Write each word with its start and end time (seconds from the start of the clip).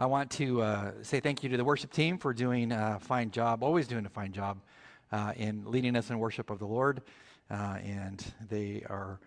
I 0.00 0.06
want 0.06 0.30
to 0.30 0.62
uh, 0.62 0.92
say 1.02 1.20
thank 1.20 1.42
you 1.42 1.50
to 1.50 1.58
the 1.58 1.64
worship 1.64 1.92
team 1.92 2.16
for 2.16 2.32
doing 2.32 2.72
a 2.72 2.98
fine 2.98 3.30
job, 3.30 3.62
always 3.62 3.86
doing 3.86 4.06
a 4.06 4.08
fine 4.08 4.32
job 4.32 4.62
uh, 5.12 5.34
in 5.36 5.62
leading 5.66 5.94
us 5.94 6.08
in 6.08 6.18
worship 6.18 6.48
of 6.48 6.58
the 6.58 6.64
Lord. 6.64 7.02
Uh, 7.50 7.76
and 7.84 8.24
they 8.48 8.82
are 8.88 9.20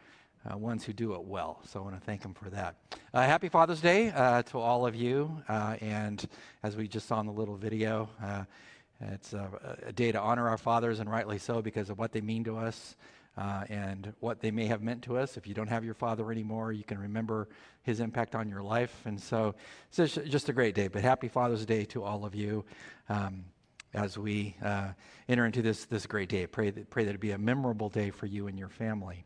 uh, 0.52 0.58
ones 0.58 0.84
who 0.84 0.92
do 0.92 1.14
it 1.14 1.26
well. 1.26 1.62
So 1.68 1.80
I 1.80 1.84
want 1.84 1.94
to 2.00 2.02
thank 2.02 2.24
them 2.24 2.34
for 2.34 2.50
that. 2.50 2.76
Uh, 3.14 3.22
happy 3.22 3.50
Father's 3.50 3.82
Day 3.82 4.10
to 4.10 4.58
all 4.58 4.88
of 4.88 4.96
you. 4.96 5.44
and 5.48 6.28
as 6.64 6.76
we 6.76 6.88
just 6.88 7.08
saw 7.08 7.20
in 7.20 7.28
the 7.28 7.34
little 7.34 7.56
video, 7.56 8.10
it's 9.00 9.34
a, 9.34 9.78
a, 9.86 9.94
day 9.94 10.12
to 10.12 10.20
honor 10.20 10.50
our 10.50 10.58
fathers, 10.58 11.00
and 11.00 11.08
rightly 11.08 11.38
so, 11.38 11.62
because 11.62 11.92
of 11.92 12.00
what 12.00 12.14
they 12.14 12.22
mean 12.22 12.44
to 12.46 12.58
us 12.58 12.96
uh, 13.38 13.64
and 13.70 14.14
what 14.20 14.40
they 14.40 14.52
may 14.52 14.66
have 14.68 14.82
meant 14.82 15.02
to 15.04 15.18
us. 15.18 15.38
If 15.38 15.48
you 15.48 15.54
don't 15.54 15.68
have 15.68 15.84
your 15.84 15.94
father 15.94 16.32
anymore, 16.32 16.72
you 16.72 16.84
can 16.84 17.00
remember 17.00 17.48
his 17.84 18.00
impact 18.00 18.36
on 18.36 18.50
your 18.50 18.62
life. 18.62 19.02
And 19.06 19.20
so 19.20 19.56
it's 19.96 20.16
just 20.16 20.50
a 20.50 20.54
great 20.54 20.76
day. 20.76 20.88
But 20.88 21.02
happy 21.02 21.28
Father's 21.28 21.66
Day 21.66 21.86
to 21.86 22.04
all 22.04 22.26
of 22.26 22.36
you 22.36 22.64
um, 23.10 23.46
as 23.94 24.18
we 24.18 24.56
uh, 24.64 24.90
enter 25.28 25.46
into 25.46 25.62
this, 25.62 25.86
this 25.86 26.06
great 26.06 26.30
day. 26.30 26.48
Pray 26.48 26.70
that, 26.70 26.90
pray 26.90 27.06
that 27.06 27.16
it 27.16 27.20
be 27.20 27.32
a 27.32 27.38
memorable 27.38 27.90
day 27.90 28.10
for 28.10 28.26
you 28.26 28.48
and 28.48 28.58
your 28.58 28.70
family. 28.70 29.26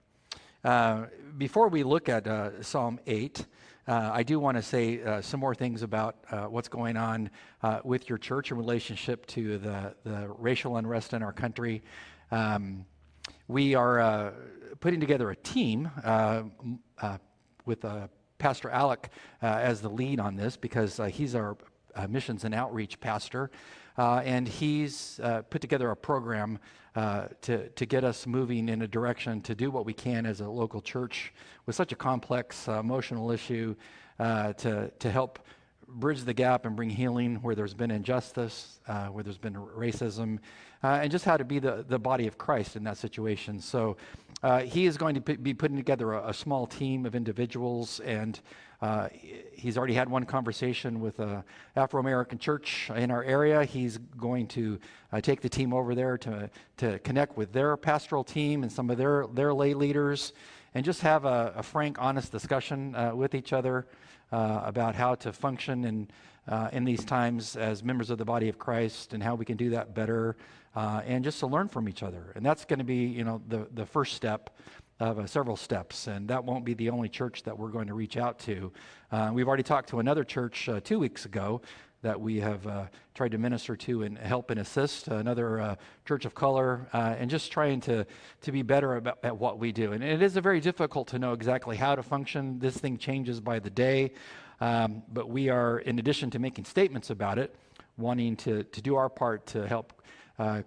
Uh, 0.64 1.06
before 1.38 1.68
we 1.68 1.84
look 1.84 2.10
at 2.10 2.28
uh, 2.28 2.62
Psalm 2.64 3.00
8, 3.06 3.46
uh, 3.88 4.10
I 4.14 4.24
do 4.24 4.38
want 4.38 4.58
to 4.58 4.62
say 4.62 5.02
uh, 5.02 5.22
some 5.22 5.40
more 5.40 5.56
things 5.56 5.82
about 5.82 6.18
uh, 6.30 6.46
what's 6.46 6.68
going 6.68 6.98
on 6.98 7.30
uh, 7.64 7.80
with 7.86 8.10
your 8.10 8.18
church 8.18 8.52
in 8.52 8.58
relationship 8.58 9.26
to 9.28 9.58
the, 9.60 9.96
the 10.04 10.28
racial 10.38 10.76
unrest 10.76 11.14
in 11.14 11.24
our 11.24 11.32
country. 11.32 11.84
Um, 12.32 12.86
we 13.48 13.76
are 13.76 14.00
uh, 14.00 14.32
putting 14.80 15.00
together 15.00 15.32
a 15.32 15.36
team 15.36 15.90
uh, 16.04 16.44
uh, 17.02 17.18
with 17.66 17.84
uh, 17.86 18.08
Pastor 18.38 18.70
Alec 18.70 19.10
uh, 19.42 19.46
as 19.46 19.82
the 19.82 19.90
lead 19.90 20.20
on 20.20 20.36
this 20.36 20.58
because 20.58 21.00
uh, 21.00 21.06
he's 21.06 21.34
our 21.36 21.58
missions 22.10 22.44
and 22.44 22.54
outreach 22.54 23.00
pastor. 23.00 23.50
and 23.98 24.48
he's 24.48 25.20
put 25.50 25.62
together 25.62 25.90
a 25.90 25.96
program 25.96 26.60
to, 27.42 27.70
to 27.70 27.86
get 27.88 28.04
us 28.04 28.28
moving 28.28 28.70
in 28.70 28.84
a 28.84 28.88
direction 28.88 29.42
to 29.42 29.56
do 29.56 29.72
what 29.72 29.84
we 29.84 29.94
can 29.94 30.28
as 30.28 30.42
a 30.42 30.48
local 30.48 30.80
church 30.80 31.34
with 31.66 31.76
such 31.76 31.92
a 31.92 31.96
complex 31.96 32.68
emotional 32.68 33.32
issue 33.32 33.74
to, 34.20 34.92
to 35.00 35.12
help 35.12 35.40
bridge 35.88 36.24
the 36.24 36.34
gap 36.34 36.66
and 36.66 36.76
bring 36.76 36.90
healing 36.90 37.36
where 37.38 37.56
there's 37.56 37.74
been 37.74 37.92
injustice, 37.92 38.80
uh, 38.88 39.08
where 39.08 39.24
there's 39.24 39.38
been 39.38 39.54
racism, 39.54 40.40
uh, 40.84 41.00
and 41.02 41.12
just 41.12 41.26
how 41.26 41.38
to 41.38 41.46
be 41.46 41.60
the, 41.60 41.86
the 41.88 41.98
body 41.98 42.28
of 42.28 42.38
Christ 42.38 42.76
in 42.76 42.84
that 42.84 42.98
situation. 42.98 43.60
So 43.60 43.98
uh, 44.44 44.60
he 44.60 44.86
is 44.86 44.98
going 44.98 45.16
to 45.16 45.22
p- 45.22 45.38
be 45.38 45.54
putting 45.54 45.78
together 45.78 46.14
a, 46.14 46.30
a, 46.30 46.34
small 46.34 46.68
team 46.68 47.06
of 47.06 47.16
individuals, 47.16 48.00
and 48.02 48.40
uh, 48.82 49.08
he's 49.54 49.78
already 49.78 49.96
had 49.96 50.08
one 50.08 50.26
conversation 50.26 51.00
with 51.00 51.20
an 51.20 51.44
Afro 51.76 52.00
American 52.00 52.38
church 52.38 52.92
in 52.96 53.10
our 53.10 53.24
area. 53.24 53.64
He's 53.64 53.98
going 53.98 54.48
to 54.50 54.80
uh, 55.12 55.22
take 55.22 55.42
the 55.42 55.50
team 55.50 55.74
over 55.74 55.96
there 55.96 56.18
to, 56.20 56.50
to 56.78 57.00
connect 57.00 57.38
with 57.38 57.54
their 57.54 57.76
pastoral 57.78 58.24
team 58.24 58.62
and 58.62 58.72
some 58.72 58.90
of 58.92 58.98
their, 58.98 59.26
their 59.34 59.54
lay 59.54 59.74
leaders 59.74 60.34
and 60.76 60.86
just 60.86 61.02
have 61.02 61.26
a, 61.26 61.54
a 61.56 61.64
frank, 61.64 61.98
honest 62.00 62.32
discussion 62.32 62.94
uh, 62.94 63.16
with 63.16 63.34
each 63.34 63.54
other 63.54 63.88
uh, 64.32 64.62
about 64.64 64.96
how 64.96 65.16
to 65.16 65.32
function 65.32 65.86
in, 65.86 66.08
uh, 66.48 66.70
in 66.72 66.84
these 66.84 67.04
times 67.06 67.56
as 67.56 67.84
members 67.84 68.10
of 68.10 68.18
the 68.18 68.26
body 68.26 68.50
of 68.50 68.58
Christ 68.58 69.14
and 69.14 69.22
how 69.22 69.36
we 69.36 69.46
can 69.46 69.58
do 69.58 69.70
that 69.72 69.94
better 69.94 70.36
uh, 70.76 71.02
and 71.06 71.24
just 71.24 71.40
to 71.40 71.48
learn 71.48 71.68
from 71.68 71.90
each 71.90 72.04
other. 72.04 72.32
And 72.36 72.46
that's 72.46 72.66
going 72.66 72.80
to 72.80 72.86
be, 72.86 73.06
you 73.06 73.24
know, 73.24 73.42
the, 73.48 73.68
the 73.74 73.86
first 73.86 74.14
step 74.14 74.56
of 75.00 75.20
uh, 75.20 75.28
several 75.28 75.56
steps. 75.56 76.08
And 76.08 76.28
that 76.28 76.44
won't 76.44 76.66
be 76.66 76.74
the 76.74 76.90
only 76.90 77.10
church 77.10 77.44
that 77.44 77.58
we're 77.58 77.70
going 77.70 77.88
to 77.88 77.94
reach 77.94 78.18
out 78.18 78.40
to. 78.40 78.72
Uh, 79.12 79.32
we've 79.34 79.48
already 79.48 79.64
talked 79.64 79.90
to 79.90 80.00
another 80.00 80.24
church 80.24 80.68
uh, 80.70 80.80
two 80.84 81.00
weeks 81.00 81.26
ago 81.26 81.62
that 82.02 82.20
we 82.20 82.40
have 82.40 82.66
uh, 82.68 82.86
tried 83.16 83.32
to 83.32 83.38
minister 83.38 83.76
to 83.76 84.04
and 84.04 84.18
help 84.18 84.52
and 84.52 84.60
assist 84.60 85.08
another 85.08 85.60
uh, 85.60 85.76
church 86.06 86.26
of 86.26 86.36
color 86.36 86.88
uh, 86.94 87.16
and 87.18 87.30
just 87.30 87.52
trying 87.52 87.82
to, 87.82 88.06
to 88.42 88.52
be 88.52 88.62
better 88.62 88.96
about, 88.96 89.18
at 89.24 89.38
what 89.38 89.60
we 89.60 89.72
do. 89.72 89.94
And 89.94 90.04
it 90.04 90.22
is 90.22 90.38
very 90.38 90.60
difficult 90.60 91.08
to 91.10 91.20
know 91.20 91.34
exactly 91.34 91.76
how 91.76 91.96
to 91.96 92.04
function. 92.04 92.60
This 92.60 92.78
thing 92.78 92.98
changes 92.98 93.40
by 93.40 93.60
the 93.60 93.70
day. 93.70 94.12
Um, 94.60 95.04
but 95.12 95.30
we 95.30 95.50
are 95.50 95.80
in 95.80 96.00
addition 96.00 96.32
to 96.32 96.40
making 96.40 96.66
statements 96.66 97.10
about 97.10 97.38
it 97.38 97.56
wanting 97.98 98.36
to, 98.36 98.64
to 98.64 98.82
do 98.82 98.96
our 98.96 99.10
part 99.10 99.46
to 99.48 99.68
help 99.68 100.02
uh, 100.40 100.62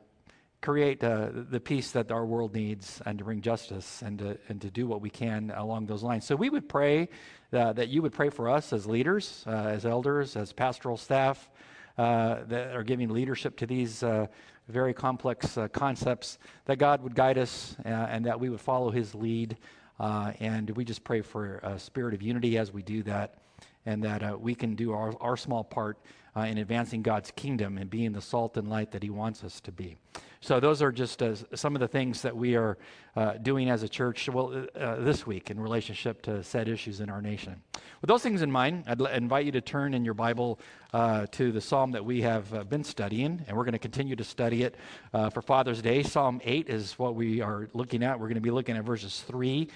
create 0.63 1.03
uh, 1.03 1.29
the 1.33 1.61
peace 1.61 1.91
that 1.93 2.13
our 2.13 2.27
world 2.27 2.55
needs 2.55 3.01
and 3.07 3.19
to 3.19 3.25
bring 3.25 3.41
justice 3.41 4.03
and 4.03 4.19
to, 4.19 4.39
and 4.49 4.61
to 4.61 4.71
do 4.71 4.87
what 4.87 5.01
we 5.01 5.09
can 5.09 5.51
along 5.57 5.87
those 5.87 6.03
lines. 6.03 6.27
So 6.27 6.37
we 6.37 6.51
would 6.51 6.69
pray 6.69 7.09
uh, 7.53 7.73
that 7.73 7.89
you 7.89 8.03
would 8.03 8.13
pray 8.13 8.29
for 8.29 8.49
us 8.49 8.73
as 8.73 8.87
leaders, 8.87 9.45
uh, 9.47 9.51
as 9.51 9.87
elders, 9.87 10.37
as 10.37 10.53
pastoral 10.53 10.99
staff 10.99 11.49
uh, 11.97 12.45
that 12.49 12.77
are 12.77 12.83
giving 12.83 13.09
leadership 13.09 13.57
to 13.57 13.67
these 13.67 14.03
uh, 14.03 14.27
very 14.69 14.93
complex 14.93 15.57
uh, 15.57 15.67
concepts, 15.69 16.39
that 16.67 16.77
God 16.77 17.03
would 17.03 17.15
guide 17.15 17.39
us 17.39 17.77
and 17.85 18.25
that 18.27 18.39
we 18.39 18.51
would 18.51 18.61
follow 18.61 18.91
his 18.91 19.15
lead. 19.15 19.57
and 19.99 20.71
we 20.71 20.85
just 20.85 21.03
pray 21.05 21.23
for 21.23 21.57
a 21.63 21.79
spirit 21.79 22.15
of 22.15 22.23
unity 22.23 22.59
as 22.59 22.73
we 22.73 22.83
do 22.83 23.03
that 23.03 23.39
and 23.87 24.05
that 24.05 24.41
we 24.41 24.55
can 24.55 24.75
do 24.75 24.93
our, 24.93 25.13
our 25.21 25.37
small 25.37 25.65
part 25.65 25.99
in 26.37 26.59
advancing 26.59 27.03
God's 27.03 27.33
kingdom 27.33 27.79
and 27.79 27.91
being 27.91 28.13
the 28.13 28.21
salt 28.21 28.57
and 28.57 28.69
light 28.69 28.93
that 28.93 29.03
He 29.03 29.11
wants 29.11 29.43
us 29.43 29.61
to 29.63 29.73
be. 29.73 29.97
So, 30.43 30.59
those 30.59 30.81
are 30.81 30.91
just 30.91 31.23
uh, 31.23 31.35
some 31.55 31.77
of 31.77 31.81
the 31.81 31.89
things 31.89 32.23
that 32.23 32.35
we 32.35 32.57
are 32.57 32.79
uh, 33.15 33.35
doing 33.35 33.69
as 33.69 33.83
a 33.83 33.89
church 33.91 34.27
well, 34.27 34.67
uh, 34.75 34.97
this 34.97 35.27
week 35.27 35.51
in 35.51 35.61
relationship 35.61 36.23
to 36.23 36.43
said 36.43 36.67
issues 36.67 37.01
in 37.01 37.11
our 37.11 37.21
nation. 37.21 37.61
With 38.01 38.09
those 38.09 38.23
things 38.23 38.41
in 38.41 38.51
mind, 38.51 38.85
I'd 38.87 39.03
invite 39.03 39.45
you 39.45 39.53
to 39.53 39.61
turn 39.61 39.93
in 39.93 40.03
your 40.03 40.15
Bible 40.15 40.59
uh, 40.95 41.27
to 41.33 41.53
the 41.53 41.61
psalm 41.61 41.91
that 41.93 42.07
we 42.07 42.23
have 42.23 42.55
uh, 42.55 42.65
been 42.65 42.85
studying, 42.85 43.45
and 43.47 43.55
we're 43.55 43.65
going 43.65 43.73
to 43.73 43.79
continue 43.79 44.17
to 44.17 44.25
study 44.25 44.63
it 44.63 44.77
for 45.13 45.43
Father's 45.43 45.83
Day. 45.83 46.03
Psalm 46.03 46.41
8 46.43 46.71
is 46.71 46.99
what 46.99 47.15
we 47.15 47.43
are 47.43 47.69
looking 47.75 48.03
at. 48.03 48.19
We're 48.19 48.29
going 48.29 48.37
to 48.37 48.41
be 48.41 48.51
looking 48.51 48.79
at 48.79 48.85
verses 48.85 49.23
3 49.27 49.69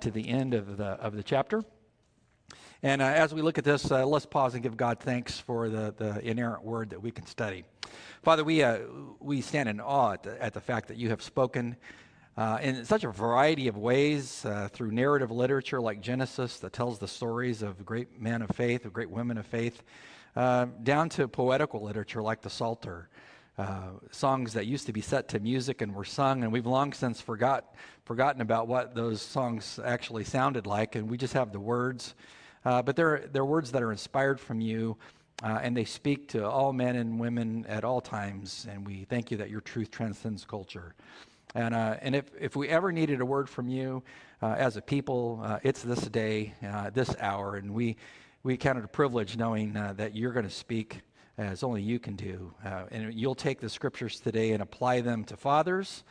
to 0.00 0.10
the 0.12 0.28
end 0.28 0.54
of 0.54 0.76
the, 0.76 0.84
of 0.84 1.16
the 1.16 1.24
chapter. 1.24 1.64
And 2.84 3.00
uh, 3.00 3.04
as 3.04 3.32
we 3.32 3.42
look 3.42 3.58
at 3.58 3.64
this, 3.64 3.92
uh, 3.92 4.04
let's 4.04 4.26
pause 4.26 4.54
and 4.54 4.62
give 4.62 4.76
God 4.76 4.98
thanks 4.98 5.38
for 5.38 5.68
the, 5.68 5.94
the 5.96 6.18
inerrant 6.28 6.64
word 6.64 6.90
that 6.90 7.00
we 7.00 7.12
can 7.12 7.24
study. 7.26 7.62
Father, 8.24 8.42
we, 8.42 8.64
uh, 8.64 8.80
we 9.20 9.40
stand 9.40 9.68
in 9.68 9.80
awe 9.80 10.14
at 10.14 10.24
the, 10.24 10.42
at 10.42 10.52
the, 10.52 10.60
fact 10.60 10.88
that 10.88 10.96
you 10.96 11.08
have 11.08 11.22
spoken 11.22 11.76
uh, 12.36 12.58
in 12.60 12.84
such 12.84 13.04
a 13.04 13.10
variety 13.10 13.68
of 13.68 13.76
ways 13.76 14.44
uh, 14.44 14.68
through 14.72 14.90
narrative 14.90 15.30
literature 15.30 15.80
like 15.80 16.00
Genesis 16.00 16.58
that 16.58 16.72
tells 16.72 16.98
the 16.98 17.06
stories 17.06 17.62
of 17.62 17.86
great 17.86 18.20
men 18.20 18.42
of 18.42 18.50
faith, 18.50 18.84
of 18.84 18.92
great 18.92 19.10
women 19.10 19.38
of 19.38 19.46
faith, 19.46 19.84
uh, 20.34 20.66
down 20.82 21.08
to 21.08 21.28
poetical 21.28 21.82
literature 21.82 22.20
like 22.20 22.40
the 22.40 22.50
Psalter. 22.50 23.08
Uh, 23.58 23.90
songs 24.10 24.54
that 24.54 24.66
used 24.66 24.86
to 24.86 24.92
be 24.92 25.02
set 25.02 25.28
to 25.28 25.38
music 25.38 25.82
and 25.82 25.94
were 25.94 26.06
sung, 26.06 26.42
and 26.42 26.50
we've 26.50 26.66
long 26.66 26.92
since 26.92 27.20
forgot, 27.20 27.76
forgotten 28.06 28.40
about 28.40 28.66
what 28.66 28.94
those 28.94 29.20
songs 29.20 29.78
actually 29.84 30.24
sounded 30.24 30.66
like, 30.66 30.96
and 30.96 31.08
we 31.08 31.18
just 31.18 31.34
have 31.34 31.52
the 31.52 31.60
words 31.60 32.14
uh, 32.64 32.82
but 32.82 32.96
they're, 32.96 33.28
they're 33.32 33.44
words 33.44 33.72
that 33.72 33.82
are 33.82 33.92
inspired 33.92 34.38
from 34.40 34.60
you, 34.60 34.96
uh, 35.42 35.58
and 35.62 35.76
they 35.76 35.84
speak 35.84 36.28
to 36.28 36.48
all 36.48 36.72
men 36.72 36.96
and 36.96 37.18
women 37.18 37.66
at 37.66 37.84
all 37.84 38.00
times. 38.00 38.66
And 38.70 38.86
we 38.86 39.04
thank 39.04 39.30
you 39.30 39.36
that 39.38 39.50
your 39.50 39.60
truth 39.60 39.90
transcends 39.90 40.44
culture. 40.44 40.94
And, 41.54 41.74
uh, 41.74 41.96
and 42.00 42.14
if, 42.14 42.24
if 42.38 42.56
we 42.56 42.68
ever 42.68 42.92
needed 42.92 43.20
a 43.20 43.26
word 43.26 43.48
from 43.48 43.68
you 43.68 44.02
uh, 44.40 44.54
as 44.56 44.76
a 44.76 44.82
people, 44.82 45.40
uh, 45.42 45.58
it's 45.62 45.82
this 45.82 46.00
day, 46.00 46.54
uh, 46.66 46.90
this 46.90 47.14
hour. 47.20 47.56
And 47.56 47.74
we, 47.74 47.96
we 48.42 48.56
count 48.56 48.78
it 48.78 48.84
a 48.84 48.88
privilege 48.88 49.36
knowing 49.36 49.72
that 49.72 50.16
you're 50.16 50.32
going 50.32 50.46
to 50.46 50.50
speak 50.50 51.00
as 51.38 51.62
only 51.62 51.82
you 51.82 51.98
can 51.98 52.14
do. 52.16 52.52
and 52.90 53.14
you'll 53.14 53.34
take 53.34 53.60
the 53.60 53.68
scriptures 53.68 54.20
today 54.20 54.52
and 54.52 54.62
apply 54.62 55.00
them 55.00 55.24
to 55.24 55.36
fathers. 55.36 56.04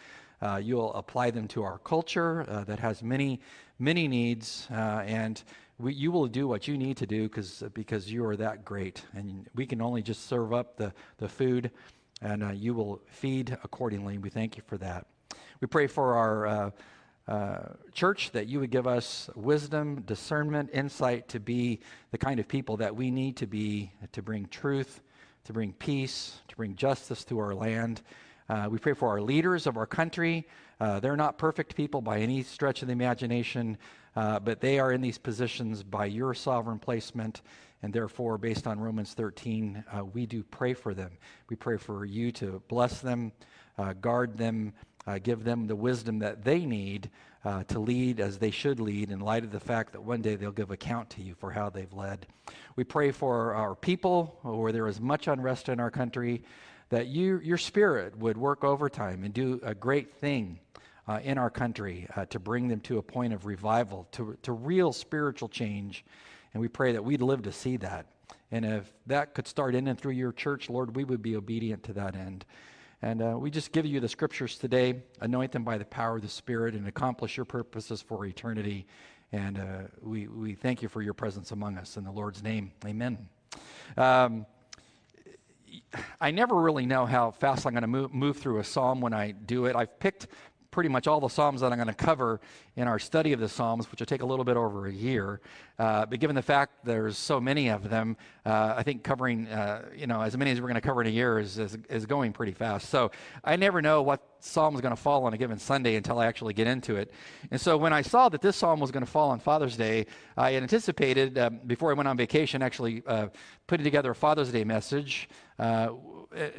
you'll 0.61 0.93
apply 0.93 1.31
them 1.31 1.47
to 1.49 1.63
our 1.63 1.77
culture 1.79 2.45
that 2.67 2.79
has 2.79 3.03
many, 3.03 3.39
many 3.79 4.07
needs. 4.07 4.67
and 4.71 5.43
we, 5.81 5.93
you 5.93 6.11
will 6.11 6.27
do 6.27 6.47
what 6.47 6.67
you 6.67 6.77
need 6.77 6.97
to 6.97 7.07
do 7.07 7.27
cause, 7.29 7.63
because 7.73 8.11
you 8.11 8.25
are 8.25 8.35
that 8.35 8.63
great. 8.63 9.03
And 9.13 9.47
we 9.55 9.65
can 9.65 9.81
only 9.81 10.01
just 10.01 10.27
serve 10.27 10.53
up 10.53 10.77
the, 10.77 10.93
the 11.17 11.27
food, 11.27 11.71
and 12.21 12.43
uh, 12.43 12.51
you 12.51 12.73
will 12.73 13.01
feed 13.07 13.57
accordingly. 13.63 14.17
We 14.17 14.29
thank 14.29 14.57
you 14.57 14.63
for 14.67 14.77
that. 14.77 15.07
We 15.59 15.67
pray 15.67 15.87
for 15.87 16.15
our 16.15 16.47
uh, 16.47 16.71
uh, 17.27 17.73
church 17.93 18.31
that 18.31 18.47
you 18.47 18.59
would 18.59 18.71
give 18.71 18.87
us 18.87 19.29
wisdom, 19.35 20.01
discernment, 20.01 20.69
insight 20.73 21.27
to 21.29 21.39
be 21.39 21.79
the 22.11 22.17
kind 22.17 22.39
of 22.39 22.47
people 22.47 22.77
that 22.77 22.95
we 22.95 23.11
need 23.11 23.37
to 23.37 23.47
be 23.47 23.91
to 24.11 24.21
bring 24.21 24.47
truth, 24.47 25.01
to 25.45 25.53
bring 25.53 25.73
peace, 25.73 26.39
to 26.47 26.55
bring 26.55 26.75
justice 26.75 27.23
to 27.25 27.39
our 27.39 27.53
land. 27.53 28.01
Uh, 28.49 28.67
we 28.69 28.77
pray 28.77 28.93
for 28.93 29.07
our 29.09 29.21
leaders 29.21 29.65
of 29.65 29.77
our 29.77 29.85
country. 29.85 30.47
Uh, 30.79 30.99
they're 30.99 31.15
not 31.15 31.37
perfect 31.37 31.75
people 31.75 32.01
by 32.01 32.19
any 32.19 32.43
stretch 32.43 32.81
of 32.81 32.87
the 32.87 32.91
imagination. 32.91 33.77
Uh, 34.15 34.39
but 34.39 34.59
they 34.59 34.79
are 34.79 34.91
in 34.91 35.01
these 35.01 35.17
positions 35.17 35.83
by 35.83 36.05
your 36.05 36.33
sovereign 36.33 36.79
placement, 36.79 37.41
and 37.81 37.93
therefore, 37.93 38.37
based 38.37 38.67
on 38.67 38.79
Romans 38.79 39.13
13, 39.13 39.83
uh, 39.91 40.05
we 40.05 40.25
do 40.25 40.43
pray 40.43 40.73
for 40.73 40.93
them. 40.93 41.11
We 41.49 41.55
pray 41.55 41.77
for 41.77 42.05
you 42.05 42.31
to 42.33 42.61
bless 42.67 43.01
them, 43.01 43.31
uh, 43.77 43.93
guard 43.93 44.37
them, 44.37 44.73
uh, 45.07 45.19
give 45.19 45.43
them 45.43 45.65
the 45.65 45.75
wisdom 45.75 46.19
that 46.19 46.43
they 46.43 46.65
need 46.65 47.09
uh, 47.43 47.63
to 47.63 47.79
lead 47.79 48.19
as 48.19 48.37
they 48.37 48.51
should 48.51 48.79
lead 48.79 49.09
in 49.09 49.19
light 49.19 49.43
of 49.43 49.51
the 49.51 49.59
fact 49.59 49.93
that 49.93 50.03
one 50.03 50.21
day 50.21 50.35
they'll 50.35 50.51
give 50.51 50.69
account 50.69 51.09
to 51.11 51.23
you 51.23 51.33
for 51.33 51.49
how 51.49 51.69
they've 51.69 51.93
led. 51.93 52.27
We 52.75 52.83
pray 52.83 53.11
for 53.11 53.55
our 53.55 53.73
people 53.73 54.37
where 54.43 54.71
there 54.71 54.87
is 54.87 54.99
much 54.99 55.27
unrest 55.27 55.69
in 55.69 55.79
our 55.79 55.89
country, 55.89 56.43
that 56.89 57.07
you, 57.07 57.39
your 57.39 57.57
spirit 57.57 58.17
would 58.17 58.37
work 58.37 58.63
overtime 58.63 59.23
and 59.23 59.33
do 59.33 59.59
a 59.63 59.73
great 59.73 60.13
thing 60.15 60.59
uh, 61.11 61.19
in 61.19 61.37
our 61.37 61.49
country 61.49 62.07
uh, 62.15 62.25
to 62.25 62.39
bring 62.39 62.69
them 62.69 62.79
to 62.79 62.97
a 62.97 63.01
point 63.01 63.33
of 63.33 63.45
revival, 63.45 64.07
to, 64.11 64.37
to 64.43 64.53
real 64.53 64.93
spiritual 64.93 65.49
change. 65.49 66.05
And 66.53 66.61
we 66.61 66.69
pray 66.69 66.93
that 66.93 67.03
we'd 67.03 67.21
live 67.21 67.41
to 67.43 67.51
see 67.51 67.77
that. 67.77 68.05
And 68.51 68.63
if 68.63 68.93
that 69.07 69.33
could 69.33 69.47
start 69.47 69.75
in 69.75 69.87
and 69.87 69.99
through 69.99 70.13
your 70.13 70.31
church, 70.31 70.69
Lord, 70.69 70.95
we 70.95 71.03
would 71.03 71.21
be 71.21 71.35
obedient 71.35 71.83
to 71.83 71.93
that 71.93 72.15
end. 72.15 72.45
And 73.01 73.21
uh, 73.21 73.35
we 73.37 73.49
just 73.49 73.73
give 73.73 73.85
you 73.85 73.99
the 73.99 74.07
scriptures 74.07 74.57
today, 74.57 75.01
anoint 75.19 75.51
them 75.51 75.63
by 75.63 75.77
the 75.77 75.85
power 75.85 76.15
of 76.15 76.21
the 76.21 76.29
Spirit, 76.29 76.75
and 76.75 76.87
accomplish 76.87 77.35
your 77.35 77.45
purposes 77.45 78.01
for 78.01 78.25
eternity. 78.25 78.85
And 79.33 79.59
uh, 79.59 79.63
we, 80.01 80.27
we 80.27 80.53
thank 80.53 80.81
you 80.81 80.87
for 80.87 81.01
your 81.01 81.13
presence 81.13 81.51
among 81.51 81.77
us. 81.77 81.97
In 81.97 82.05
the 82.05 82.11
Lord's 82.11 82.41
name, 82.41 82.71
amen. 82.85 83.27
Um, 83.97 84.45
I 86.19 86.31
never 86.31 86.55
really 86.55 86.85
know 86.85 87.05
how 87.05 87.31
fast 87.31 87.65
I'm 87.65 87.73
going 87.73 87.81
to 87.81 87.87
move, 87.87 88.13
move 88.13 88.37
through 88.37 88.59
a 88.59 88.63
psalm 88.63 89.01
when 89.01 89.13
I 89.13 89.31
do 89.31 89.65
it. 89.65 89.75
I've 89.75 89.99
picked 89.99 90.27
pretty 90.71 90.89
much 90.89 91.05
all 91.05 91.19
the 91.19 91.27
Psalms 91.27 91.61
that 91.61 91.71
I'm 91.71 91.77
going 91.77 91.87
to 91.87 91.93
cover 91.93 92.39
in 92.75 92.87
our 92.87 92.97
study 92.97 93.33
of 93.33 93.39
the 93.39 93.49
Psalms, 93.49 93.91
which 93.91 93.99
will 93.99 94.05
take 94.05 94.21
a 94.21 94.25
little 94.25 94.45
bit 94.45 94.57
over 94.57 94.87
a 94.87 94.91
year. 94.91 95.41
Uh, 95.77 96.05
but 96.05 96.19
given 96.19 96.35
the 96.35 96.41
fact 96.41 96.85
there's 96.85 97.17
so 97.17 97.41
many 97.41 97.69
of 97.69 97.89
them, 97.89 98.15
uh, 98.45 98.73
I 98.77 98.83
think 98.83 99.03
covering, 99.03 99.47
uh, 99.47 99.89
you 99.95 100.07
know, 100.07 100.21
as 100.21 100.37
many 100.37 100.51
as 100.51 100.61
we're 100.61 100.67
going 100.67 100.75
to 100.75 100.81
cover 100.81 101.01
in 101.01 101.07
a 101.07 101.11
year 101.11 101.39
is, 101.39 101.57
is, 101.57 101.77
is 101.89 102.05
going 102.05 102.31
pretty 102.31 102.53
fast. 102.53 102.89
So 102.89 103.11
I 103.43 103.57
never 103.57 103.81
know 103.81 104.01
what 104.01 104.21
psalm 104.39 104.73
is 104.73 104.81
going 104.81 104.95
to 104.95 105.01
fall 105.01 105.25
on 105.25 105.33
a 105.33 105.37
given 105.37 105.59
Sunday 105.59 105.95
until 105.95 106.19
I 106.19 106.25
actually 106.25 106.53
get 106.53 106.67
into 106.67 106.95
it. 106.95 107.11
And 107.51 107.59
so 107.59 107.77
when 107.77 107.93
I 107.93 108.01
saw 108.01 108.29
that 108.29 108.41
this 108.41 108.55
psalm 108.55 108.79
was 108.79 108.91
going 108.91 109.05
to 109.05 109.11
fall 109.11 109.31
on 109.31 109.39
Father's 109.39 109.75
Day, 109.75 110.05
I 110.37 110.55
anticipated, 110.55 111.37
um, 111.37 111.59
before 111.67 111.91
I 111.91 111.93
went 111.93 112.07
on 112.07 112.17
vacation, 112.17 112.61
actually 112.61 113.03
uh, 113.05 113.27
putting 113.67 113.83
together 113.83 114.11
a 114.11 114.15
Father's 114.15 114.51
Day 114.51 114.63
message 114.63 115.29
uh, 115.59 115.89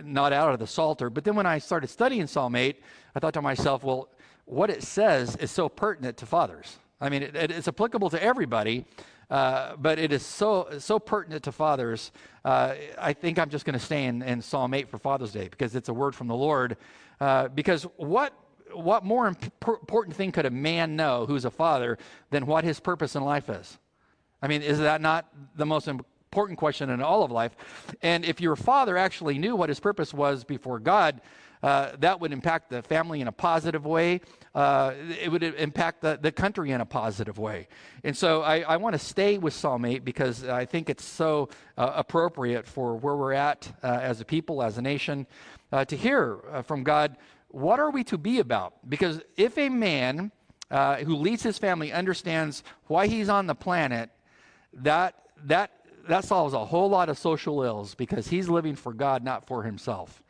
not 0.05 0.33
out 0.33 0.53
of 0.53 0.59
the 0.59 0.67
Psalter. 0.67 1.11
But 1.11 1.25
then 1.25 1.35
when 1.35 1.47
I 1.47 1.59
started 1.59 1.89
studying 1.89 2.27
Psalm 2.27 2.55
8, 2.55 2.81
I 3.15 3.21
thought 3.21 3.35
to 3.35 3.43
myself, 3.43 3.85
well, 3.85 4.09
what 4.45 4.71
it 4.71 4.83
says 4.83 5.37
is 5.37 5.51
so 5.51 5.69
pertinent 5.69 6.17
to 6.19 6.27
fathers. 6.27 6.79
I 7.01 7.09
mean, 7.09 7.23
it, 7.23 7.35
it's 7.35 7.69
applicable 7.69 8.11
to 8.11 8.23
everybody, 8.23 8.85
uh, 9.31 9.77
but 9.77 9.99
it 9.99 10.13
is 10.13 10.25
so 10.25 10.69
so 10.79 10.99
pertinent 10.99 11.43
to 11.45 11.53
fathers. 11.53 12.13
Uh, 12.45 12.75
I 12.99 13.13
think 13.13 13.39
I'm 13.39 13.51
just 13.51 13.65
going 13.65 13.79
to 13.79 13.85
stay 13.85 14.05
in, 14.05 14.23
in, 14.23 14.43
Psalm 14.43 14.75
8 14.75 14.89
for 14.89 14.99
Father's 14.99 15.33
Day 15.33 15.49
because 15.49 15.75
it's 15.75 15.89
a 15.89 15.95
word 15.95 16.15
from 16.15 16.29
the 16.29 16.35
Lord. 16.35 16.77
Uh, 17.21 17.49
because 17.49 17.85
what 17.97 18.33
what 18.73 19.05
more 19.05 19.27
important 19.27 20.17
thing 20.17 20.33
could 20.33 20.47
a 20.47 20.51
man 20.51 20.97
know 20.97 21.27
who's 21.27 21.45
a 21.45 21.51
father 21.51 21.99
than 22.31 22.47
what 22.47 22.65
his 22.65 22.79
purpose 22.81 23.17
in 23.17 23.25
life 23.25 23.49
is? 23.49 23.79
I 24.41 24.49
mean, 24.49 24.63
is 24.63 24.79
that 24.79 25.01
not 25.01 25.27
the 25.57 25.67
most 25.67 25.89
important 26.33 26.59
question 26.59 26.89
in 26.89 27.03
all 27.03 27.23
of 27.23 27.31
life. 27.31 27.55
And 28.01 28.25
if 28.25 28.41
your 28.41 28.57
father 28.57 28.97
actually 28.97 29.37
knew 29.37 29.55
what 29.55 29.69
his 29.69 29.79
purpose 29.79 30.15
was 30.15 30.45
before 30.45 30.79
God, 30.79 31.21
uh, 31.63 31.91
that 31.99 32.21
would 32.21 32.33
impact 32.33 32.71
the 32.71 32.81
family 32.81 33.21
in 33.21 33.29
a 33.29 33.33
positive 33.33 33.85
way. 33.85 34.23
Uh, 34.55 34.95
it 35.23 35.31
would 35.31 35.43
impact 35.43 36.01
the, 36.01 36.19
the 36.23 36.33
country 36.33 36.71
in 36.71 36.81
a 36.81 36.87
positive 36.87 37.37
way. 37.37 37.69
And 38.03 38.17
so 38.17 38.41
I, 38.41 38.61
I 38.61 38.79
want 38.79 38.95
to 38.95 38.99
stay 38.99 39.37
with 39.37 39.53
Psalm 39.53 39.85
8 39.85 40.07
because 40.07 40.49
I 40.49 40.65
think 40.65 40.89
it's 40.89 41.05
so 41.05 41.51
uh, 41.77 41.93
appropriate 41.97 42.67
for 42.67 42.97
where 42.97 43.15
we're 43.15 43.35
at 43.35 43.71
uh, 43.83 43.99
as 44.01 44.23
a 44.23 44.25
people, 44.25 44.63
as 44.63 44.79
a 44.79 44.83
nation, 44.83 45.27
uh, 45.71 45.85
to 45.85 45.97
hear 45.99 46.39
uh, 46.51 46.63
from 46.63 46.83
God 46.83 47.19
what 47.49 47.79
are 47.79 47.91
we 47.91 48.03
to 48.05 48.17
be 48.17 48.39
about? 48.39 48.73
Because 48.89 49.21
if 49.37 49.59
a 49.59 49.69
man 49.69 50.33
who 50.71 51.15
leads 51.15 51.43
his 51.43 51.59
family 51.59 51.93
understands 51.93 52.65
why 52.87 53.07
he's 53.07 53.29
on 53.29 53.47
the 53.47 53.55
planet, 53.55 54.09
that, 54.73 55.15
that 55.45 55.82
that 56.09 56.25
solves 56.25 56.55
a 56.55 56.65
whole 56.65 56.89
lot 56.89 57.09
of 57.09 57.19
social 57.19 57.63
ills 57.63 57.95
because 57.95 58.29
he's 58.29 58.49
living 58.49 58.77
for 58.77 58.93
God, 58.93 59.23
not 59.23 59.47
for 59.47 59.63
himself. 59.63 60.23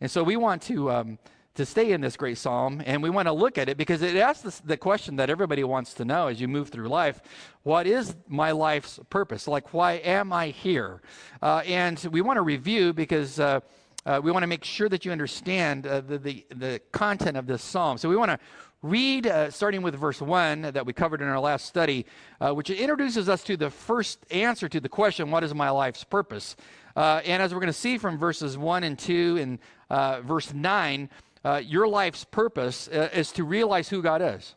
And 0.00 0.10
so 0.10 0.22
we 0.22 0.36
want 0.36 0.62
to, 0.62 0.90
um, 0.90 1.18
to 1.54 1.64
stay 1.64 1.92
in 1.92 2.00
this 2.00 2.16
great 2.16 2.38
psalm 2.38 2.82
and 2.84 3.02
we 3.02 3.10
want 3.10 3.26
to 3.26 3.32
look 3.32 3.58
at 3.58 3.68
it 3.68 3.76
because 3.76 4.02
it 4.02 4.16
asks 4.16 4.60
the 4.60 4.76
question 4.76 5.16
that 5.16 5.30
everybody 5.30 5.64
wants 5.64 5.94
to 5.94 6.04
know 6.04 6.28
as 6.28 6.40
you 6.40 6.48
move 6.48 6.68
through 6.68 6.88
life 6.88 7.20
what 7.62 7.86
is 7.86 8.14
my 8.28 8.52
life's 8.52 9.00
purpose? 9.10 9.48
Like, 9.48 9.74
why 9.74 9.94
am 9.94 10.32
I 10.32 10.48
here? 10.48 11.02
Uh, 11.42 11.62
and 11.66 11.98
we 12.12 12.20
want 12.20 12.36
to 12.36 12.42
review 12.42 12.92
because. 12.92 13.40
Uh, 13.40 13.60
uh, 14.04 14.20
we 14.22 14.30
want 14.30 14.44
to 14.44 14.46
make 14.46 14.62
sure 14.62 14.88
that 14.88 15.04
you 15.04 15.10
understand 15.10 15.84
uh, 15.84 16.00
the, 16.00 16.16
the, 16.16 16.46
the, 16.54 16.80
content 16.92 17.36
of 17.36 17.48
this 17.48 17.60
psalm. 17.60 17.98
So 17.98 18.08
we 18.08 18.14
want 18.14 18.30
to 18.30 18.38
read, 18.88 19.26
uh, 19.26 19.50
starting 19.50 19.82
with 19.82 19.94
verse 19.94 20.20
1 20.20 20.62
that 20.62 20.86
we 20.86 20.92
covered 20.92 21.20
in 21.20 21.28
our 21.28 21.40
last 21.40 21.66
study, 21.66 22.06
uh, 22.40 22.52
which 22.52 22.70
introduces 22.70 23.28
us 23.28 23.42
to 23.44 23.56
the 23.56 23.70
first 23.70 24.24
answer 24.30 24.68
to 24.68 24.80
the 24.80 24.88
question, 24.88 25.30
What 25.30 25.44
is 25.44 25.54
my 25.54 25.70
life's 25.70 26.04
purpose? 26.04 26.56
Uh, 26.94 27.20
and 27.24 27.42
as 27.42 27.52
we're 27.52 27.60
going 27.60 27.66
to 27.66 27.72
see 27.72 27.98
from 27.98 28.18
verses 28.18 28.56
1 28.56 28.84
and 28.84 28.98
2 28.98 29.38
and 29.38 29.58
uh, 29.90 30.20
verse 30.22 30.54
9, 30.54 31.10
uh, 31.44 31.62
your 31.64 31.86
life's 31.86 32.24
purpose 32.24 32.88
uh, 32.88 33.08
is 33.12 33.32
to 33.32 33.44
realize 33.44 33.88
who 33.88 34.02
God 34.02 34.22
is. 34.22 34.54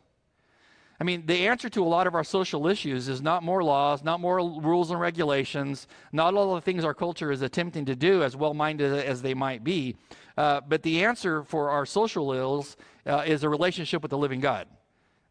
I 1.00 1.04
mean, 1.04 1.24
the 1.24 1.46
answer 1.48 1.70
to 1.70 1.82
a 1.82 1.88
lot 1.88 2.06
of 2.06 2.14
our 2.14 2.24
social 2.24 2.66
issues 2.66 3.08
is 3.08 3.22
not 3.22 3.42
more 3.42 3.64
laws, 3.64 4.04
not 4.04 4.20
more 4.20 4.38
rules 4.38 4.90
and 4.90 5.00
regulations, 5.00 5.86
not 6.12 6.34
all 6.34 6.54
the 6.54 6.60
things 6.60 6.84
our 6.84 6.92
culture 6.92 7.32
is 7.32 7.40
attempting 7.40 7.86
to 7.86 7.96
do, 7.96 8.22
as 8.22 8.36
well 8.36 8.52
minded 8.52 8.92
as 8.92 9.22
they 9.22 9.32
might 9.32 9.64
be. 9.64 9.96
Uh, 10.36 10.60
but 10.66 10.82
the 10.82 11.04
answer 11.04 11.44
for 11.44 11.70
our 11.70 11.86
social 11.86 12.32
ills 12.32 12.76
uh, 13.06 13.22
is 13.26 13.42
a 13.42 13.48
relationship 13.48 14.02
with 14.02 14.10
the 14.10 14.18
living 14.18 14.40
God. 14.40 14.66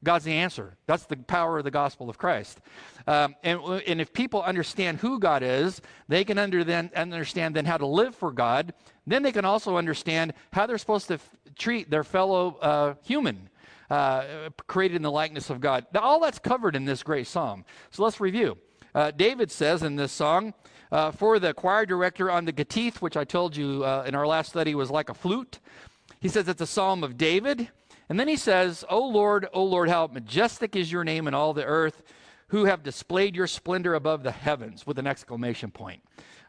God's 0.03 0.23
the 0.25 0.33
answer. 0.33 0.77
That's 0.85 1.05
the 1.05 1.17
power 1.17 1.57
of 1.57 1.65
the 1.65 1.71
gospel 1.71 2.09
of 2.09 2.17
Christ. 2.17 2.61
Um, 3.05 3.35
and, 3.43 3.59
and 3.85 3.99
if 3.99 4.13
people 4.13 4.41
understand 4.41 4.99
who 4.99 5.19
God 5.19 5.43
is, 5.43 5.81
they 6.07 6.23
can 6.23 6.37
under 6.37 6.63
then, 6.63 6.89
understand 6.95 7.55
then 7.55 7.65
how 7.65 7.77
to 7.77 7.85
live 7.85 8.15
for 8.15 8.31
God. 8.31 8.73
Then 9.05 9.23
they 9.23 9.33
can 9.33 9.43
also 9.43 9.75
understand 9.75 10.33
how 10.53 10.65
they're 10.67 10.77
supposed 10.77 11.07
to 11.09 11.15
f- 11.15 11.29
treat 11.57 11.89
their 11.89 12.05
fellow 12.05 12.57
uh, 12.61 12.93
human, 13.03 13.49
uh, 13.89 14.49
created 14.67 14.95
in 14.95 15.01
the 15.01 15.11
likeness 15.11 15.49
of 15.49 15.59
God. 15.59 15.85
Now, 15.93 16.01
all 16.01 16.21
that's 16.21 16.39
covered 16.39 16.77
in 16.77 16.85
this 16.85 17.03
great 17.03 17.27
psalm. 17.27 17.65
So 17.91 18.03
let's 18.03 18.21
review. 18.21 18.57
Uh, 18.95 19.11
David 19.11 19.51
says 19.51 19.83
in 19.83 19.97
this 19.97 20.13
song, 20.13 20.53
uh, 20.91 21.12
for 21.12 21.39
the 21.39 21.53
choir 21.53 21.86
director 21.86 22.31
on 22.31 22.45
the 22.45 22.53
Gittith, 22.53 22.97
which 22.97 23.18
I 23.18 23.24
told 23.24 23.56
you 23.56 23.83
uh, 23.83 24.03
in 24.07 24.15
our 24.15 24.27
last 24.27 24.50
study 24.50 24.75
was 24.75 24.89
like 24.89 25.09
a 25.09 25.13
flute. 25.13 25.59
He 26.19 26.27
says 26.27 26.47
it's 26.47 26.62
a 26.62 26.68
psalm 26.68 27.03
of 27.03 27.18
David. 27.18 27.69
And 28.09 28.19
then 28.19 28.27
he 28.27 28.38
says, 28.38 28.83
O 28.89 29.06
Lord, 29.06 29.47
O 29.53 29.63
Lord, 29.63 29.89
how 29.89 30.07
majestic 30.07 30.75
is 30.75 30.91
your 30.91 31.03
name 31.03 31.27
in 31.27 31.33
all 31.36 31.53
the 31.53 31.65
earth, 31.65 32.01
who 32.47 32.65
have 32.65 32.81
displayed 32.81 33.36
your 33.36 33.45
splendor 33.45 33.94
above 33.94 34.24
the 34.24 34.31
heavens, 34.31 34.88
with 34.88 34.97
an 34.97 35.06
exclamation 35.06 35.69
point. 35.69 36.01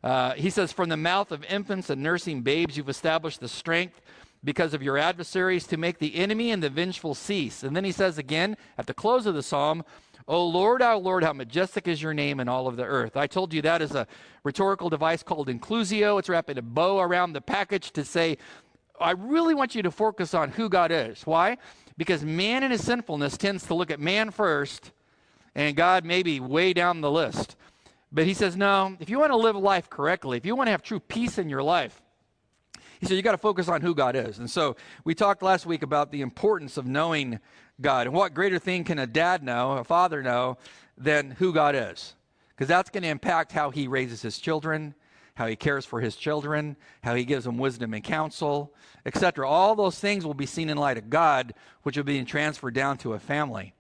Uh, 0.02 0.32
he 0.32 0.48
says, 0.48 0.72
From 0.72 0.88
the 0.88 0.96
mouth 0.96 1.30
of 1.30 1.44
infants 1.44 1.90
and 1.90 2.02
nursing 2.02 2.40
babes, 2.40 2.78
you've 2.78 2.88
established 2.88 3.40
the 3.40 3.48
strength 3.48 4.00
because 4.42 4.72
of 4.72 4.82
your 4.82 4.96
adversaries 4.96 5.66
to 5.66 5.76
make 5.76 5.98
the 5.98 6.16
enemy 6.16 6.50
and 6.50 6.62
the 6.62 6.70
vengeful 6.70 7.14
cease. 7.14 7.62
And 7.62 7.76
then 7.76 7.84
he 7.84 7.92
says 7.92 8.16
again, 8.16 8.56
at 8.78 8.86
the 8.86 8.94
close 8.94 9.26
of 9.26 9.34
the 9.34 9.42
psalm, 9.42 9.84
O 10.30 10.46
Lord, 10.46 10.80
our 10.80 10.96
Lord, 10.96 11.24
how 11.24 11.32
majestic 11.32 11.88
is 11.88 12.00
your 12.00 12.14
name 12.14 12.38
in 12.38 12.48
all 12.48 12.68
of 12.68 12.76
the 12.76 12.84
earth. 12.84 13.16
I 13.16 13.26
told 13.26 13.52
you 13.52 13.62
that 13.62 13.82
is 13.82 13.96
a 13.96 14.06
rhetorical 14.44 14.88
device 14.88 15.24
called 15.24 15.48
inclusio. 15.48 16.20
It's 16.20 16.28
wrapping 16.28 16.56
a 16.56 16.62
bow 16.62 17.00
around 17.00 17.32
the 17.32 17.40
package 17.40 17.90
to 17.90 18.04
say, 18.04 18.38
I 19.00 19.10
really 19.10 19.54
want 19.54 19.74
you 19.74 19.82
to 19.82 19.90
focus 19.90 20.32
on 20.32 20.50
who 20.50 20.68
God 20.68 20.92
is. 20.92 21.26
Why? 21.26 21.58
Because 21.96 22.24
man 22.24 22.62
in 22.62 22.70
his 22.70 22.84
sinfulness 22.84 23.36
tends 23.36 23.66
to 23.66 23.74
look 23.74 23.90
at 23.90 23.98
man 23.98 24.30
first 24.30 24.92
and 25.56 25.74
God 25.74 26.04
maybe 26.04 26.38
way 26.38 26.74
down 26.74 27.00
the 27.00 27.10
list. 27.10 27.56
But 28.12 28.24
he 28.24 28.32
says, 28.32 28.56
no, 28.56 28.96
if 29.00 29.10
you 29.10 29.18
want 29.18 29.32
to 29.32 29.36
live 29.36 29.56
life 29.56 29.90
correctly, 29.90 30.36
if 30.36 30.46
you 30.46 30.54
want 30.54 30.68
to 30.68 30.72
have 30.72 30.82
true 30.82 31.00
peace 31.00 31.38
in 31.38 31.48
your 31.48 31.64
life, 31.64 32.00
he 33.00 33.06
said, 33.06 33.16
you 33.16 33.22
got 33.22 33.32
to 33.32 33.38
focus 33.38 33.66
on 33.68 33.80
who 33.80 33.94
God 33.94 34.14
is. 34.14 34.38
And 34.38 34.50
so 34.50 34.76
we 35.04 35.14
talked 35.14 35.42
last 35.42 35.64
week 35.64 35.82
about 35.82 36.12
the 36.12 36.20
importance 36.20 36.76
of 36.76 36.86
knowing 36.86 37.40
God. 37.80 38.06
And 38.06 38.14
what 38.14 38.34
greater 38.34 38.58
thing 38.58 38.84
can 38.84 38.98
a 38.98 39.06
dad 39.06 39.42
know, 39.42 39.72
a 39.72 39.84
father 39.84 40.22
know, 40.22 40.58
than 40.98 41.30
who 41.30 41.54
God 41.54 41.74
is? 41.74 42.14
Because 42.50 42.68
that's 42.68 42.90
going 42.90 43.02
to 43.04 43.08
impact 43.08 43.52
how 43.52 43.70
he 43.70 43.88
raises 43.88 44.20
his 44.20 44.38
children, 44.38 44.94
how 45.34 45.46
he 45.46 45.56
cares 45.56 45.86
for 45.86 46.00
his 46.00 46.14
children, 46.14 46.76
how 47.02 47.14
he 47.14 47.24
gives 47.24 47.46
them 47.46 47.56
wisdom 47.56 47.94
and 47.94 48.04
counsel, 48.04 48.74
etc. 49.06 49.48
All 49.48 49.74
those 49.74 49.98
things 49.98 50.26
will 50.26 50.34
be 50.34 50.44
seen 50.44 50.68
in 50.68 50.76
light 50.76 50.98
of 50.98 51.08
God, 51.08 51.54
which 51.84 51.96
will 51.96 52.04
be 52.04 52.22
transferred 52.24 52.74
down 52.74 52.98
to 52.98 53.14
a 53.14 53.18
family. 53.18 53.72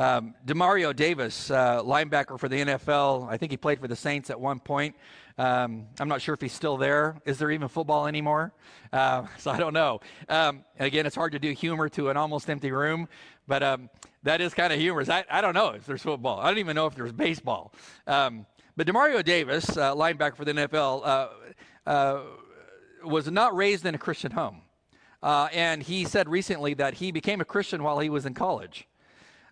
Um, 0.00 0.34
Demario 0.46 0.96
Davis, 0.96 1.50
uh, 1.50 1.82
linebacker 1.82 2.40
for 2.40 2.48
the 2.48 2.56
NFL, 2.56 3.28
I 3.28 3.36
think 3.36 3.52
he 3.52 3.58
played 3.58 3.80
for 3.80 3.86
the 3.86 3.94
Saints 3.94 4.30
at 4.30 4.40
one 4.40 4.58
point. 4.58 4.96
Um, 5.36 5.88
I'm 5.98 6.08
not 6.08 6.22
sure 6.22 6.32
if 6.32 6.40
he's 6.40 6.54
still 6.54 6.78
there. 6.78 7.20
Is 7.26 7.36
there 7.36 7.50
even 7.50 7.68
football 7.68 8.06
anymore? 8.06 8.54
Uh, 8.94 9.26
so 9.38 9.50
I 9.50 9.58
don't 9.58 9.74
know. 9.74 10.00
Um, 10.30 10.64
again, 10.78 11.04
it's 11.04 11.14
hard 11.14 11.32
to 11.32 11.38
do 11.38 11.50
humor 11.52 11.90
to 11.90 12.08
an 12.08 12.16
almost 12.16 12.48
empty 12.48 12.72
room, 12.72 13.10
but 13.46 13.62
um, 13.62 13.90
that 14.22 14.40
is 14.40 14.54
kind 14.54 14.72
of 14.72 14.78
humorous. 14.78 15.10
I, 15.10 15.22
I, 15.30 15.42
don't 15.42 15.52
know 15.52 15.72
if 15.72 15.84
there's 15.84 16.02
football. 16.02 16.40
I 16.40 16.46
don't 16.46 16.56
even 16.60 16.76
know 16.76 16.86
if 16.86 16.94
there's 16.94 17.12
baseball. 17.12 17.74
Um, 18.06 18.46
but 18.78 18.86
Demario 18.86 19.22
Davis, 19.22 19.76
uh, 19.76 19.94
linebacker 19.94 20.34
for 20.34 20.46
the 20.46 20.54
NFL, 20.54 21.02
uh, 21.04 21.28
uh, 21.86 22.22
was 23.04 23.30
not 23.30 23.54
raised 23.54 23.84
in 23.84 23.94
a 23.94 23.98
Christian 23.98 24.32
home. 24.32 24.62
Uh, 25.22 25.48
and 25.52 25.82
he 25.82 26.06
said 26.06 26.26
recently 26.26 26.72
that 26.72 26.94
he 26.94 27.12
became 27.12 27.42
a 27.42 27.44
Christian 27.44 27.82
while 27.82 27.98
he 27.98 28.08
was 28.08 28.24
in 28.24 28.32
college. 28.32 28.86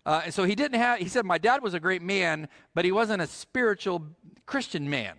Uh, 0.05 0.21
and 0.25 0.33
so 0.33 0.43
he 0.43 0.55
didn't 0.55 0.79
have, 0.79 0.99
he 0.99 1.07
said, 1.07 1.25
My 1.25 1.37
dad 1.37 1.61
was 1.61 1.73
a 1.73 1.79
great 1.79 2.01
man, 2.01 2.47
but 2.73 2.85
he 2.85 2.91
wasn't 2.91 3.21
a 3.21 3.27
spiritual 3.27 4.07
Christian 4.45 4.89
man. 4.89 5.15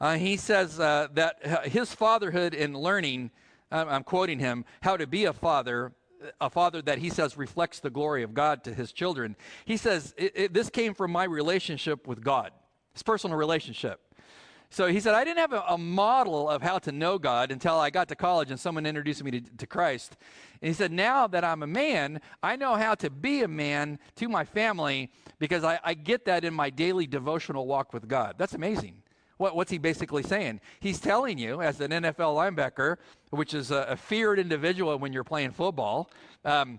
Uh, 0.00 0.16
he 0.16 0.36
says 0.36 0.80
uh, 0.80 1.08
that 1.12 1.66
his 1.66 1.94
fatherhood 1.94 2.54
in 2.54 2.72
learning, 2.72 3.30
I'm 3.70 4.02
quoting 4.02 4.38
him, 4.38 4.64
how 4.80 4.96
to 4.96 5.06
be 5.06 5.26
a 5.26 5.32
father, 5.32 5.92
a 6.40 6.48
father 6.48 6.80
that 6.82 6.98
he 6.98 7.10
says 7.10 7.36
reflects 7.36 7.80
the 7.80 7.90
glory 7.90 8.22
of 8.22 8.32
God 8.32 8.64
to 8.64 8.74
his 8.74 8.92
children. 8.92 9.36
He 9.64 9.76
says, 9.76 10.14
it, 10.16 10.32
it, 10.34 10.54
This 10.54 10.70
came 10.70 10.94
from 10.94 11.12
my 11.12 11.24
relationship 11.24 12.06
with 12.06 12.24
God, 12.24 12.52
his 12.94 13.02
personal 13.02 13.36
relationship. 13.36 14.00
So 14.72 14.86
he 14.86 15.00
said, 15.00 15.14
I 15.14 15.24
didn't 15.24 15.38
have 15.38 15.52
a, 15.52 15.64
a, 15.68 15.76
model 15.76 16.48
of 16.48 16.62
how 16.62 16.78
to 16.78 16.92
know 16.92 17.18
God 17.18 17.50
until 17.50 17.80
I 17.80 17.90
got 17.90 18.06
to 18.08 18.14
college 18.14 18.52
and 18.52 18.60
someone 18.60 18.86
introduced 18.86 19.22
me 19.24 19.32
to, 19.32 19.40
to 19.40 19.66
Christ. 19.66 20.16
And 20.62 20.68
he 20.68 20.74
said, 20.74 20.92
Now 20.92 21.26
that 21.26 21.42
I'm 21.42 21.64
a 21.64 21.66
man, 21.66 22.20
I 22.40 22.54
know 22.54 22.76
how 22.76 22.94
to 22.96 23.10
be 23.10 23.42
a 23.42 23.48
man 23.48 23.98
to 24.16 24.28
my 24.28 24.44
family 24.44 25.10
because 25.40 25.64
I, 25.64 25.80
I 25.82 25.94
get 25.94 26.24
that 26.26 26.44
in 26.44 26.54
my 26.54 26.70
daily 26.70 27.08
devotional 27.08 27.66
walk 27.66 27.92
with 27.92 28.06
God. 28.06 28.36
That's 28.38 28.54
amazing. 28.54 29.02
What, 29.38 29.56
what's 29.56 29.72
he 29.72 29.78
basically 29.78 30.22
saying? 30.22 30.60
He's 30.78 31.00
telling 31.00 31.36
you, 31.36 31.62
as 31.62 31.80
an 31.80 31.90
NFL 31.90 32.36
linebacker, 32.36 32.98
which 33.30 33.54
is 33.54 33.72
a, 33.72 33.86
a 33.88 33.96
feared 33.96 34.38
individual 34.38 34.96
when 34.98 35.12
you're 35.12 35.24
playing 35.24 35.50
football, 35.50 36.10
um, 36.44 36.78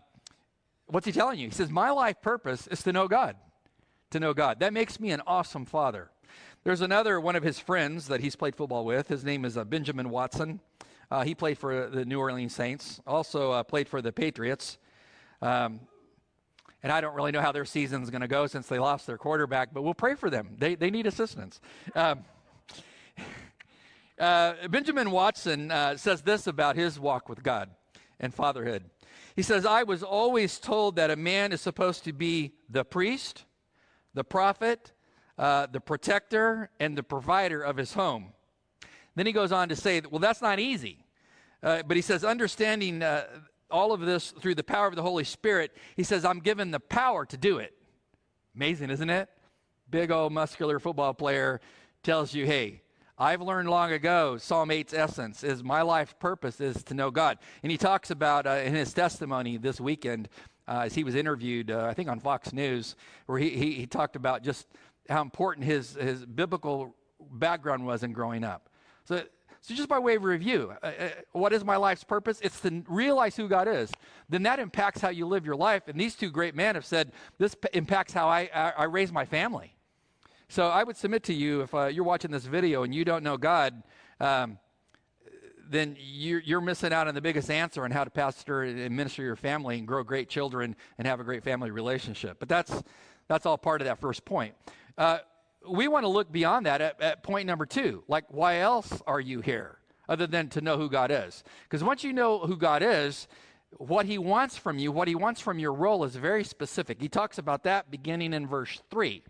what's 0.85 1.05
he 1.05 1.11
telling 1.11 1.39
you? 1.39 1.47
He 1.47 1.53
says, 1.53 1.69
My 1.69 1.89
life 1.89 2.21
purpose 2.21 2.67
is 2.67 2.83
to 2.83 2.93
know 2.93 3.09
God. 3.09 3.35
To 4.11 4.19
know 4.19 4.33
God. 4.33 4.61
That 4.61 4.71
makes 4.71 4.97
me 4.97 5.11
an 5.11 5.21
awesome 5.27 5.65
father. 5.65 6.09
There's 6.63 6.81
another 6.81 7.19
one 7.19 7.35
of 7.35 7.41
his 7.41 7.57
friends 7.57 8.07
that 8.09 8.21
he's 8.21 8.35
played 8.35 8.55
football 8.55 8.85
with. 8.85 9.07
His 9.07 9.23
name 9.23 9.45
is 9.45 9.57
uh, 9.57 9.63
Benjamin 9.63 10.11
Watson. 10.11 10.59
Uh, 11.09 11.23
he 11.23 11.33
played 11.33 11.57
for 11.57 11.89
the 11.89 12.05
New 12.05 12.19
Orleans 12.19 12.53
Saints, 12.53 13.01
also 13.07 13.51
uh, 13.51 13.63
played 13.63 13.89
for 13.89 13.99
the 13.99 14.11
Patriots. 14.11 14.77
Um, 15.41 15.79
and 16.83 16.91
I 16.91 17.01
don't 17.01 17.15
really 17.15 17.31
know 17.31 17.41
how 17.41 17.51
their 17.51 17.65
season's 17.65 18.11
going 18.11 18.21
to 18.21 18.27
go 18.27 18.45
since 18.45 18.67
they 18.67 18.77
lost 18.77 19.07
their 19.07 19.17
quarterback, 19.17 19.73
but 19.73 19.81
we'll 19.81 19.95
pray 19.95 20.13
for 20.13 20.29
them. 20.29 20.55
They, 20.59 20.75
they 20.75 20.91
need 20.91 21.07
assistance. 21.07 21.59
Um, 21.95 22.25
uh, 24.19 24.67
Benjamin 24.69 25.09
Watson 25.09 25.71
uh, 25.71 25.97
says 25.97 26.21
this 26.21 26.45
about 26.45 26.75
his 26.75 26.99
walk 26.99 27.27
with 27.27 27.41
God 27.41 27.71
and 28.19 28.31
fatherhood. 28.35 28.83
He 29.35 29.41
says, 29.41 29.65
I 29.65 29.81
was 29.81 30.03
always 30.03 30.59
told 30.59 30.95
that 30.97 31.09
a 31.09 31.15
man 31.15 31.53
is 31.53 31.61
supposed 31.61 32.03
to 32.03 32.13
be 32.13 32.53
the 32.69 32.85
priest, 32.85 33.45
the 34.13 34.23
prophet, 34.23 34.91
uh, 35.41 35.65
the 35.65 35.81
protector 35.81 36.69
and 36.79 36.95
the 36.95 37.01
provider 37.01 37.63
of 37.63 37.75
his 37.75 37.93
home. 37.93 38.27
Then 39.15 39.25
he 39.25 39.31
goes 39.31 39.51
on 39.51 39.69
to 39.69 39.75
say, 39.75 39.99
well, 40.09 40.19
that's 40.19 40.41
not 40.41 40.59
easy. 40.59 41.03
Uh, 41.63 41.81
but 41.81 41.97
he 41.97 42.01
says, 42.01 42.23
understanding 42.23 43.01
uh, 43.01 43.25
all 43.71 43.91
of 43.91 44.01
this 44.01 44.29
through 44.29 44.53
the 44.53 44.63
power 44.63 44.85
of 44.85 44.95
the 44.95 45.01
Holy 45.01 45.23
Spirit, 45.23 45.75
he 45.95 46.03
says, 46.03 46.25
I'm 46.25 46.41
given 46.41 46.69
the 46.69 46.79
power 46.79 47.25
to 47.25 47.37
do 47.37 47.57
it. 47.57 47.73
Amazing, 48.55 48.91
isn't 48.91 49.09
it? 49.09 49.29
Big 49.89 50.11
old 50.11 50.31
muscular 50.31 50.79
football 50.79 51.15
player 51.15 51.59
tells 52.03 52.35
you, 52.35 52.45
hey, 52.45 52.83
I've 53.17 53.41
learned 53.41 53.67
long 53.67 53.91
ago, 53.91 54.37
Psalm 54.37 54.69
8's 54.69 54.93
essence 54.93 55.43
is 55.43 55.63
my 55.63 55.81
life's 55.81 56.13
purpose 56.19 56.61
is 56.61 56.83
to 56.83 56.93
know 56.93 57.09
God. 57.09 57.39
And 57.63 57.71
he 57.71 57.79
talks 57.79 58.11
about 58.11 58.45
uh, 58.45 58.61
in 58.63 58.75
his 58.75 58.93
testimony 58.93 59.57
this 59.57 59.81
weekend, 59.81 60.29
uh, 60.67 60.83
as 60.85 60.93
he 60.93 61.03
was 61.03 61.15
interviewed, 61.15 61.71
uh, 61.71 61.85
I 61.89 61.95
think 61.95 62.09
on 62.09 62.19
Fox 62.19 62.53
News, 62.53 62.95
where 63.25 63.39
he, 63.39 63.49
he, 63.49 63.71
he 63.73 63.87
talked 63.87 64.15
about 64.15 64.43
just 64.43 64.67
how 65.11 65.21
important 65.21 65.65
his, 65.65 65.95
his 65.95 66.25
biblical 66.25 66.95
background 67.31 67.85
was 67.85 68.03
in 68.03 68.13
growing 68.13 68.43
up. 68.43 68.69
So, 69.05 69.23
so 69.61 69.75
just 69.75 69.89
by 69.89 69.99
way 69.99 70.15
of 70.15 70.23
review, 70.23 70.73
uh, 70.81 70.85
uh, 70.85 71.09
what 71.33 71.53
is 71.53 71.63
my 71.63 71.75
life's 71.75 72.03
purpose? 72.03 72.39
It's 72.41 72.59
to 72.61 72.83
realize 72.87 73.35
who 73.35 73.47
God 73.47 73.67
is. 73.67 73.91
Then 74.29 74.43
that 74.43 74.59
impacts 74.59 75.01
how 75.01 75.09
you 75.09 75.27
live 75.27 75.45
your 75.45 75.55
life. 75.55 75.83
And 75.87 75.99
these 75.99 76.15
two 76.15 76.31
great 76.31 76.55
men 76.55 76.75
have 76.75 76.85
said 76.85 77.11
this 77.37 77.53
p- 77.53 77.67
impacts 77.73 78.13
how 78.13 78.27
I, 78.27 78.49
I, 78.53 78.73
I, 78.77 78.83
raise 78.85 79.11
my 79.11 79.25
family. 79.25 79.75
So 80.49 80.67
I 80.67 80.83
would 80.83 80.97
submit 80.97 81.23
to 81.25 81.33
you 81.33 81.61
if 81.61 81.75
uh, 81.75 81.85
you're 81.85 82.03
watching 82.03 82.31
this 82.31 82.45
video 82.45 82.83
and 82.83 82.93
you 82.93 83.05
don't 83.05 83.23
know 83.23 83.37
God, 83.37 83.83
um, 84.19 84.57
then 85.69 85.95
you're, 85.99 86.41
you're, 86.41 86.59
missing 86.59 86.91
out 86.91 87.07
on 87.07 87.15
the 87.15 87.21
biggest 87.21 87.49
answer 87.49 87.85
on 87.85 87.91
how 87.91 88.03
to 88.03 88.09
pastor 88.09 88.63
and 88.63 88.95
minister 88.95 89.23
your 89.23 89.37
family 89.37 89.77
and 89.77 89.87
grow 89.87 90.03
great 90.03 90.27
children 90.27 90.75
and 90.97 91.07
have 91.07 91.21
a 91.21 91.23
great 91.23 91.43
family 91.43 91.71
relationship. 91.71 92.37
But 92.39 92.49
that's 92.49 92.83
that's 93.31 93.45
all 93.45 93.57
part 93.57 93.79
of 93.79 93.85
that 93.85 93.99
first 94.01 94.25
point. 94.25 94.53
Uh, 94.97 95.19
we 95.69 95.87
want 95.87 96.03
to 96.03 96.09
look 96.09 96.31
beyond 96.31 96.65
that 96.65 96.81
at, 96.81 97.01
at 97.01 97.23
point 97.23 97.47
number 97.47 97.65
two. 97.65 98.03
Like, 98.07 98.25
why 98.29 98.59
else 98.59 99.01
are 99.05 99.19
you 99.19 99.41
here 99.41 99.77
other 100.09 100.27
than 100.27 100.49
to 100.49 100.61
know 100.61 100.77
who 100.77 100.89
God 100.89 101.11
is? 101.11 101.43
Because 101.63 101.83
once 101.83 102.03
you 102.03 102.13
know 102.13 102.39
who 102.39 102.57
God 102.57 102.83
is, 102.83 103.27
what 103.77 104.05
he 104.05 104.17
wants 104.17 104.57
from 104.57 104.77
you, 104.77 104.91
what 104.91 105.07
he 105.07 105.15
wants 105.15 105.39
from 105.39 105.59
your 105.59 105.73
role 105.73 106.03
is 106.03 106.15
very 106.15 106.43
specific. 106.43 107.01
He 107.01 107.07
talks 107.07 107.37
about 107.37 107.63
that 107.63 107.89
beginning 107.89 108.33
in 108.33 108.47
verse 108.47 108.81
3. 108.89 109.23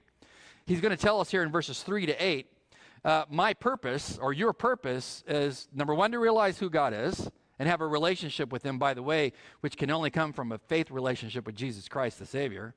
He's 0.65 0.81
going 0.81 0.95
to 0.95 1.01
tell 1.01 1.19
us 1.19 1.29
here 1.29 1.43
in 1.43 1.51
verses 1.51 1.83
3 1.83 2.05
to 2.07 2.23
8 2.23 2.47
uh, 3.03 3.25
my 3.29 3.53
purpose 3.53 4.19
or 4.21 4.31
your 4.31 4.53
purpose 4.53 5.23
is 5.27 5.67
number 5.73 5.95
one, 5.95 6.11
to 6.11 6.19
realize 6.19 6.59
who 6.59 6.69
God 6.69 6.93
is 6.93 7.29
and 7.57 7.67
have 7.67 7.81
a 7.81 7.87
relationship 7.87 8.51
with 8.51 8.63
him, 8.63 8.77
by 8.77 8.93
the 8.93 9.03
way, 9.03 9.33
which 9.61 9.77
can 9.77 9.89
only 9.89 10.09
come 10.09 10.33
from 10.33 10.51
a 10.51 10.57
faith 10.57 10.91
relationship 10.91 11.45
with 11.45 11.55
Jesus 11.55 11.87
Christ, 11.87 12.19
the 12.19 12.25
Savior. 12.25 12.75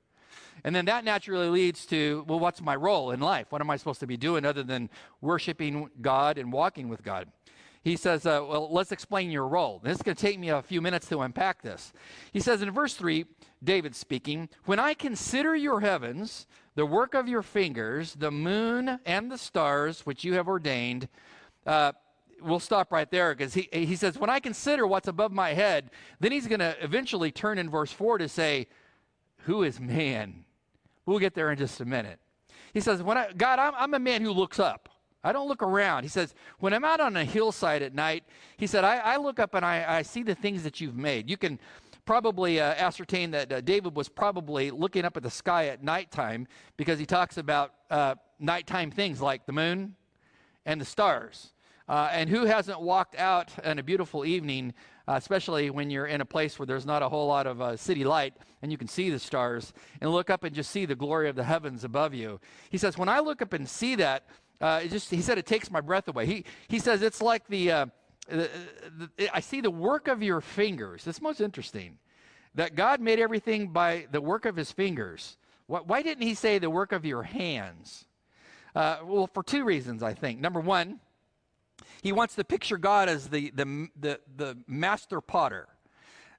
And 0.64 0.74
then 0.74 0.84
that 0.86 1.04
naturally 1.04 1.48
leads 1.48 1.84
to, 1.86 2.24
well, 2.26 2.40
what's 2.40 2.60
my 2.60 2.74
role 2.74 3.10
in 3.10 3.20
life? 3.20 3.46
What 3.50 3.60
am 3.60 3.70
I 3.70 3.76
supposed 3.76 4.00
to 4.00 4.06
be 4.06 4.16
doing 4.16 4.44
other 4.44 4.62
than 4.62 4.88
worshiping 5.20 5.90
God 6.00 6.38
and 6.38 6.52
walking 6.52 6.88
with 6.88 7.02
God? 7.02 7.28
He 7.84 7.96
says, 7.96 8.24
uh, 8.24 8.42
well, 8.48 8.72
let's 8.72 8.92
explain 8.92 9.30
your 9.30 9.46
role. 9.46 9.78
This 9.84 9.96
is 9.96 10.02
going 10.02 10.16
to 10.16 10.22
take 10.22 10.38
me 10.38 10.48
a 10.48 10.62
few 10.62 10.80
minutes 10.80 11.06
to 11.08 11.20
unpack 11.20 11.60
this. 11.60 11.92
He 12.32 12.40
says 12.40 12.62
in 12.62 12.70
verse 12.70 12.94
3, 12.94 13.26
David 13.62 13.94
speaking, 13.94 14.48
When 14.64 14.78
I 14.78 14.94
consider 14.94 15.54
your 15.54 15.80
heavens, 15.80 16.46
the 16.76 16.86
work 16.86 17.12
of 17.12 17.28
your 17.28 17.42
fingers, 17.42 18.14
the 18.14 18.30
moon 18.30 18.98
and 19.04 19.30
the 19.30 19.36
stars 19.36 20.06
which 20.06 20.24
you 20.24 20.32
have 20.32 20.48
ordained, 20.48 21.08
uh, 21.66 21.92
we'll 22.40 22.58
stop 22.58 22.90
right 22.90 23.10
there 23.10 23.34
because 23.34 23.52
he, 23.52 23.68
he 23.70 23.96
says, 23.96 24.18
When 24.18 24.30
I 24.30 24.40
consider 24.40 24.86
what's 24.86 25.08
above 25.08 25.32
my 25.32 25.52
head, 25.52 25.90
then 26.20 26.32
he's 26.32 26.46
going 26.46 26.60
to 26.60 26.74
eventually 26.82 27.32
turn 27.32 27.58
in 27.58 27.68
verse 27.68 27.92
4 27.92 28.16
to 28.16 28.28
say, 28.30 28.66
Who 29.44 29.62
is 29.62 29.80
man 29.80 30.44
We'll 31.06 31.18
get 31.18 31.34
there 31.34 31.50
in 31.50 31.58
just 31.58 31.80
a 31.80 31.84
minute. 31.84 32.18
He 32.72 32.80
says, 32.80 33.02
when 33.02 33.18
I, 33.18 33.32
God, 33.36 33.58
I'm, 33.58 33.74
I'm 33.76 33.94
a 33.94 33.98
man 33.98 34.22
who 34.22 34.32
looks 34.32 34.58
up. 34.58 34.88
I 35.22 35.32
don't 35.32 35.48
look 35.48 35.62
around. 35.62 36.02
He 36.02 36.08
says, 36.08 36.34
when 36.58 36.74
I'm 36.74 36.84
out 36.84 37.00
on 37.00 37.16
a 37.16 37.24
hillside 37.24 37.82
at 37.82 37.94
night, 37.94 38.24
he 38.56 38.66
said, 38.66 38.84
I, 38.84 38.98
I 38.98 39.16
look 39.16 39.38
up 39.38 39.54
and 39.54 39.64
I, 39.64 39.98
I, 39.98 40.02
see 40.02 40.22
the 40.22 40.34
things 40.34 40.62
that 40.64 40.80
you've 40.80 40.96
made. 40.96 41.30
You 41.30 41.36
can 41.36 41.58
probably 42.04 42.60
uh, 42.60 42.74
ascertain 42.74 43.30
that 43.30 43.52
uh, 43.52 43.60
David 43.62 43.96
was 43.96 44.08
probably 44.08 44.70
looking 44.70 45.04
up 45.04 45.16
at 45.16 45.22
the 45.22 45.30
sky 45.30 45.68
at 45.68 45.82
nighttime 45.82 46.46
because 46.76 46.98
he 46.98 47.06
talks 47.06 47.38
about 47.38 47.72
uh, 47.90 48.16
nighttime 48.38 48.90
things 48.90 49.22
like 49.22 49.46
the 49.46 49.52
moon 49.52 49.94
and 50.66 50.78
the 50.78 50.84
stars. 50.84 51.52
Uh, 51.88 52.08
and 52.12 52.28
who 52.28 52.44
hasn't 52.44 52.80
walked 52.80 53.16
out 53.16 53.50
on 53.64 53.78
a 53.78 53.82
beautiful 53.82 54.24
evening 54.24 54.74
uh, 55.06 55.14
especially 55.14 55.70
when 55.70 55.90
you're 55.90 56.06
in 56.06 56.20
a 56.20 56.24
place 56.24 56.58
where 56.58 56.66
there's 56.66 56.86
not 56.86 57.02
a 57.02 57.08
whole 57.08 57.26
lot 57.26 57.46
of 57.46 57.60
uh, 57.60 57.76
city 57.76 58.04
light 58.04 58.34
and 58.62 58.72
you 58.72 58.78
can 58.78 58.88
see 58.88 59.10
the 59.10 59.18
stars 59.18 59.72
and 60.00 60.10
look 60.10 60.30
up 60.30 60.44
and 60.44 60.54
just 60.54 60.70
see 60.70 60.86
the 60.86 60.94
glory 60.94 61.28
of 61.28 61.36
the 61.36 61.44
heavens 61.44 61.84
above 61.84 62.14
you. 62.14 62.40
He 62.70 62.78
says, 62.78 62.96
When 62.96 63.08
I 63.08 63.20
look 63.20 63.42
up 63.42 63.52
and 63.52 63.68
see 63.68 63.96
that, 63.96 64.24
uh, 64.60 64.80
it 64.84 64.90
just, 64.90 65.10
he 65.10 65.20
said, 65.20 65.36
it 65.36 65.46
takes 65.46 65.70
my 65.70 65.80
breath 65.80 66.08
away. 66.08 66.26
He, 66.26 66.44
he 66.68 66.78
says, 66.78 67.02
It's 67.02 67.20
like 67.20 67.46
the, 67.48 67.70
uh, 67.70 67.86
the, 68.28 68.50
the, 69.16 69.36
I 69.36 69.40
see 69.40 69.60
the 69.60 69.70
work 69.70 70.08
of 70.08 70.22
your 70.22 70.40
fingers. 70.40 71.06
It's 71.06 71.20
most 71.20 71.40
interesting 71.40 71.98
that 72.54 72.74
God 72.74 73.00
made 73.00 73.18
everything 73.18 73.68
by 73.68 74.06
the 74.10 74.20
work 74.20 74.46
of 74.46 74.56
his 74.56 74.72
fingers. 74.72 75.36
Why, 75.66 75.80
why 75.80 76.02
didn't 76.02 76.26
he 76.26 76.34
say 76.34 76.58
the 76.58 76.70
work 76.70 76.92
of 76.92 77.04
your 77.04 77.22
hands? 77.22 78.06
Uh, 78.74 78.98
well, 79.04 79.26
for 79.26 79.42
two 79.42 79.64
reasons, 79.64 80.02
I 80.02 80.14
think. 80.14 80.40
Number 80.40 80.60
one, 80.60 81.00
he 82.02 82.12
wants 82.12 82.34
to 82.34 82.44
picture 82.44 82.76
God 82.76 83.08
as 83.08 83.28
the, 83.28 83.50
the, 83.54 83.88
the, 83.98 84.20
the 84.36 84.58
master 84.66 85.20
potter. 85.20 85.68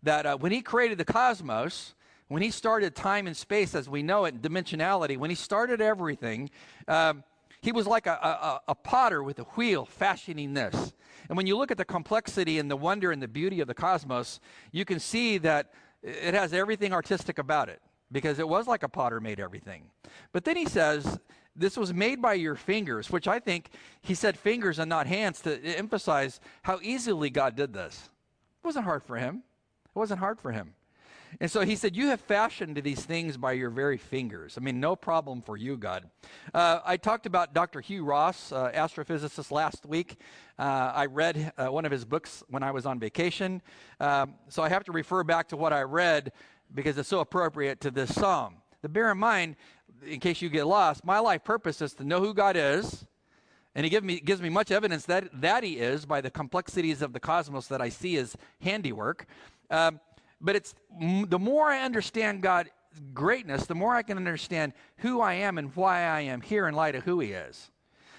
That 0.03 0.25
uh, 0.25 0.37
when 0.37 0.51
he 0.51 0.61
created 0.61 0.97
the 0.97 1.05
cosmos, 1.05 1.95
when 2.27 2.41
he 2.41 2.51
started 2.51 2.95
time 2.95 3.27
and 3.27 3.35
space 3.35 3.73
as 3.73 3.89
we 3.89 4.03
know 4.03 4.25
it, 4.25 4.41
dimensionality, 4.41 5.17
when 5.17 5.29
he 5.31 5.35
started 5.35 5.81
everything, 5.81 6.51
um, 6.87 7.23
he 7.61 7.71
was 7.71 7.87
like 7.87 8.05
a, 8.05 8.11
a, 8.11 8.61
a, 8.67 8.75
potter 8.75 9.23
with 9.23 9.39
a 9.39 9.43
wheel 9.55 9.85
fashioning 9.85 10.53
this. 10.53 10.93
And 11.27 11.35
when 11.35 11.47
you 11.47 11.57
look 11.57 11.71
at 11.71 11.77
the 11.77 11.85
complexity 11.85 12.59
and 12.59 12.69
the 12.69 12.77
wonder 12.77 13.11
and 13.11 13.21
the 13.21 13.27
beauty 13.27 13.59
of 13.61 13.67
the 13.67 13.73
cosmos, 13.73 14.39
you 14.71 14.85
can 14.85 14.99
see 14.99 15.39
that 15.39 15.73
it 16.03 16.35
has 16.35 16.53
everything 16.53 16.93
artistic 16.93 17.39
about 17.39 17.69
it 17.69 17.81
because 18.15 18.39
it 18.39 18.47
was 18.47 18.65
like 18.65 18.81
a 18.81 18.87
potter 18.87 19.19
made 19.19 19.41
everything. 19.41 19.91
But 20.31 20.45
then 20.45 20.55
he 20.55 20.65
says 20.65 21.19
this 21.53 21.75
was 21.75 21.93
made 21.93 22.21
by 22.21 22.35
your 22.35 22.55
fingers, 22.55 23.11
which 23.11 23.27
I 23.27 23.39
think 23.39 23.71
he 24.01 24.15
said 24.15 24.39
fingers 24.39 24.79
and 24.79 24.87
not 24.87 25.05
hands 25.05 25.41
to 25.41 25.61
emphasize 25.61 26.39
how 26.63 26.79
easily 26.81 27.29
God 27.29 27.57
did 27.57 27.73
this. 27.73 28.09
It 28.63 28.67
wasn't 28.67 28.85
hard 28.85 29.03
for 29.03 29.17
him. 29.17 29.43
It 29.93 29.99
wasn't 29.99 30.21
hard 30.21 30.39
for 30.39 30.53
him. 30.53 30.75
And 31.41 31.51
so 31.51 31.61
he 31.61 31.75
said, 31.75 31.93
You 31.93 32.07
have 32.07 32.21
fashioned 32.21 32.77
these 32.77 33.03
things 33.03 33.35
by 33.35 33.51
your 33.51 33.69
very 33.69 33.97
fingers. 33.97 34.57
I 34.57 34.61
mean, 34.61 34.79
no 34.79 34.95
problem 34.95 35.41
for 35.41 35.57
you, 35.57 35.75
God. 35.75 36.09
Uh, 36.53 36.79
I 36.85 36.95
talked 36.95 37.25
about 37.25 37.53
Dr. 37.53 37.81
Hugh 37.81 38.05
Ross, 38.05 38.53
uh, 38.53 38.71
astrophysicist, 38.71 39.51
last 39.51 39.85
week. 39.85 40.17
Uh, 40.57 40.93
I 40.95 41.07
read 41.07 41.51
uh, 41.57 41.67
one 41.67 41.83
of 41.83 41.91
his 41.91 42.05
books 42.05 42.43
when 42.49 42.63
I 42.63 42.71
was 42.71 42.85
on 42.85 42.97
vacation. 42.97 43.61
Um, 43.99 44.35
so 44.47 44.63
I 44.63 44.69
have 44.69 44.85
to 44.85 44.93
refer 44.93 45.23
back 45.25 45.49
to 45.49 45.57
what 45.57 45.73
I 45.73 45.81
read 45.81 46.31
because 46.75 46.97
it's 46.97 47.09
so 47.09 47.19
appropriate 47.19 47.81
to 47.81 47.91
this 47.91 48.13
psalm. 48.13 48.55
But 48.81 48.93
bear 48.93 49.11
in 49.11 49.17
mind, 49.17 49.55
in 50.05 50.19
case 50.19 50.41
you 50.41 50.49
get 50.49 50.67
lost, 50.67 51.03
my 51.03 51.19
life 51.19 51.43
purpose 51.43 51.81
is 51.81 51.93
to 51.95 52.03
know 52.03 52.19
who 52.19 52.33
God 52.33 52.55
is. 52.55 53.05
And 53.73 53.83
he 53.83 53.89
give 53.89 54.03
me, 54.03 54.19
gives 54.19 54.41
me 54.41 54.49
much 54.49 54.71
evidence 54.71 55.05
that, 55.05 55.29
that 55.41 55.63
he 55.63 55.73
is 55.73 56.05
by 56.05 56.21
the 56.21 56.29
complexities 56.29 57.01
of 57.01 57.11
the 57.11 57.19
cosmos 57.19 57.67
that 57.67 57.81
I 57.81 57.89
see 57.89 58.15
as 58.17 58.37
handiwork. 58.61 59.25
Um, 59.69 59.99
but 60.39 60.55
it's 60.55 60.75
the 61.27 61.39
more 61.39 61.67
I 61.67 61.81
understand 61.81 62.41
God's 62.41 62.69
greatness, 63.13 63.65
the 63.65 63.75
more 63.75 63.93
I 63.93 64.03
can 64.03 64.17
understand 64.17 64.73
who 64.97 65.19
I 65.19 65.33
am 65.33 65.57
and 65.57 65.75
why 65.75 66.03
I 66.03 66.21
am 66.21 66.39
here 66.39 66.67
in 66.67 66.75
light 66.75 66.95
of 66.95 67.03
who 67.03 67.19
He 67.19 67.31
is. 67.31 67.71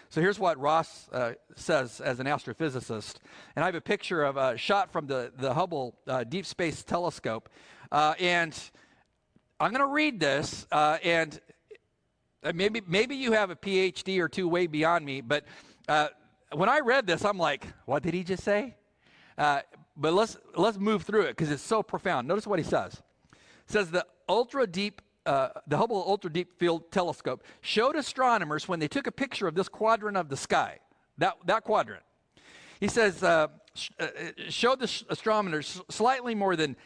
So 0.08 0.20
here's 0.20 0.38
what 0.38 0.58
Ross 0.58 1.08
uh, 1.10 1.32
says 1.56 2.00
as 2.00 2.20
an 2.20 2.26
astrophysicist. 2.26 3.16
And 3.54 3.64
I 3.64 3.66
have 3.66 3.74
a 3.74 3.80
picture 3.80 4.24
of 4.24 4.36
a 4.36 4.56
shot 4.56 4.92
from 4.92 5.06
the, 5.06 5.32
the 5.36 5.54
Hubble 5.54 5.96
uh, 6.06 6.24
Deep 6.24 6.46
Space 6.46 6.82
Telescope. 6.82 7.48
Uh, 7.90 8.14
and 8.18 8.58
I'm 9.60 9.70
going 9.70 9.80
to 9.80 9.92
read 9.92 10.20
this, 10.20 10.66
uh, 10.72 10.98
and 11.02 11.40
uh, 12.42 12.52
maybe, 12.54 12.82
maybe 12.86 13.16
you 13.16 13.32
have 13.32 13.50
a 13.50 13.56
PhD 13.56 14.20
or 14.20 14.28
two 14.28 14.48
way 14.48 14.66
beyond 14.66 15.04
me, 15.04 15.20
but 15.20 15.44
uh, 15.88 16.08
when 16.52 16.68
I 16.68 16.80
read 16.80 17.06
this, 17.06 17.24
I'm 17.24 17.38
like, 17.38 17.66
what 17.86 18.02
did 18.02 18.14
he 18.14 18.24
just 18.24 18.42
say? 18.42 18.76
but 19.98 20.12
let's 20.12 20.36
let's 20.54 20.78
move 20.78 21.04
through 21.04 21.22
it 21.22 21.30
because 21.30 21.50
it's 21.50 21.62
so 21.62 21.82
profound. 21.82 22.28
Notice 22.28 22.46
what 22.46 22.58
he 22.58 22.64
says. 22.64 22.94
It 23.32 23.38
says 23.66 23.90
the 23.90 24.04
ultra 24.28 24.66
deep 24.66 25.00
uh, 25.26 25.48
the 25.66 25.76
Hubble 25.76 26.02
Ultra 26.06 26.32
Deep 26.32 26.58
Field 26.58 26.90
Telescope 26.90 27.42
showed 27.60 27.96
astronomers 27.96 28.68
when 28.68 28.78
they 28.78 28.88
took 28.88 29.06
a 29.06 29.12
picture 29.12 29.48
of 29.48 29.54
this 29.54 29.68
quadrant 29.68 30.16
of 30.16 30.28
the 30.28 30.36
sky, 30.36 30.78
that, 31.18 31.34
that 31.46 31.64
quadrant. 31.64 32.04
He 32.78 32.88
says, 32.88 33.22
uh, 33.22 33.48
sh- 33.74 33.90
uh, 33.98 34.06
showed 34.48 34.78
the 34.78 34.86
sh- 34.86 35.02
astronomers 35.08 35.82
slightly 35.90 36.34
more 36.34 36.54
than 36.54 36.76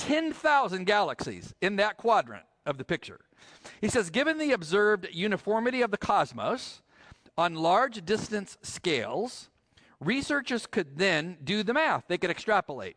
10,000 0.00 0.84
galaxies 0.84 1.54
in 1.60 1.76
that 1.76 1.96
quadrant 1.96 2.44
of 2.66 2.78
the 2.78 2.84
picture. 2.84 3.20
He 3.80 3.88
says, 3.88 4.10
given 4.10 4.38
the 4.38 4.52
observed 4.52 5.08
uniformity 5.12 5.82
of 5.82 5.90
the 5.90 5.98
cosmos 5.98 6.82
on 7.36 7.54
large 7.54 8.04
distance 8.04 8.58
scales, 8.62 9.50
Researchers 10.00 10.66
could 10.66 10.96
then 10.96 11.36
do 11.44 11.62
the 11.62 11.74
math, 11.74 12.04
they 12.08 12.16
could 12.16 12.30
extrapolate. 12.30 12.96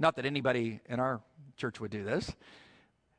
Not 0.00 0.16
that 0.16 0.26
anybody 0.26 0.80
in 0.88 0.98
our 0.98 1.20
church 1.56 1.80
would 1.80 1.92
do 1.92 2.02
this. 2.02 2.34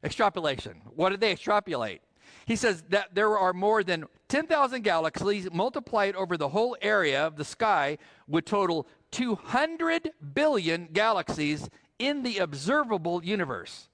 Extrapolation. 0.03 0.81
What 0.95 1.09
did 1.11 1.21
they 1.21 1.31
extrapolate? 1.31 2.01
He 2.45 2.57
says 2.57 2.83
that 2.89 3.15
there 3.15 3.37
are 3.37 3.53
more 3.53 3.83
than 3.83 4.05
10,000 4.27 4.83
galaxies 4.83 5.47
multiplied 5.51 6.15
over 6.15 6.35
the 6.35 6.49
whole 6.49 6.75
area 6.81 7.25
of 7.25 7.37
the 7.37 7.45
sky 7.45 7.97
would 8.27 8.45
total 8.45 8.85
200 9.11 10.11
billion 10.33 10.89
galaxies 10.91 11.69
in 11.99 12.23
the 12.23 12.39
observable 12.39 13.23
universe. 13.23 13.89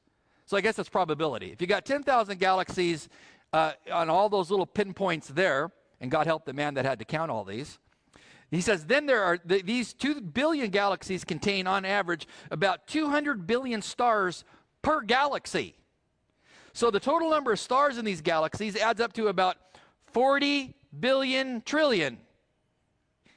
So 0.46 0.58
I 0.58 0.62
guess 0.62 0.76
that's 0.76 0.90
probability. 0.90 1.52
If 1.52 1.62
you 1.62 1.68
got 1.68 1.86
10,000 1.86 2.40
galaxies 2.40 3.10
uh, 3.54 3.74
on 3.92 4.10
all 4.10 4.30
those 4.30 4.50
little 4.50 4.66
pinpoints 4.66 5.28
there, 5.28 5.72
and 6.00 6.10
God 6.10 6.28
help 6.28 6.46
the 6.46 6.54
man 6.54 6.74
that 6.74 6.86
had 6.86 7.00
to 7.00 7.06
count 7.06 7.32
all 7.32 7.44
these, 7.44 7.80
he 8.50 8.60
says, 8.60 8.86
then 8.86 9.06
there 9.06 9.24
are 9.24 9.38
th- 9.38 9.64
these 9.64 9.94
2 9.94 10.20
billion 10.20 10.70
galaxies 10.70 11.24
contain, 11.24 11.68
on 11.68 11.86
average, 11.86 12.28
about 12.52 12.86
200 12.88 13.48
billion 13.48 13.82
stars 13.82 14.44
per 14.82 15.02
galaxy. 15.02 15.76
So 16.74 16.92
the 16.92 17.00
total 17.00 17.30
number 17.30 17.54
of 17.54 17.60
stars 17.60 17.98
in 17.98 18.04
these 18.04 18.22
galaxies 18.22 18.76
adds 18.76 19.00
up 19.00 19.14
to 19.14 19.28
about 19.28 19.56
40 20.12 20.76
billion 21.00 21.62
trillion. 21.62 22.18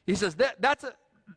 He 0.05 0.17
says 0.17 0.35
that, 0.37 0.61
that's, 0.61 0.83
a, 0.83 0.95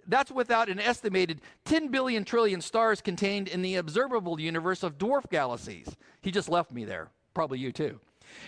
that's 0.08 0.32
without 0.32 0.70
an 0.70 0.79
estimated 0.79 1.41
10 1.65 1.89
billion 1.89 2.24
trillion 2.24 2.62
stars 2.62 3.01
contained 3.01 3.48
in 3.48 3.62
the 3.62 3.75
observable 3.75 4.39
universe 4.39 4.84
of 4.84 4.98
dwarf 4.98 5.29
galaxies. 5.29 5.88
He 6.22 6.32
just 6.32 6.50
left 6.50 6.72
me 6.72 6.86
there. 6.86 7.10
Probably 7.34 7.60
you 7.60 7.72
too. 7.72 8.00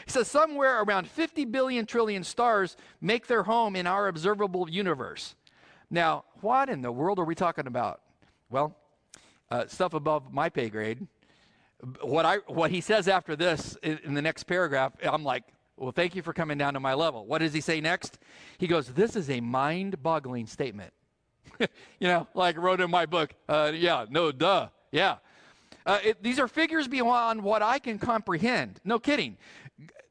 He 0.06 0.12
says 0.12 0.30
somewhere 0.30 0.82
around 0.82 1.08
50 1.08 1.46
billion 1.46 1.86
trillion 1.86 2.24
stars 2.24 2.76
make 3.00 3.28
their 3.28 3.44
home 3.44 3.76
in 3.76 3.88
our 3.88 4.08
observable 4.08 4.70
universe. 4.70 5.36
Now, 5.90 6.26
what 6.42 6.70
in 6.70 6.82
the 6.82 6.92
world 6.92 7.20
are 7.20 7.26
we 7.26 7.36
talking 7.36 7.68
about? 7.68 8.02
Well, 8.50 8.76
uh, 9.50 9.68
stuff 9.68 9.94
above 9.94 10.34
my 10.34 10.50
pay 10.50 10.70
grade. 10.70 11.08
What, 12.02 12.26
I, 12.26 12.38
what 12.48 12.72
he 12.72 12.82
says 12.82 13.08
after 13.08 13.36
this 13.36 13.78
in, 13.82 14.00
in 14.04 14.14
the 14.14 14.22
next 14.22 14.44
paragraph, 14.44 14.94
I'm 15.02 15.24
like, 15.24 15.46
well, 15.78 15.94
thank 15.94 16.14
you 16.14 16.22
for 16.22 16.34
coming 16.34 16.58
down 16.58 16.74
to 16.74 16.80
my 16.80 16.94
level. 16.94 17.26
What 17.26 17.40
does 17.40 17.54
he 17.54 17.62
say 17.62 17.80
next? 17.80 18.20
He 18.58 18.68
goes, 18.68 18.90
This 18.90 19.16
is 19.16 19.30
a 19.30 19.40
mind 19.40 20.04
boggling 20.04 20.46
statement. 20.46 20.94
you 21.60 21.68
know, 22.08 22.28
like 22.34 22.58
I 22.58 22.60
wrote 22.60 22.82
in 22.82 22.90
my 22.90 23.06
book, 23.06 23.34
uh, 23.48 23.72
yeah, 23.74 24.06
no, 24.10 24.32
duh, 24.32 24.70
yeah. 24.92 25.18
Uh, 25.86 26.00
it, 26.04 26.22
these 26.22 26.40
are 26.40 26.48
figures 26.48 26.88
beyond 26.88 27.42
what 27.42 27.62
I 27.62 27.80
can 27.80 27.98
comprehend. 28.00 28.80
No 28.84 29.00
kidding 29.00 29.38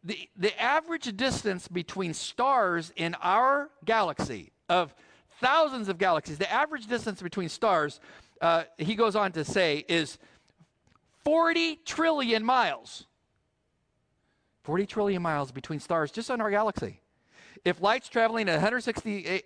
the, 0.04 0.28
the 0.36 0.60
average 0.60 1.16
distance 1.16 1.68
between 1.68 2.14
stars 2.14 2.92
in 2.96 3.14
our 3.22 3.70
galaxy 3.84 4.52
of 4.68 4.94
thousands 5.40 5.88
of 5.88 5.98
galaxies, 5.98 6.38
the 6.38 6.50
average 6.50 6.86
distance 6.86 7.20
between 7.20 7.48
stars, 7.48 8.00
uh, 8.40 8.64
he 8.78 8.94
goes 8.94 9.16
on 9.16 9.32
to 9.32 9.44
say, 9.44 9.84
is 9.88 10.18
40 11.24 11.76
trillion 11.84 12.44
miles. 12.44 13.06
40 14.64 14.86
trillion 14.86 15.22
miles 15.22 15.52
between 15.52 15.80
stars 15.80 16.10
just 16.10 16.30
on 16.30 16.40
our 16.40 16.50
galaxy. 16.50 17.00
If 17.64 17.80
light's 17.80 18.08
traveling 18.08 18.48
at 18.48 18.54
168, 18.54 19.44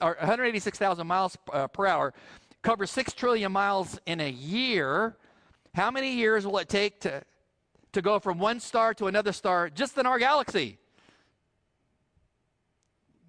or 0.00 0.16
186,000 0.18 1.06
miles 1.06 1.36
uh, 1.52 1.66
per 1.68 1.86
hour 1.86 2.14
covers 2.62 2.90
6 2.90 3.12
trillion 3.14 3.52
miles 3.52 3.98
in 4.06 4.20
a 4.20 4.30
year, 4.30 5.16
how 5.74 5.90
many 5.90 6.14
years 6.14 6.46
will 6.46 6.58
it 6.58 6.68
take 6.68 7.00
to 7.00 7.22
to 7.92 8.02
go 8.02 8.18
from 8.18 8.38
one 8.38 8.60
star 8.60 8.94
to 8.94 9.06
another 9.06 9.32
star 9.32 9.68
just 9.68 9.98
in 9.98 10.06
our 10.06 10.18
galaxy? 10.18 10.78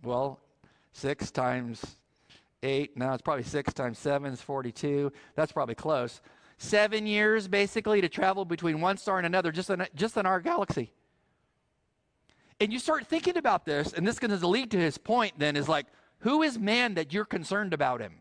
Well, 0.04 0.40
six 0.94 1.32
times 1.32 1.84
eight, 2.64 2.98
now 2.98 3.14
it's 3.14 3.22
probably 3.22 3.44
six 3.44 3.74
times 3.74 3.98
seven 3.98 4.34
is 4.34 4.42
42. 4.42 5.12
That's 5.36 5.52
probably 5.52 5.76
close. 5.76 6.22
Seven 6.58 7.08
years 7.08 7.48
basically 7.48 8.02
to 8.02 8.10
travel 8.10 8.46
between 8.46 8.82
one 8.82 8.98
star 8.98 9.18
and 9.18 9.26
another 9.26 9.52
just 9.52 9.70
in, 9.70 9.86
just 9.96 10.18
in 10.18 10.26
our 10.26 10.40
galaxy. 10.40 10.92
And 12.62 12.71
you 12.71 12.78
start 12.78 13.08
thinking 13.08 13.38
about 13.38 13.65
this, 13.65 13.91
and 13.91 14.06
this 14.06 14.15
is 14.15 14.19
going 14.19 14.39
to 14.39 14.47
lead 14.47 14.69
to 14.71 14.78
his 14.78 15.00
point 15.00 15.34
then 15.39 15.56
is 15.56 15.67
like, 15.67 15.88
who 16.19 16.43
is 16.43 16.60
man 16.60 16.93
that 16.93 17.12
you're 17.12 17.26
concerned 17.26 17.74
about 17.74 18.02
him? 18.02 18.19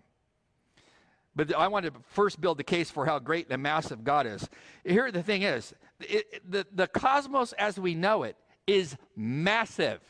But 1.37 1.55
I 1.55 1.69
want 1.69 1.85
to 1.85 1.93
first 2.09 2.41
build 2.41 2.57
the 2.57 2.65
case 2.65 2.91
for 2.91 3.05
how 3.05 3.19
great 3.19 3.49
and 3.51 3.63
massive 3.63 4.03
God 4.03 4.27
is. 4.27 4.49
Here, 4.83 5.13
the 5.13 5.23
thing 5.23 5.43
is 5.43 5.75
it, 6.01 6.51
the, 6.51 6.67
the 6.75 6.87
cosmos 6.87 7.53
as 7.53 7.79
we 7.79 7.95
know 7.95 8.23
it 8.23 8.35
is 8.67 8.97
massive, 9.15 10.01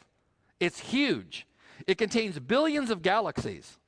it's 0.60 0.78
huge. 0.78 1.44
It 1.88 1.98
contains 1.98 2.38
billions 2.38 2.90
of 2.90 3.02
galaxies. 3.02 3.78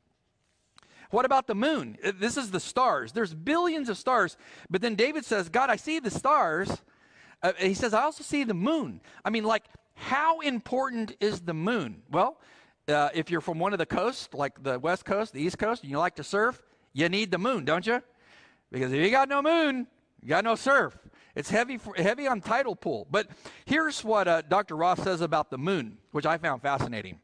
What 1.10 1.24
about 1.24 1.46
the 1.46 1.54
moon? 1.54 1.98
This 2.18 2.36
is 2.36 2.50
the 2.50 2.58
stars. 2.58 3.12
There's 3.12 3.32
billions 3.32 3.88
of 3.88 3.96
stars. 3.96 4.36
But 4.68 4.80
then 4.80 4.96
David 4.96 5.24
says, 5.24 5.48
God, 5.48 5.70
I 5.70 5.76
see 5.76 6.00
the 6.00 6.10
stars. 6.10 6.82
Uh, 7.42 7.52
he 7.58 7.74
says, 7.74 7.94
I 7.94 8.02
also 8.02 8.24
see 8.24 8.44
the 8.44 8.54
moon. 8.54 9.02
I 9.24 9.30
mean, 9.30 9.44
like, 9.44 9.64
how 10.02 10.40
important 10.40 11.16
is 11.20 11.40
the 11.40 11.54
moon? 11.54 12.02
Well, 12.10 12.38
uh, 12.88 13.10
if 13.14 13.30
you're 13.30 13.40
from 13.40 13.60
one 13.60 13.72
of 13.72 13.78
the 13.78 13.86
coasts, 13.86 14.28
like 14.34 14.60
the 14.60 14.78
West 14.78 15.04
Coast, 15.04 15.32
the 15.32 15.40
East 15.40 15.58
Coast, 15.58 15.82
and 15.82 15.90
you 15.90 15.98
like 15.98 16.16
to 16.16 16.24
surf, 16.24 16.60
you 16.92 17.08
need 17.08 17.30
the 17.30 17.38
moon, 17.38 17.64
don't 17.64 17.86
you? 17.86 18.02
Because 18.72 18.92
if 18.92 19.00
you 19.00 19.10
got 19.10 19.28
no 19.28 19.40
moon, 19.40 19.86
you 20.20 20.28
got 20.28 20.42
no 20.42 20.56
surf. 20.56 20.98
It's 21.36 21.50
heavy, 21.50 21.78
for, 21.78 21.94
heavy 21.94 22.26
on 22.26 22.40
tidal 22.40 22.74
pool. 22.74 23.06
But 23.10 23.28
here's 23.64 24.02
what 24.02 24.26
uh, 24.26 24.42
Dr. 24.42 24.76
Ross 24.76 25.00
says 25.02 25.20
about 25.20 25.50
the 25.50 25.58
moon, 25.58 25.98
which 26.10 26.26
I 26.26 26.36
found 26.36 26.62
fascinating. 26.62 27.20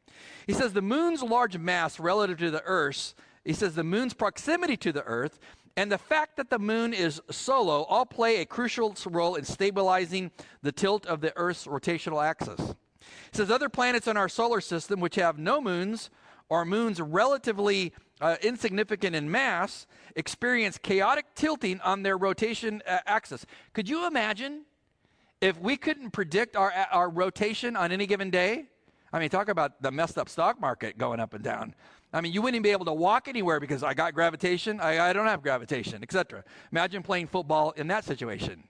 He 0.47 0.53
says 0.53 0.73
the 0.73 0.81
moon's 0.81 1.23
large 1.23 1.59
mass 1.59 1.99
relative 1.99 2.39
to 2.39 2.51
the 2.53 2.63
Earth's, 2.63 3.17
he 3.45 3.55
says 3.55 3.75
the 3.75 3.85
moon's 3.85 4.15
proximity 4.15 4.77
to 4.77 4.93
the 4.93 5.03
Earth, 5.03 5.41
and 5.79 5.93
the 5.93 5.99
fact 5.99 6.37
that 6.39 6.51
the 6.51 6.59
moon 6.59 6.93
is 6.93 7.23
solo 7.31 7.85
all 7.85 8.05
play 8.05 8.41
a 8.41 8.45
crucial 8.45 8.97
role 9.07 9.37
in 9.37 9.45
stabilizing 9.45 10.33
the 10.61 10.73
tilt 10.73 11.07
of 11.07 11.21
the 11.21 11.33
Earth's 11.37 11.69
rotational 11.69 12.21
axis. 12.21 12.75
Says 13.31 13.49
other 13.49 13.69
planets 13.69 14.09
in 14.09 14.17
our 14.17 14.29
solar 14.29 14.61
system, 14.61 14.99
which 14.99 15.15
have 15.15 15.39
no 15.39 15.61
moons, 15.61 16.11
or 16.49 16.65
moons 16.65 17.01
relatively 17.01 17.93
uh, 18.21 18.35
insignificant 18.43 19.15
in 19.15 19.31
mass, 19.31 19.87
experience 20.17 20.79
chaotic 20.79 21.27
tilting 21.37 21.81
on 21.83 22.03
their 22.03 22.19
rotation 22.19 22.83
uh, 22.85 22.99
axis. 23.07 23.47
Could 23.73 23.89
you 23.89 24.05
imagine 24.05 24.65
if 25.41 25.61
we 25.61 25.77
couldn't 25.77 26.11
predict 26.11 26.57
our, 26.57 26.73
our 26.91 27.09
rotation 27.09 27.77
on 27.77 27.93
any 27.93 28.07
given 28.07 28.31
day? 28.31 28.65
I 29.13 29.21
mean, 29.21 29.29
talk 29.29 29.49
about 29.49 29.81
the 29.81 29.93
messed 29.93 30.19
up 30.19 30.29
stock 30.29 30.61
market 30.61 30.99
going 30.99 31.21
up 31.21 31.35
and 31.35 31.45
down. 31.45 31.77
I 32.13 32.21
mean, 32.21 32.33
you 32.33 32.41
wouldn't 32.41 32.57
even 32.57 32.63
be 32.63 32.71
able 32.71 32.87
to 32.87 32.93
walk 32.93 33.29
anywhere 33.29 33.61
because 33.61 33.83
I 33.83 33.95
got 33.95 34.15
gravitation, 34.15 34.81
I, 34.81 35.11
I 35.11 35.13
don't 35.13 35.27
have 35.27 35.43
gravitation, 35.43 36.03
etc. 36.03 36.43
Imagine 36.73 37.03
playing 37.03 37.27
football 37.27 37.73
in 37.73 37.89
that 37.89 38.05
situation. 38.05 38.65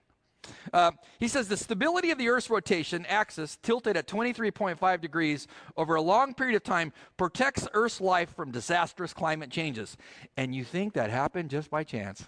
Uh, 0.73 0.91
he 1.19 1.27
says 1.27 1.47
the 1.47 1.57
stability 1.57 2.11
of 2.11 2.17
the 2.17 2.29
Earth's 2.29 2.49
rotation 2.49 3.05
axis, 3.07 3.57
tilted 3.61 3.97
at 3.97 4.07
23.5 4.07 5.01
degrees 5.01 5.47
over 5.77 5.95
a 5.95 6.01
long 6.01 6.33
period 6.33 6.55
of 6.55 6.63
time, 6.63 6.91
protects 7.17 7.67
Earth's 7.73 8.01
life 8.01 8.33
from 8.35 8.51
disastrous 8.51 9.13
climate 9.13 9.49
changes. 9.49 9.97
And 10.37 10.53
you 10.53 10.63
think 10.63 10.93
that 10.93 11.09
happened 11.09 11.49
just 11.49 11.69
by 11.69 11.83
chance? 11.83 12.27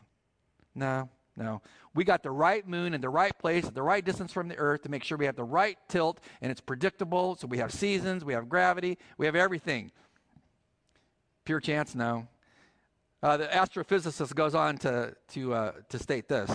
No, 0.76 1.10
no. 1.36 1.62
We 1.94 2.04
got 2.04 2.24
the 2.24 2.32
right 2.32 2.66
moon 2.68 2.94
in 2.94 3.02
the 3.02 3.10
right 3.10 3.38
place 3.38 3.66
at 3.66 3.76
the 3.76 3.84
right 3.84 4.04
distance 4.04 4.32
from 4.32 4.48
the 4.48 4.58
Earth 4.58 4.84
to 4.84 4.90
make 4.90 5.04
sure 5.04 5.18
we 5.18 5.26
have 5.26 5.36
the 5.36 5.44
right 5.44 5.78
tilt 5.90 6.20
and 6.42 6.52
it's 6.52 6.62
predictable. 6.62 7.36
So 7.36 7.48
we 7.48 7.58
have 7.58 7.74
seasons, 7.74 8.24
we 8.24 8.34
have 8.34 8.48
gravity, 8.48 8.98
we 9.18 9.26
have 9.26 9.36
everything. 9.36 9.92
Pure 11.46 11.62
chance? 11.62 11.96
No. 11.96 12.28
Uh, 13.24 13.38
the 13.38 13.46
astrophysicist 13.46 14.34
goes 14.36 14.56
on 14.56 14.78
to, 14.80 15.16
to, 15.30 15.54
uh, 15.54 15.72
to 15.90 16.00
state 16.00 16.28
this. 16.28 16.50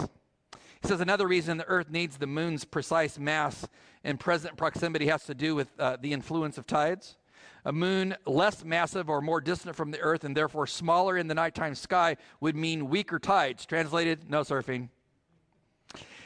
He 0.82 0.88
says 0.88 1.00
another 1.00 1.26
reason 1.26 1.58
the 1.58 1.66
Earth 1.66 1.90
needs 1.90 2.16
the 2.16 2.26
moon's 2.26 2.64
precise 2.64 3.18
mass 3.18 3.66
and 4.04 4.20
present 4.20 4.56
proximity 4.56 5.06
has 5.06 5.24
to 5.24 5.34
do 5.34 5.54
with 5.54 5.68
uh, 5.78 5.96
the 6.00 6.12
influence 6.12 6.58
of 6.58 6.66
tides. 6.66 7.16
A 7.64 7.72
moon 7.72 8.14
less 8.26 8.64
massive 8.64 9.08
or 9.10 9.20
more 9.20 9.40
distant 9.40 9.74
from 9.74 9.90
the 9.90 10.00
Earth 10.00 10.22
and 10.22 10.36
therefore 10.36 10.66
smaller 10.66 11.16
in 11.16 11.26
the 11.26 11.34
nighttime 11.34 11.74
sky 11.74 12.16
would 12.40 12.54
mean 12.54 12.88
weaker 12.88 13.18
tides. 13.18 13.66
Translated, 13.66 14.30
no 14.30 14.42
surfing. 14.42 14.88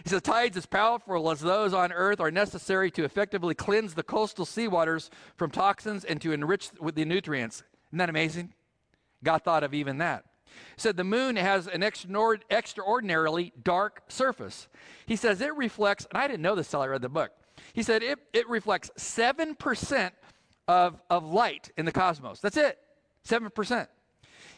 He 0.04 0.08
says 0.08 0.22
tides 0.22 0.56
as 0.56 0.66
powerful 0.66 1.30
as 1.30 1.40
those 1.40 1.74
on 1.74 1.92
Earth 1.92 2.20
are 2.20 2.30
necessary 2.30 2.90
to 2.92 3.04
effectively 3.04 3.54
cleanse 3.54 3.94
the 3.94 4.02
coastal 4.02 4.46
seawaters 4.46 5.10
from 5.36 5.50
toxins 5.50 6.04
and 6.04 6.20
to 6.22 6.32
enrich 6.32 6.70
with 6.80 6.94
the 6.94 7.04
nutrients. 7.04 7.62
Isn't 7.90 7.98
that 7.98 8.08
amazing? 8.08 8.54
God 9.22 9.42
thought 9.42 9.64
of 9.64 9.74
even 9.74 9.98
that. 9.98 10.24
He 10.46 10.80
said 10.80 10.96
the 10.96 11.04
moon 11.04 11.36
has 11.36 11.66
an 11.66 11.82
extraordinarily 11.82 13.52
dark 13.62 14.02
surface. 14.08 14.68
He 15.06 15.16
says 15.16 15.40
it 15.40 15.54
reflects, 15.56 16.06
and 16.10 16.18
I 16.20 16.26
didn't 16.26 16.42
know 16.42 16.54
this 16.54 16.68
until 16.68 16.82
I 16.82 16.86
read 16.86 17.02
the 17.02 17.08
book. 17.08 17.30
He 17.72 17.82
said 17.82 18.02
it, 18.02 18.18
it 18.32 18.48
reflects 18.48 18.90
7% 18.98 20.10
of, 20.66 21.00
of 21.10 21.24
light 21.24 21.70
in 21.76 21.84
the 21.84 21.92
cosmos. 21.92 22.40
That's 22.40 22.56
it, 22.56 22.78
7%. 23.26 23.86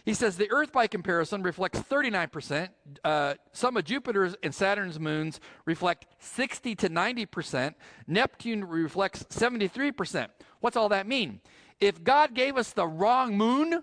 He 0.04 0.14
says 0.14 0.36
the 0.36 0.50
Earth, 0.50 0.72
by 0.72 0.88
comparison, 0.88 1.42
reflects 1.42 1.78
39%. 1.78 2.68
Uh, 3.04 3.34
some 3.52 3.76
of 3.76 3.84
Jupiter's 3.84 4.34
and 4.42 4.52
Saturn's 4.52 4.98
moons 4.98 5.38
reflect 5.64 6.06
60 6.18 6.74
to 6.76 6.88
90%. 6.88 7.74
Neptune 8.08 8.64
reflects 8.64 9.22
73%. 9.24 10.28
What's 10.60 10.76
all 10.76 10.88
that 10.88 11.06
mean? 11.06 11.40
If 11.82 12.04
God 12.04 12.32
gave 12.32 12.56
us 12.56 12.72
the 12.72 12.86
wrong 12.86 13.36
moon 13.36 13.82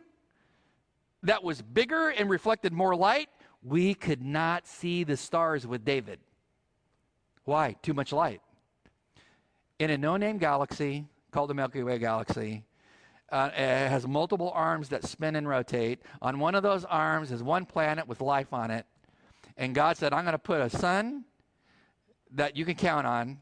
that 1.22 1.44
was 1.44 1.62
bigger 1.62 2.08
and 2.08 2.30
reflected 2.30 2.72
more 2.72 2.96
light, 2.96 3.28
we 3.62 3.94
could 3.94 4.24
not 4.24 4.66
see 4.66 5.04
the 5.04 5.18
stars 5.18 5.68
with 5.68 5.84
David. 5.84 6.22
Why? 7.44 7.76
Too 7.82 7.94
much 7.94 8.14
light. 8.14 8.40
In 9.80 9.90
a 9.90 9.98
no 9.98 10.16
name 10.16 10.38
galaxy 10.38 11.08
called 11.32 11.50
the 11.50 11.54
Milky 11.54 11.84
Way 11.84 12.00
galaxy, 12.00 12.64
uh, 13.34 13.50
it 13.54 13.90
has 13.90 14.08
multiple 14.08 14.52
arms 14.56 14.88
that 14.90 15.04
spin 15.04 15.36
and 15.36 15.46
rotate. 15.46 16.00
On 16.22 16.40
one 16.40 16.56
of 16.56 16.64
those 16.64 16.86
arms 16.86 17.34
is 17.34 17.44
one 17.44 17.66
planet 17.66 18.08
with 18.08 18.22
life 18.22 18.54
on 18.54 18.72
it. 18.72 18.86
And 19.58 19.76
God 19.76 19.98
said, 19.98 20.14
I'm 20.14 20.24
going 20.24 20.32
to 20.32 20.40
put 20.40 20.62
a 20.62 20.70
sun 20.70 21.26
that 22.32 22.56
you 22.56 22.64
can 22.64 22.76
count 22.76 23.06
on. 23.06 23.40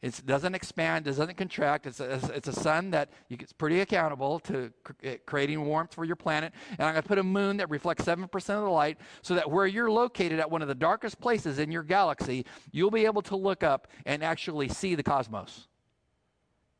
It 0.00 0.22
doesn't 0.24 0.54
expand, 0.54 1.08
it 1.08 1.10
doesn't 1.10 1.36
contract. 1.36 1.86
It's 1.86 1.98
a, 1.98 2.20
it's 2.32 2.46
a 2.46 2.52
sun 2.52 2.92
that 2.92 3.10
it's 3.28 3.52
pretty 3.52 3.80
accountable 3.80 4.38
to 4.40 4.72
cr- 4.84 4.92
creating 5.26 5.64
warmth 5.64 5.92
for 5.92 6.04
your 6.04 6.14
planet. 6.14 6.52
And 6.70 6.82
I'm 6.82 6.94
going 6.94 7.02
to 7.02 7.08
put 7.08 7.18
a 7.18 7.24
moon 7.24 7.56
that 7.56 7.68
reflects 7.68 8.04
7% 8.04 8.24
of 8.34 8.62
the 8.62 8.70
light 8.70 8.98
so 9.22 9.34
that 9.34 9.50
where 9.50 9.66
you're 9.66 9.90
located 9.90 10.38
at 10.38 10.48
one 10.48 10.62
of 10.62 10.68
the 10.68 10.74
darkest 10.74 11.20
places 11.20 11.58
in 11.58 11.72
your 11.72 11.82
galaxy, 11.82 12.46
you'll 12.70 12.92
be 12.92 13.06
able 13.06 13.22
to 13.22 13.34
look 13.34 13.64
up 13.64 13.88
and 14.06 14.22
actually 14.22 14.68
see 14.68 14.94
the 14.94 15.02
cosmos, 15.02 15.66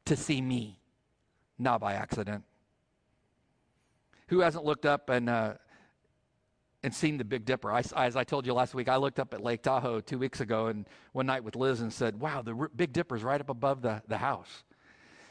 to 0.04 0.14
see 0.14 0.40
me 0.40 0.78
not 1.58 1.80
by 1.80 1.94
accident. 1.94 2.44
Who 4.28 4.40
hasn't 4.40 4.64
looked 4.64 4.86
up 4.86 5.10
and, 5.10 5.28
uh, 5.28 5.54
and 6.82 6.94
seen 6.94 7.18
the 7.18 7.24
Big 7.24 7.44
Dipper? 7.44 7.72
I, 7.72 7.82
as 7.96 8.16
I 8.16 8.24
told 8.24 8.46
you 8.46 8.54
last 8.54 8.74
week, 8.74 8.88
I 8.88 8.96
looked 8.96 9.18
up 9.18 9.34
at 9.34 9.42
Lake 9.42 9.62
Tahoe 9.62 10.00
two 10.00 10.18
weeks 10.18 10.40
ago 10.40 10.66
and 10.66 10.86
one 11.12 11.26
night 11.26 11.44
with 11.44 11.56
Liz 11.56 11.80
and 11.80 11.92
said, 11.92 12.18
Wow, 12.20 12.42
the 12.42 12.54
R- 12.54 12.70
Big 12.74 12.92
Dipper's 12.92 13.22
right 13.22 13.40
up 13.40 13.50
above 13.50 13.82
the, 13.82 14.02
the 14.08 14.18
house. 14.18 14.64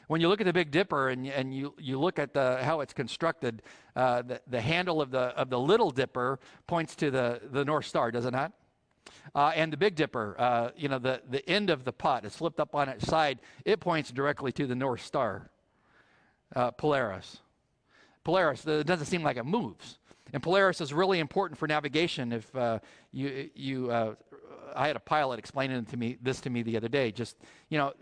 When 0.08 0.22
you 0.22 0.30
look 0.30 0.40
at 0.40 0.46
the 0.46 0.54
Big 0.54 0.72
Dipper 0.72 1.10
and, 1.10 1.28
and 1.28 1.54
you, 1.54 1.74
you 1.78 2.00
look 2.00 2.18
at 2.18 2.34
the, 2.34 2.60
how 2.64 2.80
it's 2.80 2.94
constructed, 2.94 3.62
uh, 3.96 4.22
the, 4.22 4.42
the 4.48 4.62
handle 4.62 5.02
of 5.02 5.12
the, 5.12 5.20
of 5.20 5.50
the 5.50 5.60
Little 5.60 5.92
Dipper 5.92 6.40
points 6.66 6.96
to 6.98 7.12
the, 7.12 7.42
the 7.52 7.66
North 7.66 7.86
Star, 7.86 8.10
does 8.10 8.26
it 8.26 8.32
not? 8.32 8.54
Uh, 9.36 9.52
and 9.56 9.72
the 9.72 9.78
Big 9.78 9.96
Dipper, 9.96 10.36
uh, 10.40 10.70
you 10.78 10.88
know, 10.88 11.00
the, 11.00 11.22
the 11.30 11.48
end 11.50 11.70
of 11.70 11.84
the 11.84 11.92
pot 11.92 12.26
is 12.26 12.36
flipped 12.36 12.60
up 12.60 12.74
on 12.74 12.88
its 12.88 13.06
side. 13.06 13.40
It 13.66 13.80
points 13.80 14.12
directly 14.12 14.52
to 14.54 14.66
the 14.66 14.76
North 14.76 15.02
Star 15.02 15.50
uh, 16.56 16.72
Polaris. 16.72 17.40
Polaris, 18.24 18.66
it 18.66 18.88
doesn't 18.88 19.06
seem 19.06 19.24
like 19.24 19.38
it 19.38 19.46
moves. 19.46 20.00
And 20.34 20.42
Polaris 20.42 20.82
is 20.82 20.94
really 20.94 21.20
important 21.20 21.58
for 21.58 21.68
navigation. 21.68 22.32
If 22.32 22.56
uh, 22.56 22.80
you, 23.12 23.50
you 23.56 23.92
uh, 23.92 24.16
I 24.76 24.88
had 24.88 24.96
a 24.96 25.02
pilot 25.02 25.40
explaining 25.40 25.86
to 25.86 25.98
me 25.98 26.18
this 26.22 26.42
to 26.42 26.50
me 26.50 26.64
the 26.64 26.78
other 26.78 26.88
day. 26.88 27.12
Just 27.12 27.38
you 27.70 27.78
know, 27.78 27.94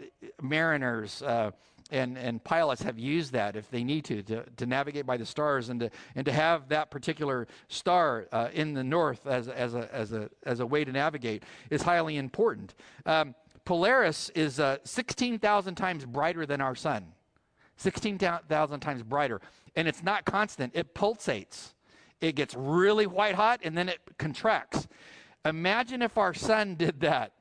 mariners 0.42 1.22
uh, 1.22 1.52
and 1.92 2.18
and 2.18 2.44
pilots 2.44 2.82
have 2.82 2.98
used 2.98 3.34
that 3.34 3.56
if 3.56 3.70
they 3.70 3.84
need 3.84 4.06
to 4.06 4.24
to, 4.24 4.44
to 4.58 4.66
navigate 4.66 5.06
by 5.06 5.18
the 5.18 5.26
stars 5.26 5.70
and 5.70 5.80
to 5.80 5.90
and 6.16 6.26
to 6.26 6.32
have 6.32 6.68
that 6.70 6.90
particular 6.90 7.48
star 7.68 8.28
uh, 8.32 8.50
in 8.54 8.74
the 8.74 8.84
north 8.84 9.28
as 9.28 9.48
as 9.48 9.76
a 9.76 9.94
as 9.94 10.12
a 10.14 10.30
as 10.44 10.60
a 10.60 10.66
way 10.66 10.84
to 10.84 10.92
navigate 10.92 11.44
is 11.70 11.82
highly 11.82 12.18
important. 12.18 12.76
Um, 13.06 13.36
Polaris 13.66 14.30
is 14.36 14.60
uh, 14.60 14.78
16,000 14.84 15.74
times 15.74 16.06
brighter 16.06 16.46
than 16.46 16.62
our 16.62 16.76
sun. 16.76 17.14
16,000 17.78 18.80
times 18.80 19.04
brighter. 19.04 19.42
And 19.76 19.88
it's 19.88 20.04
not 20.04 20.24
constant, 20.24 20.74
it 20.76 20.94
pulsates. 20.94 21.74
It 22.26 22.36
gets 22.36 22.56
really 22.56 23.06
white 23.06 23.36
hot 23.36 23.60
and 23.64 23.78
then 23.78 23.88
it 23.88 24.00
contracts. 24.18 24.88
Imagine 25.46 26.02
if 26.02 26.18
our 26.18 26.34
sun 26.34 26.74
did 26.78 27.02
that. 27.02 27.34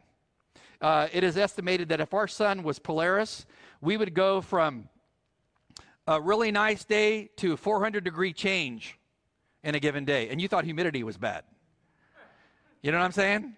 Uh, 0.81 1.09
it 1.13 1.25
is 1.25 1.39
estimated 1.39 1.89
that 1.89 2.01
if 2.01 2.13
our 2.13 2.29
sun 2.29 2.63
was 2.63 2.79
Polaris, 2.79 3.47
we 3.81 3.97
would 3.97 4.13
go 4.13 4.43
from 4.43 4.89
a 6.07 6.21
really 6.21 6.53
nice 6.53 6.85
day 6.85 7.31
to 7.37 7.55
a 7.55 7.57
400 7.57 8.05
degree 8.05 8.35
change 8.35 8.99
in 9.63 9.75
a 9.75 9.81
given 9.81 10.05
day. 10.05 10.29
And 10.29 10.39
you 10.39 10.49
thought 10.49 10.65
humidity 10.67 11.03
was 11.03 11.17
bad. 11.17 11.45
You 12.83 12.93
know 12.93 12.99
what 12.99 13.05
I'm 13.05 13.13
saying? 13.13 13.55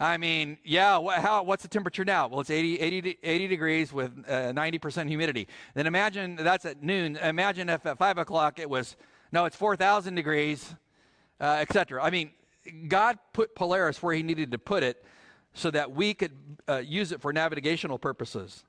I 0.00 0.16
mean, 0.16 0.56
yeah, 0.64 0.96
what, 0.96 1.18
how, 1.18 1.42
what's 1.42 1.62
the 1.62 1.68
temperature 1.68 2.06
now? 2.06 2.26
Well, 2.28 2.40
it's 2.40 2.50
80, 2.50 2.80
80, 2.80 3.18
80 3.22 3.48
degrees 3.48 3.92
with 3.92 4.12
uh, 4.26 4.52
90% 4.54 5.08
humidity. 5.08 5.46
Then 5.74 5.86
imagine 5.86 6.36
that's 6.36 6.64
at 6.64 6.82
noon. 6.82 7.16
Imagine 7.16 7.68
if 7.68 7.84
at 7.84 7.98
5 7.98 8.18
o'clock 8.18 8.58
it 8.58 8.68
was, 8.68 8.96
no, 9.34 9.46
it's 9.46 9.56
4,000 9.56 10.14
degrees, 10.14 10.76
uh, 11.40 11.56
etc. 11.60 12.00
I 12.00 12.10
mean, 12.10 12.30
God 12.86 13.18
put 13.32 13.56
Polaris 13.56 14.00
where 14.00 14.14
he 14.14 14.22
needed 14.22 14.52
to 14.52 14.58
put 14.58 14.84
it 14.84 15.04
so 15.54 15.72
that 15.72 15.90
we 15.90 16.14
could 16.14 16.30
uh, 16.68 16.76
use 16.76 17.10
it 17.10 17.20
for 17.20 17.32
navigational 17.32 17.98
purposes. 17.98 18.62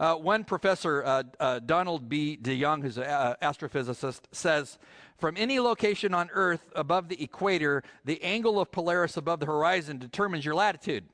Uh, 0.00 0.14
one 0.14 0.42
professor, 0.42 1.04
uh, 1.04 1.22
uh, 1.38 1.58
Donald 1.58 2.08
B. 2.08 2.38
DeYoung, 2.40 2.80
who's 2.80 2.96
an 2.96 3.04
uh, 3.04 3.34
astrophysicist, 3.42 4.22
says 4.32 4.78
from 5.18 5.36
any 5.36 5.60
location 5.60 6.14
on 6.14 6.30
Earth 6.32 6.64
above 6.74 7.10
the 7.10 7.22
equator, 7.22 7.82
the 8.06 8.22
angle 8.22 8.58
of 8.58 8.72
Polaris 8.72 9.18
above 9.18 9.40
the 9.40 9.46
horizon 9.46 9.98
determines 9.98 10.46
your 10.46 10.54
latitude. 10.54 11.04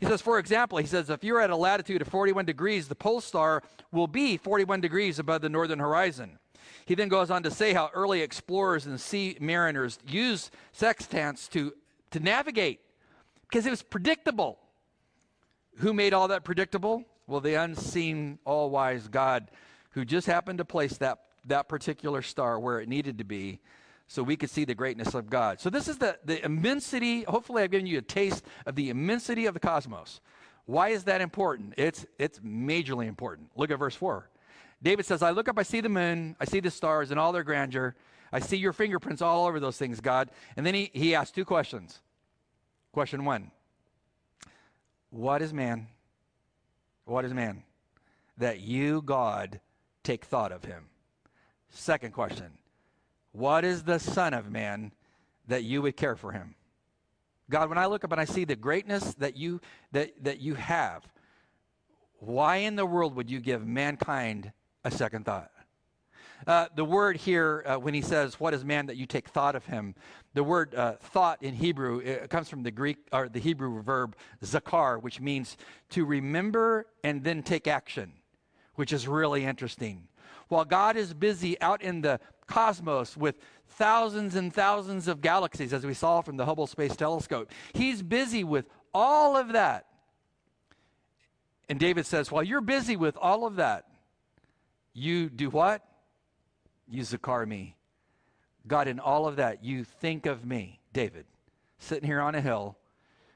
He 0.00 0.06
says, 0.06 0.20
for 0.20 0.38
example, 0.38 0.76
he 0.76 0.86
says, 0.86 1.08
if 1.08 1.24
you're 1.24 1.40
at 1.40 1.48
a 1.48 1.56
latitude 1.56 2.02
of 2.02 2.08
41 2.08 2.44
degrees, 2.44 2.88
the 2.88 2.94
pole 2.94 3.22
star 3.22 3.62
will 3.90 4.06
be 4.06 4.36
41 4.36 4.82
degrees 4.82 5.18
above 5.18 5.40
the 5.40 5.48
northern 5.48 5.78
horizon. 5.78 6.38
He 6.86 6.94
then 6.94 7.08
goes 7.08 7.30
on 7.30 7.42
to 7.44 7.50
say 7.50 7.72
how 7.72 7.90
early 7.94 8.22
explorers 8.22 8.86
and 8.86 9.00
sea 9.00 9.36
mariners 9.40 9.98
used 10.06 10.50
sextants 10.72 11.48
to, 11.48 11.72
to 12.10 12.20
navigate 12.20 12.80
because 13.42 13.66
it 13.66 13.70
was 13.70 13.82
predictable. 13.82 14.58
Who 15.76 15.94
made 15.94 16.12
all 16.12 16.28
that 16.28 16.44
predictable? 16.44 17.04
Well, 17.26 17.40
the 17.40 17.54
unseen, 17.54 18.38
all 18.44 18.70
wise 18.70 19.08
God 19.08 19.50
who 19.92 20.04
just 20.04 20.26
happened 20.26 20.58
to 20.58 20.64
place 20.64 20.96
that 20.98 21.18
that 21.46 21.68
particular 21.68 22.22
star 22.22 22.58
where 22.58 22.80
it 22.80 22.88
needed 22.88 23.18
to 23.18 23.24
be 23.24 23.60
so 24.06 24.22
we 24.22 24.36
could 24.36 24.50
see 24.50 24.64
the 24.64 24.74
greatness 24.74 25.14
of 25.14 25.30
God. 25.30 25.60
So, 25.60 25.70
this 25.70 25.88
is 25.88 25.98
the, 25.98 26.18
the 26.24 26.44
immensity. 26.44 27.22
Hopefully, 27.22 27.62
I've 27.62 27.70
given 27.70 27.86
you 27.86 27.98
a 27.98 28.02
taste 28.02 28.44
of 28.66 28.74
the 28.74 28.90
immensity 28.90 29.46
of 29.46 29.54
the 29.54 29.60
cosmos. 29.60 30.20
Why 30.66 30.90
is 30.90 31.04
that 31.04 31.20
important? 31.20 31.74
It's, 31.76 32.06
it's 32.18 32.38
majorly 32.40 33.06
important. 33.06 33.50
Look 33.56 33.70
at 33.70 33.78
verse 33.78 33.94
4. 33.94 34.28
David 34.82 35.04
says, 35.04 35.22
I 35.22 35.30
look 35.30 35.48
up, 35.48 35.58
I 35.58 35.62
see 35.62 35.80
the 35.80 35.88
moon, 35.88 36.36
I 36.40 36.44
see 36.44 36.60
the 36.60 36.70
stars 36.70 37.10
and 37.10 37.20
all 37.20 37.32
their 37.32 37.44
grandeur. 37.44 37.94
I 38.32 38.40
see 38.40 38.56
your 38.56 38.72
fingerprints 38.72 39.22
all 39.22 39.46
over 39.46 39.60
those 39.60 39.76
things, 39.76 40.00
God. 40.00 40.30
And 40.56 40.64
then 40.64 40.74
he, 40.74 40.90
he 40.94 41.14
asks 41.14 41.32
two 41.32 41.44
questions. 41.44 42.00
Question 42.92 43.24
one 43.24 43.50
What 45.10 45.42
is 45.42 45.52
man? 45.52 45.88
What 47.04 47.24
is 47.24 47.34
man? 47.34 47.62
That 48.38 48.60
you, 48.60 49.02
God, 49.02 49.60
take 50.02 50.24
thought 50.24 50.52
of 50.52 50.64
him? 50.64 50.86
Second 51.70 52.12
question 52.12 52.52
What 53.32 53.64
is 53.64 53.82
the 53.82 53.98
Son 53.98 54.32
of 54.32 54.50
Man 54.50 54.92
that 55.48 55.64
you 55.64 55.82
would 55.82 55.96
care 55.96 56.16
for 56.16 56.32
him? 56.32 56.54
God, 57.50 57.68
when 57.68 57.78
I 57.78 57.86
look 57.86 58.04
up 58.04 58.12
and 58.12 58.20
I 58.20 58.24
see 58.24 58.44
the 58.44 58.54
greatness 58.54 59.14
that 59.14 59.36
you, 59.36 59.60
that, 59.90 60.12
that 60.22 60.40
you 60.40 60.54
have, 60.54 61.04
why 62.20 62.56
in 62.56 62.76
the 62.76 62.86
world 62.86 63.16
would 63.16 63.28
you 63.28 63.40
give 63.40 63.66
mankind 63.66 64.52
a 64.84 64.90
second 64.90 65.24
thought? 65.24 65.50
Uh, 66.46 66.66
the 66.74 66.84
word 66.84 67.16
here, 67.16 67.62
uh, 67.66 67.76
when 67.76 67.92
he 67.92 68.00
says, 68.00 68.40
What 68.40 68.54
is 68.54 68.64
man 68.64 68.86
that 68.86 68.96
you 68.96 69.06
take 69.06 69.28
thought 69.28 69.54
of 69.54 69.66
him? 69.66 69.94
The 70.32 70.42
word 70.42 70.74
uh, 70.74 70.94
thought 71.00 71.42
in 71.42 71.54
Hebrew 71.54 72.26
comes 72.28 72.48
from 72.48 72.62
the 72.62 72.70
Greek 72.70 72.98
or 73.12 73.28
the 73.28 73.40
Hebrew 73.40 73.82
verb 73.82 74.16
zakar, 74.42 75.02
which 75.02 75.20
means 75.20 75.56
to 75.90 76.04
remember 76.04 76.86
and 77.04 77.22
then 77.22 77.42
take 77.42 77.66
action, 77.66 78.12
which 78.76 78.92
is 78.92 79.06
really 79.06 79.44
interesting. 79.44 80.08
While 80.48 80.64
God 80.64 80.96
is 80.96 81.12
busy 81.12 81.60
out 81.60 81.82
in 81.82 82.00
the 82.00 82.20
cosmos 82.46 83.16
with 83.16 83.36
thousands 83.68 84.34
and 84.34 84.52
thousands 84.52 85.08
of 85.08 85.20
galaxies, 85.20 85.72
as 85.72 85.84
we 85.84 85.94
saw 85.94 86.22
from 86.22 86.36
the 86.36 86.46
Hubble 86.46 86.66
Space 86.66 86.96
Telescope, 86.96 87.50
He's 87.74 88.02
busy 88.02 88.44
with 88.44 88.66
all 88.94 89.36
of 89.36 89.52
that. 89.52 89.86
And 91.68 91.78
David 91.78 92.06
says, 92.06 92.32
While 92.32 92.42
you're 92.42 92.60
busy 92.60 92.96
with 92.96 93.16
all 93.16 93.46
of 93.46 93.56
that, 93.56 93.84
you 94.92 95.28
do 95.30 95.50
what? 95.50 95.82
you 96.90 97.02
zakar 97.02 97.46
me. 97.46 97.76
God, 98.66 98.88
in 98.88 98.98
all 98.98 99.26
of 99.26 99.36
that, 99.36 99.64
you 99.64 99.84
think 99.84 100.26
of 100.26 100.44
me, 100.44 100.80
David, 100.92 101.24
sitting 101.78 102.06
here 102.06 102.20
on 102.20 102.34
a 102.34 102.40
hill 102.40 102.76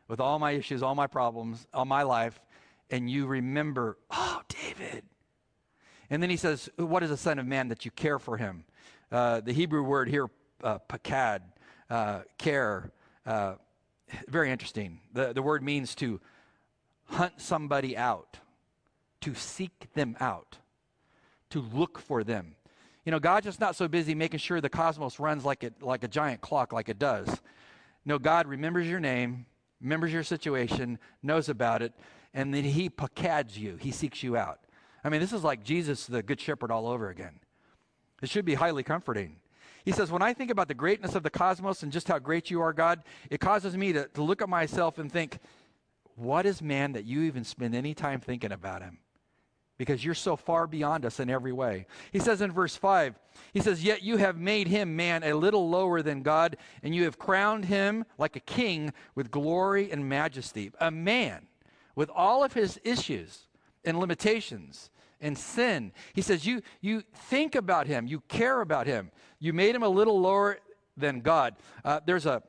with 0.08 0.20
all 0.20 0.38
my 0.38 0.50
issues, 0.52 0.82
all 0.82 0.94
my 0.94 1.06
problems, 1.06 1.66
all 1.72 1.86
my 1.86 2.02
life, 2.02 2.40
and 2.90 3.08
you 3.08 3.26
remember, 3.26 3.96
oh, 4.10 4.42
David. 4.48 5.04
And 6.10 6.22
then 6.22 6.28
he 6.28 6.36
says, 6.36 6.68
What 6.76 7.02
is 7.02 7.10
a 7.10 7.16
son 7.16 7.38
of 7.38 7.46
man 7.46 7.68
that 7.68 7.84
you 7.84 7.90
care 7.92 8.18
for 8.18 8.36
him? 8.36 8.64
Uh, 9.10 9.40
the 9.40 9.52
Hebrew 9.52 9.82
word 9.82 10.08
here, 10.08 10.28
uh, 10.62 10.78
pakad, 10.88 11.40
uh, 11.88 12.22
care, 12.36 12.92
uh, 13.24 13.54
very 14.28 14.50
interesting. 14.50 15.00
The, 15.14 15.32
the 15.32 15.42
word 15.42 15.62
means 15.62 15.94
to 15.96 16.20
hunt 17.04 17.34
somebody 17.40 17.96
out, 17.96 18.38
to 19.22 19.34
seek 19.34 19.88
them 19.94 20.16
out, 20.20 20.58
to 21.54 21.60
look 21.72 22.00
for 22.00 22.24
them. 22.24 22.56
You 23.04 23.12
know, 23.12 23.20
God's 23.20 23.44
just 23.44 23.60
not 23.60 23.76
so 23.76 23.86
busy 23.86 24.12
making 24.12 24.40
sure 24.40 24.60
the 24.60 24.68
cosmos 24.68 25.20
runs 25.20 25.44
like 25.44 25.62
it 25.62 25.80
like 25.80 26.02
a 26.02 26.08
giant 26.08 26.40
clock 26.40 26.72
like 26.72 26.88
it 26.88 26.98
does. 26.98 27.40
No, 28.04 28.18
God 28.18 28.48
remembers 28.48 28.88
your 28.88 28.98
name, 28.98 29.46
remembers 29.80 30.12
your 30.12 30.24
situation, 30.24 30.98
knows 31.22 31.48
about 31.48 31.80
it, 31.80 31.92
and 32.34 32.52
then 32.52 32.64
he 32.64 32.90
pakads 32.90 33.56
you. 33.56 33.76
He 33.76 33.92
seeks 33.92 34.22
you 34.22 34.36
out. 34.36 34.58
I 35.04 35.10
mean, 35.10 35.20
this 35.20 35.32
is 35.32 35.44
like 35.44 35.62
Jesus, 35.62 36.06
the 36.06 36.24
good 36.24 36.40
shepherd, 36.40 36.72
all 36.72 36.88
over 36.88 37.08
again. 37.08 37.38
It 38.20 38.28
should 38.28 38.44
be 38.44 38.54
highly 38.54 38.82
comforting. 38.82 39.36
He 39.84 39.92
says, 39.92 40.10
When 40.10 40.22
I 40.22 40.32
think 40.32 40.50
about 40.50 40.66
the 40.66 40.74
greatness 40.74 41.14
of 41.14 41.22
the 41.22 41.30
cosmos 41.30 41.84
and 41.84 41.92
just 41.92 42.08
how 42.08 42.18
great 42.18 42.50
you 42.50 42.60
are, 42.62 42.72
God, 42.72 43.04
it 43.30 43.38
causes 43.38 43.76
me 43.76 43.92
to, 43.92 44.08
to 44.08 44.22
look 44.22 44.42
at 44.42 44.48
myself 44.48 44.98
and 44.98 45.12
think, 45.12 45.38
What 46.16 46.46
is 46.46 46.60
man 46.60 46.92
that 46.94 47.04
you 47.04 47.22
even 47.22 47.44
spend 47.44 47.76
any 47.76 47.94
time 47.94 48.18
thinking 48.18 48.50
about 48.50 48.82
him? 48.82 48.98
Because 49.76 50.04
you're 50.04 50.14
so 50.14 50.36
far 50.36 50.66
beyond 50.66 51.04
us 51.04 51.20
in 51.20 51.28
every 51.28 51.52
way. 51.52 51.86
He 52.12 52.18
says 52.18 52.40
in 52.40 52.52
verse 52.52 52.76
5, 52.76 53.18
he 53.52 53.60
says, 53.60 53.82
Yet 53.82 54.02
you 54.02 54.16
have 54.16 54.36
made 54.36 54.68
him, 54.68 54.96
man, 54.96 55.22
a 55.22 55.34
little 55.34 55.68
lower 55.68 56.02
than 56.02 56.22
God, 56.22 56.56
and 56.82 56.94
you 56.94 57.04
have 57.04 57.18
crowned 57.18 57.64
him 57.64 58.04
like 58.18 58.36
a 58.36 58.40
king 58.40 58.92
with 59.14 59.30
glory 59.30 59.90
and 59.90 60.08
majesty. 60.08 60.70
A 60.80 60.90
man 60.90 61.46
with 61.96 62.10
all 62.10 62.44
of 62.44 62.52
his 62.52 62.80
issues 62.84 63.46
and 63.84 63.98
limitations 63.98 64.90
and 65.20 65.36
sin. 65.36 65.92
He 66.12 66.22
says, 66.22 66.46
You, 66.46 66.62
you 66.80 67.02
think 67.14 67.54
about 67.54 67.86
him, 67.86 68.06
you 68.06 68.20
care 68.28 68.60
about 68.60 68.86
him. 68.86 69.10
You 69.40 69.52
made 69.52 69.74
him 69.74 69.82
a 69.82 69.88
little 69.88 70.20
lower 70.20 70.58
than 70.96 71.20
God. 71.20 71.56
Uh, 71.84 72.00
there's 72.04 72.26
a 72.26 72.42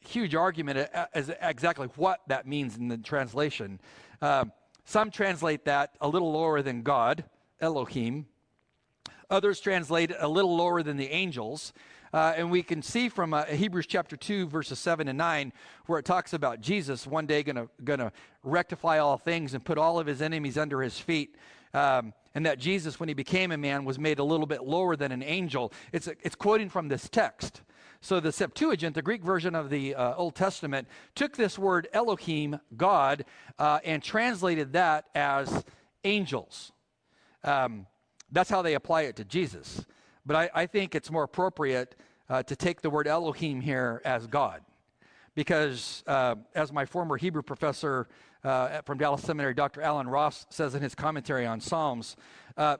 huge 0.00 0.34
argument 0.34 0.88
as 1.12 1.30
exactly 1.42 1.88
what 1.96 2.20
that 2.28 2.46
means 2.46 2.76
in 2.76 2.88
the 2.88 2.96
translation. 2.96 3.80
Uh, 4.22 4.46
some 4.84 5.10
translate 5.10 5.64
that 5.64 5.94
a 6.00 6.08
little 6.08 6.32
lower 6.32 6.62
than 6.62 6.82
God, 6.82 7.24
Elohim. 7.60 8.26
Others 9.30 9.60
translate 9.60 10.10
it 10.10 10.16
a 10.18 10.28
little 10.28 10.56
lower 10.56 10.82
than 10.82 10.96
the 10.96 11.08
angels. 11.08 11.72
Uh, 12.12 12.32
and 12.36 12.50
we 12.50 12.62
can 12.62 12.82
see 12.82 13.08
from 13.08 13.32
uh, 13.32 13.44
Hebrews 13.44 13.86
chapter 13.86 14.16
2, 14.16 14.48
verses 14.48 14.80
7 14.80 15.06
and 15.06 15.16
9, 15.16 15.52
where 15.86 16.00
it 16.00 16.04
talks 16.04 16.32
about 16.32 16.60
Jesus 16.60 17.06
one 17.06 17.26
day 17.26 17.44
going 17.44 17.68
to 17.84 18.12
rectify 18.42 18.98
all 18.98 19.16
things 19.16 19.54
and 19.54 19.64
put 19.64 19.78
all 19.78 20.00
of 20.00 20.06
his 20.08 20.20
enemies 20.20 20.58
under 20.58 20.82
his 20.82 20.98
feet. 20.98 21.36
Um, 21.72 22.12
and 22.34 22.46
that 22.46 22.58
Jesus, 22.58 22.98
when 22.98 23.08
he 23.08 23.14
became 23.14 23.52
a 23.52 23.56
man, 23.56 23.84
was 23.84 23.98
made 23.98 24.18
a 24.18 24.24
little 24.24 24.46
bit 24.46 24.64
lower 24.64 24.96
than 24.96 25.12
an 25.12 25.22
angel. 25.22 25.72
It's, 25.92 26.08
it's 26.08 26.34
quoting 26.34 26.68
from 26.68 26.88
this 26.88 27.08
text. 27.08 27.62
So 28.02 28.18
the 28.18 28.32
Septuagint, 28.32 28.94
the 28.94 29.02
Greek 29.02 29.22
version 29.22 29.54
of 29.54 29.68
the 29.68 29.94
uh, 29.94 30.14
Old 30.14 30.34
Testament, 30.34 30.88
took 31.14 31.36
this 31.36 31.58
word 31.58 31.86
Elohim, 31.92 32.58
God, 32.76 33.26
uh, 33.58 33.80
and 33.84 34.02
translated 34.02 34.72
that 34.72 35.06
as 35.14 35.64
angels. 36.04 36.72
Um, 37.44 37.86
that's 38.32 38.48
how 38.48 38.62
they 38.62 38.74
apply 38.74 39.02
it 39.02 39.16
to 39.16 39.24
Jesus. 39.24 39.84
But 40.24 40.36
I, 40.36 40.50
I 40.54 40.66
think 40.66 40.94
it's 40.94 41.10
more 41.10 41.24
appropriate 41.24 41.94
uh, 42.30 42.42
to 42.44 42.56
take 42.56 42.80
the 42.80 42.88
word 42.88 43.06
Elohim 43.06 43.60
here 43.60 44.00
as 44.04 44.26
God. 44.26 44.62
Because, 45.34 46.02
uh, 46.06 46.36
as 46.54 46.72
my 46.72 46.86
former 46.86 47.16
Hebrew 47.16 47.42
professor 47.42 48.08
uh, 48.44 48.80
from 48.82 48.98
Dallas 48.98 49.22
Seminary, 49.22 49.54
Dr. 49.54 49.82
Allen 49.82 50.08
Ross, 50.08 50.46
says 50.48 50.74
in 50.74 50.82
his 50.82 50.94
commentary 50.94 51.46
on 51.46 51.60
Psalms, 51.60 52.16
uh, 52.56 52.78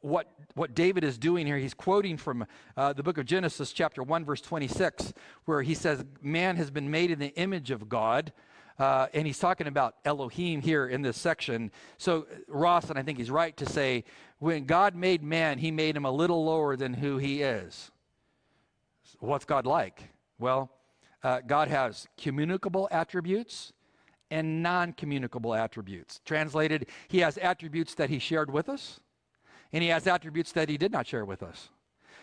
what, 0.00 0.30
what 0.54 0.74
David 0.74 1.04
is 1.04 1.18
doing 1.18 1.46
here, 1.46 1.58
he's 1.58 1.74
quoting 1.74 2.16
from 2.16 2.46
uh, 2.76 2.92
the 2.92 3.02
book 3.02 3.18
of 3.18 3.26
Genesis, 3.26 3.72
chapter 3.72 4.02
1, 4.02 4.24
verse 4.24 4.40
26, 4.40 5.12
where 5.44 5.62
he 5.62 5.74
says, 5.74 6.04
Man 6.22 6.56
has 6.56 6.70
been 6.70 6.90
made 6.90 7.10
in 7.10 7.18
the 7.18 7.34
image 7.36 7.70
of 7.70 7.88
God. 7.88 8.32
Uh, 8.78 9.08
and 9.12 9.26
he's 9.26 9.38
talking 9.38 9.66
about 9.66 9.96
Elohim 10.06 10.62
here 10.62 10.86
in 10.86 11.02
this 11.02 11.18
section. 11.18 11.70
So, 11.98 12.26
Ross, 12.48 12.88
and 12.88 12.98
I 12.98 13.02
think 13.02 13.18
he's 13.18 13.30
right 13.30 13.54
to 13.58 13.66
say, 13.66 14.04
when 14.38 14.64
God 14.64 14.94
made 14.94 15.22
man, 15.22 15.58
he 15.58 15.70
made 15.70 15.94
him 15.94 16.06
a 16.06 16.10
little 16.10 16.42
lower 16.46 16.76
than 16.76 16.94
who 16.94 17.18
he 17.18 17.42
is. 17.42 17.90
What's 19.18 19.44
God 19.44 19.66
like? 19.66 20.08
Well, 20.38 20.70
uh, 21.22 21.40
God 21.46 21.68
has 21.68 22.08
communicable 22.16 22.88
attributes 22.90 23.74
and 24.30 24.62
non 24.62 24.94
communicable 24.94 25.54
attributes. 25.54 26.20
Translated, 26.24 26.86
he 27.08 27.18
has 27.18 27.36
attributes 27.36 27.94
that 27.96 28.08
he 28.08 28.18
shared 28.18 28.50
with 28.50 28.70
us 28.70 29.00
and 29.72 29.82
he 29.82 29.88
has 29.88 30.06
attributes 30.06 30.52
that 30.52 30.68
he 30.68 30.76
did 30.76 30.92
not 30.92 31.06
share 31.06 31.24
with 31.24 31.42
us. 31.42 31.68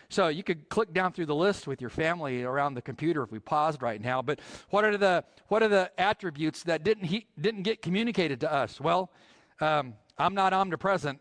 So 0.10 0.30
you 0.30 0.44
could 0.44 0.70
click 0.70 0.94
down 0.94 1.12
through 1.12 1.26
the 1.26 1.36
list 1.36 1.68
with 1.68 1.82
your 1.82 1.90
family 1.90 2.44
around 2.44 2.76
the 2.76 2.82
computer 2.82 3.24
if 3.24 3.32
we 3.32 3.40
paused 3.40 3.82
right 3.82 4.02
now. 4.02 4.22
But 4.22 4.40
what 4.70 4.86
are 4.86 4.98
the 4.98 5.26
what 5.50 5.62
are 5.62 5.68
the 5.68 5.92
attributes 5.98 6.64
that 6.64 6.84
didn't 6.84 7.06
he 7.06 7.28
didn't 7.40 7.64
get 7.64 7.82
communicated 7.82 8.40
to 8.42 8.52
us? 8.52 8.80
Well, 8.80 9.12
um, 9.60 9.96
I'm 10.18 10.34
not 10.34 10.54
omnipresent. 10.54 11.20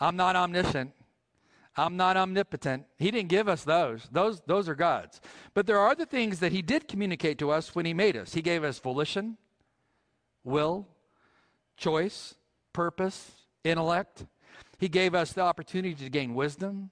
I'm 0.00 0.16
not 0.16 0.34
omniscient. 0.34 0.92
I'm 1.76 1.96
not 1.96 2.16
omnipotent. 2.16 2.86
He 2.98 3.10
didn't 3.10 3.28
give 3.28 3.48
us 3.48 3.64
those. 3.64 4.08
Those 4.10 4.40
those 4.46 4.68
are 4.68 4.74
God's. 4.74 5.20
But 5.52 5.66
there 5.66 5.78
are 5.78 5.88
other 5.88 6.06
things 6.06 6.40
that 6.40 6.52
he 6.52 6.62
did 6.62 6.88
communicate 6.88 7.38
to 7.38 7.50
us 7.50 7.74
when 7.74 7.84
he 7.84 7.92
made 7.92 8.16
us. 8.16 8.32
He 8.32 8.40
gave 8.40 8.64
us 8.64 8.78
volition, 8.78 9.36
will, 10.42 10.88
choice, 11.76 12.34
purpose, 12.72 13.32
intellect. 13.62 14.24
He 14.78 14.88
gave 14.88 15.14
us 15.14 15.32
the 15.32 15.42
opportunity 15.42 15.94
to 15.94 16.08
gain 16.08 16.34
wisdom, 16.34 16.90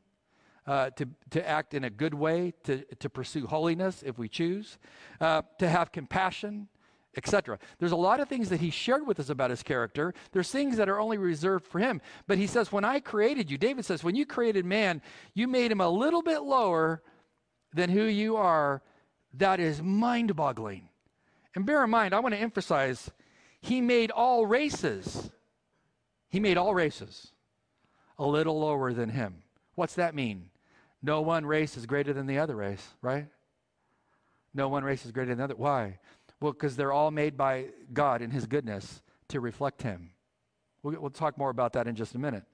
uh, 0.66 0.90
to, 0.90 1.08
to 1.30 1.48
act 1.48 1.72
in 1.72 1.84
a 1.84 1.90
good 1.90 2.14
way, 2.14 2.52
to, 2.64 2.84
to 2.96 3.08
pursue 3.08 3.46
holiness 3.46 4.02
if 4.04 4.18
we 4.18 4.28
choose, 4.28 4.78
uh, 5.20 5.42
to 5.60 5.68
have 5.68 5.92
compassion, 5.92 6.66
etc. 7.16 7.58
There's 7.78 7.92
a 7.92 7.96
lot 7.96 8.18
of 8.18 8.28
things 8.28 8.48
that 8.48 8.60
he 8.60 8.70
shared 8.70 9.06
with 9.06 9.20
us 9.20 9.30
about 9.30 9.50
his 9.50 9.62
character. 9.62 10.12
There's 10.32 10.50
things 10.50 10.76
that 10.76 10.88
are 10.88 10.98
only 10.98 11.16
reserved 11.16 11.64
for 11.64 11.78
him. 11.78 12.00
But 12.26 12.38
he 12.38 12.48
says, 12.48 12.72
When 12.72 12.84
I 12.84 12.98
created 12.98 13.50
you, 13.50 13.56
David 13.56 13.84
says, 13.84 14.02
when 14.02 14.16
you 14.16 14.26
created 14.26 14.64
man, 14.64 15.00
you 15.32 15.46
made 15.46 15.70
him 15.70 15.80
a 15.80 15.88
little 15.88 16.22
bit 16.22 16.42
lower 16.42 17.02
than 17.72 17.88
who 17.88 18.02
you 18.02 18.36
are. 18.36 18.82
That 19.34 19.60
is 19.60 19.80
mind 19.80 20.34
boggling. 20.34 20.88
And 21.54 21.64
bear 21.64 21.84
in 21.84 21.90
mind, 21.90 22.14
I 22.14 22.20
want 22.20 22.34
to 22.34 22.40
emphasize, 22.40 23.10
he 23.60 23.80
made 23.80 24.10
all 24.10 24.44
races. 24.44 25.30
He 26.28 26.40
made 26.40 26.58
all 26.58 26.74
races 26.74 27.32
a 28.18 28.26
little 28.26 28.58
lower 28.58 28.92
than 28.92 29.10
him. 29.10 29.42
What's 29.74 29.94
that 29.94 30.14
mean? 30.14 30.50
No 31.02 31.20
one 31.20 31.44
race 31.44 31.76
is 31.76 31.86
greater 31.86 32.12
than 32.12 32.26
the 32.26 32.38
other 32.38 32.56
race, 32.56 32.86
right? 33.02 33.26
No 34.54 34.68
one 34.68 34.84
race 34.84 35.04
is 35.04 35.12
greater 35.12 35.30
than 35.30 35.38
the 35.38 35.44
other. 35.44 35.56
Why? 35.56 35.98
Well, 36.40 36.52
because 36.52 36.76
they're 36.76 36.92
all 36.92 37.10
made 37.10 37.36
by 37.36 37.66
God 37.92 38.22
in 38.22 38.30
His 38.30 38.46
goodness 38.46 39.02
to 39.28 39.40
reflect 39.40 39.82
Him. 39.82 40.10
We'll, 40.82 41.00
we'll 41.00 41.10
talk 41.10 41.36
more 41.36 41.50
about 41.50 41.74
that 41.74 41.86
in 41.86 41.94
just 41.94 42.14
a 42.14 42.18
minute. 42.18 42.44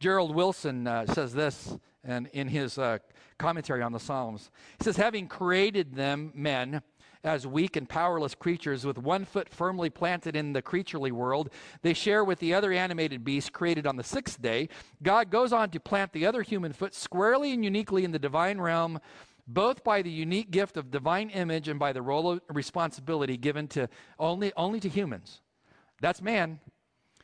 Gerald 0.00 0.34
Wilson 0.34 0.86
uh, 0.86 1.06
says 1.06 1.32
this 1.32 1.76
and 2.04 2.28
in 2.32 2.48
his 2.48 2.78
uh, 2.78 2.98
commentary 3.38 3.82
on 3.82 3.92
the 3.92 4.00
Psalms. 4.00 4.50
He 4.78 4.84
says, 4.84 4.96
Having 4.96 5.28
created 5.28 5.94
them, 5.94 6.32
men, 6.34 6.82
as 7.24 7.46
weak 7.46 7.76
and 7.76 7.88
powerless 7.88 8.34
creatures 8.34 8.84
with 8.84 8.98
one 8.98 9.24
foot 9.24 9.48
firmly 9.48 9.90
planted 9.90 10.36
in 10.36 10.52
the 10.52 10.62
creaturely 10.62 11.10
world. 11.10 11.50
They 11.82 11.94
share 11.94 12.24
with 12.24 12.38
the 12.38 12.54
other 12.54 12.72
animated 12.72 13.24
beasts 13.24 13.50
created 13.50 13.86
on 13.86 13.96
the 13.96 14.04
sixth 14.04 14.40
day. 14.40 14.68
God 15.02 15.30
goes 15.30 15.52
on 15.52 15.70
to 15.70 15.80
plant 15.80 16.12
the 16.12 16.26
other 16.26 16.42
human 16.42 16.72
foot 16.72 16.94
squarely 16.94 17.52
and 17.52 17.64
uniquely 17.64 18.04
in 18.04 18.12
the 18.12 18.18
divine 18.18 18.60
realm, 18.60 19.00
both 19.46 19.82
by 19.82 20.02
the 20.02 20.10
unique 20.10 20.50
gift 20.50 20.76
of 20.76 20.90
divine 20.90 21.30
image 21.30 21.68
and 21.68 21.78
by 21.78 21.92
the 21.92 22.02
role 22.02 22.30
of 22.30 22.40
responsibility 22.48 23.36
given 23.36 23.66
to 23.68 23.88
only, 24.18 24.52
only 24.56 24.80
to 24.80 24.88
humans. 24.88 25.40
That's 26.00 26.22
man. 26.22 26.60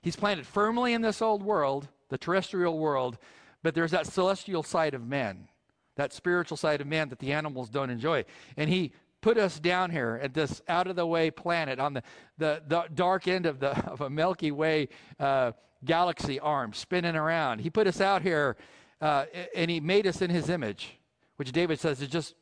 He's 0.02 0.16
planted 0.16 0.46
firmly 0.46 0.92
in 0.92 1.02
this 1.02 1.22
old 1.22 1.42
world, 1.42 1.88
the 2.10 2.18
terrestrial 2.18 2.78
world, 2.78 3.18
but 3.62 3.74
there's 3.74 3.92
that 3.92 4.06
celestial 4.06 4.62
side 4.62 4.94
of 4.94 5.06
man, 5.06 5.48
that 5.96 6.12
spiritual 6.12 6.56
side 6.56 6.80
of 6.80 6.86
man 6.86 7.08
that 7.08 7.18
the 7.18 7.32
animals 7.32 7.70
don't 7.70 7.88
enjoy. 7.88 8.24
And 8.56 8.68
he 8.68 8.92
put 9.24 9.38
us 9.38 9.58
down 9.58 9.88
here 9.88 10.20
at 10.22 10.34
this 10.34 10.60
out 10.68 10.86
of 10.86 10.96
the 10.96 11.06
way 11.06 11.30
planet 11.30 11.78
on 11.78 11.94
the, 11.94 12.02
the, 12.36 12.62
the 12.68 12.84
dark 12.94 13.26
end 13.26 13.46
of, 13.46 13.58
the, 13.58 13.70
of 13.90 14.02
a 14.02 14.10
Milky 14.10 14.50
Way 14.50 14.90
uh, 15.18 15.52
galaxy 15.82 16.38
arm 16.38 16.74
spinning 16.74 17.16
around. 17.16 17.60
He 17.60 17.70
put 17.70 17.86
us 17.86 18.02
out 18.02 18.20
here 18.20 18.58
uh, 19.00 19.24
and 19.56 19.70
he 19.70 19.80
made 19.80 20.06
us 20.06 20.20
in 20.20 20.28
his 20.28 20.50
image, 20.50 20.98
which 21.36 21.52
David 21.52 21.80
says 21.80 22.02
it 22.02 22.10
just 22.10 22.34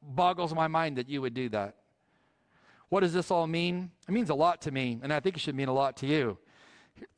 boggles 0.00 0.54
my 0.54 0.68
mind 0.68 0.98
that 0.98 1.08
you 1.08 1.20
would 1.20 1.34
do 1.34 1.48
that. 1.48 1.74
What 2.90 3.00
does 3.00 3.12
this 3.12 3.32
all 3.32 3.48
mean? 3.48 3.90
It 4.06 4.12
means 4.12 4.30
a 4.30 4.34
lot 4.34 4.62
to 4.62 4.70
me, 4.70 5.00
and 5.02 5.12
I 5.12 5.18
think 5.18 5.36
it 5.36 5.40
should 5.40 5.56
mean 5.56 5.68
a 5.68 5.74
lot 5.74 5.96
to 5.96 6.06
you. 6.06 6.38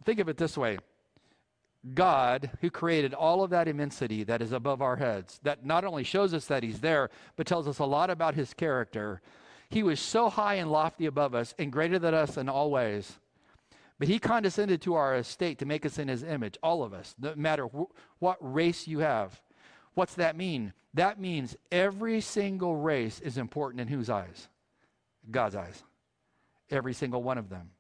Think 0.07 0.21
of 0.21 0.31
it 0.31 0.39
this 0.39 0.57
way 0.57 0.79
God, 1.95 2.51
who 2.61 2.71
created 2.71 3.13
all 3.13 3.43
of 3.43 3.51
that 3.51 3.67
immensity 3.67 4.23
that 4.25 4.41
is 4.41 4.53
above 4.53 4.81
our 4.81 4.97
heads, 4.97 5.41
that 5.43 5.67
not 5.67 5.85
only 5.85 6.05
shows 6.05 6.33
us 6.33 6.47
that 6.47 6.63
He's 6.63 6.81
there, 6.81 7.11
but 7.37 7.47
tells 7.47 7.67
us 7.67 7.81
a 7.81 7.85
lot 7.85 8.09
about 8.09 8.35
His 8.35 8.55
character. 8.55 9.21
He 9.69 9.83
was 9.83 9.99
so 9.99 10.31
high 10.31 10.55
and 10.55 10.71
lofty 10.71 11.07
above 11.07 11.35
us 11.35 11.55
and 11.59 11.73
greater 11.73 11.99
than 11.99 12.15
us 12.15 12.37
in 12.37 12.49
all 12.49 12.71
ways. 12.71 13.19
But 13.99 14.07
He 14.07 14.21
condescended 14.21 14.81
to 14.83 14.95
our 14.95 15.17
estate 15.17 15.59
to 15.59 15.67
make 15.67 15.85
us 15.85 15.99
in 15.99 16.07
His 16.07 16.23
image, 16.23 16.57
all 16.63 16.85
of 16.85 16.93
us, 16.93 17.17
no 17.21 17.35
matter 17.35 17.67
wh- 17.67 17.91
what 18.21 18.39
race 18.41 18.87
you 18.87 19.01
have. 19.01 19.41
What's 19.95 20.15
that 20.15 20.37
mean? 20.37 20.73
That 20.95 21.21
means 21.21 21.57
every 21.73 22.21
single 22.21 22.77
race 22.77 23.19
is 23.21 23.39
important 23.39 23.81
in 23.81 23.89
whose 23.89 24.09
eyes? 24.09 24.49
God's 25.31 25.57
eyes. 25.57 25.83
Every 26.71 26.95
single 26.95 27.23
one 27.23 27.39
of 27.39 27.49
them. 27.49 27.71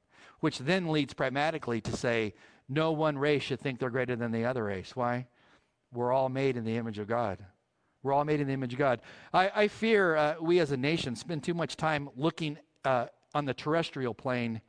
Which 0.40 0.58
then 0.58 0.88
leads 0.88 1.14
pragmatically 1.14 1.80
to 1.82 1.96
say, 1.96 2.34
no 2.72 2.92
one 2.92 3.18
race 3.18 3.42
should 3.42 3.60
think 3.60 3.78
they're 3.78 3.90
greater 3.90 4.16
than 4.16 4.32
the 4.32 4.44
other 4.44 4.64
race. 4.64 4.94
Why? 4.94 5.26
We're 5.92 6.12
all 6.12 6.28
made 6.28 6.56
in 6.56 6.64
the 6.64 6.76
image 6.76 6.98
of 6.98 7.06
God. 7.06 7.38
We're 8.02 8.12
all 8.12 8.24
made 8.24 8.40
in 8.40 8.46
the 8.46 8.52
image 8.52 8.72
of 8.72 8.78
God. 8.78 9.00
I, 9.32 9.50
I 9.54 9.68
fear 9.68 10.16
uh, 10.16 10.34
we 10.40 10.58
as 10.58 10.72
a 10.72 10.76
nation 10.76 11.14
spend 11.14 11.44
too 11.44 11.54
much 11.54 11.76
time 11.76 12.08
looking 12.16 12.58
uh, 12.84 13.06
on 13.34 13.44
the 13.44 13.54
terrestrial 13.54 14.14
plane 14.14 14.60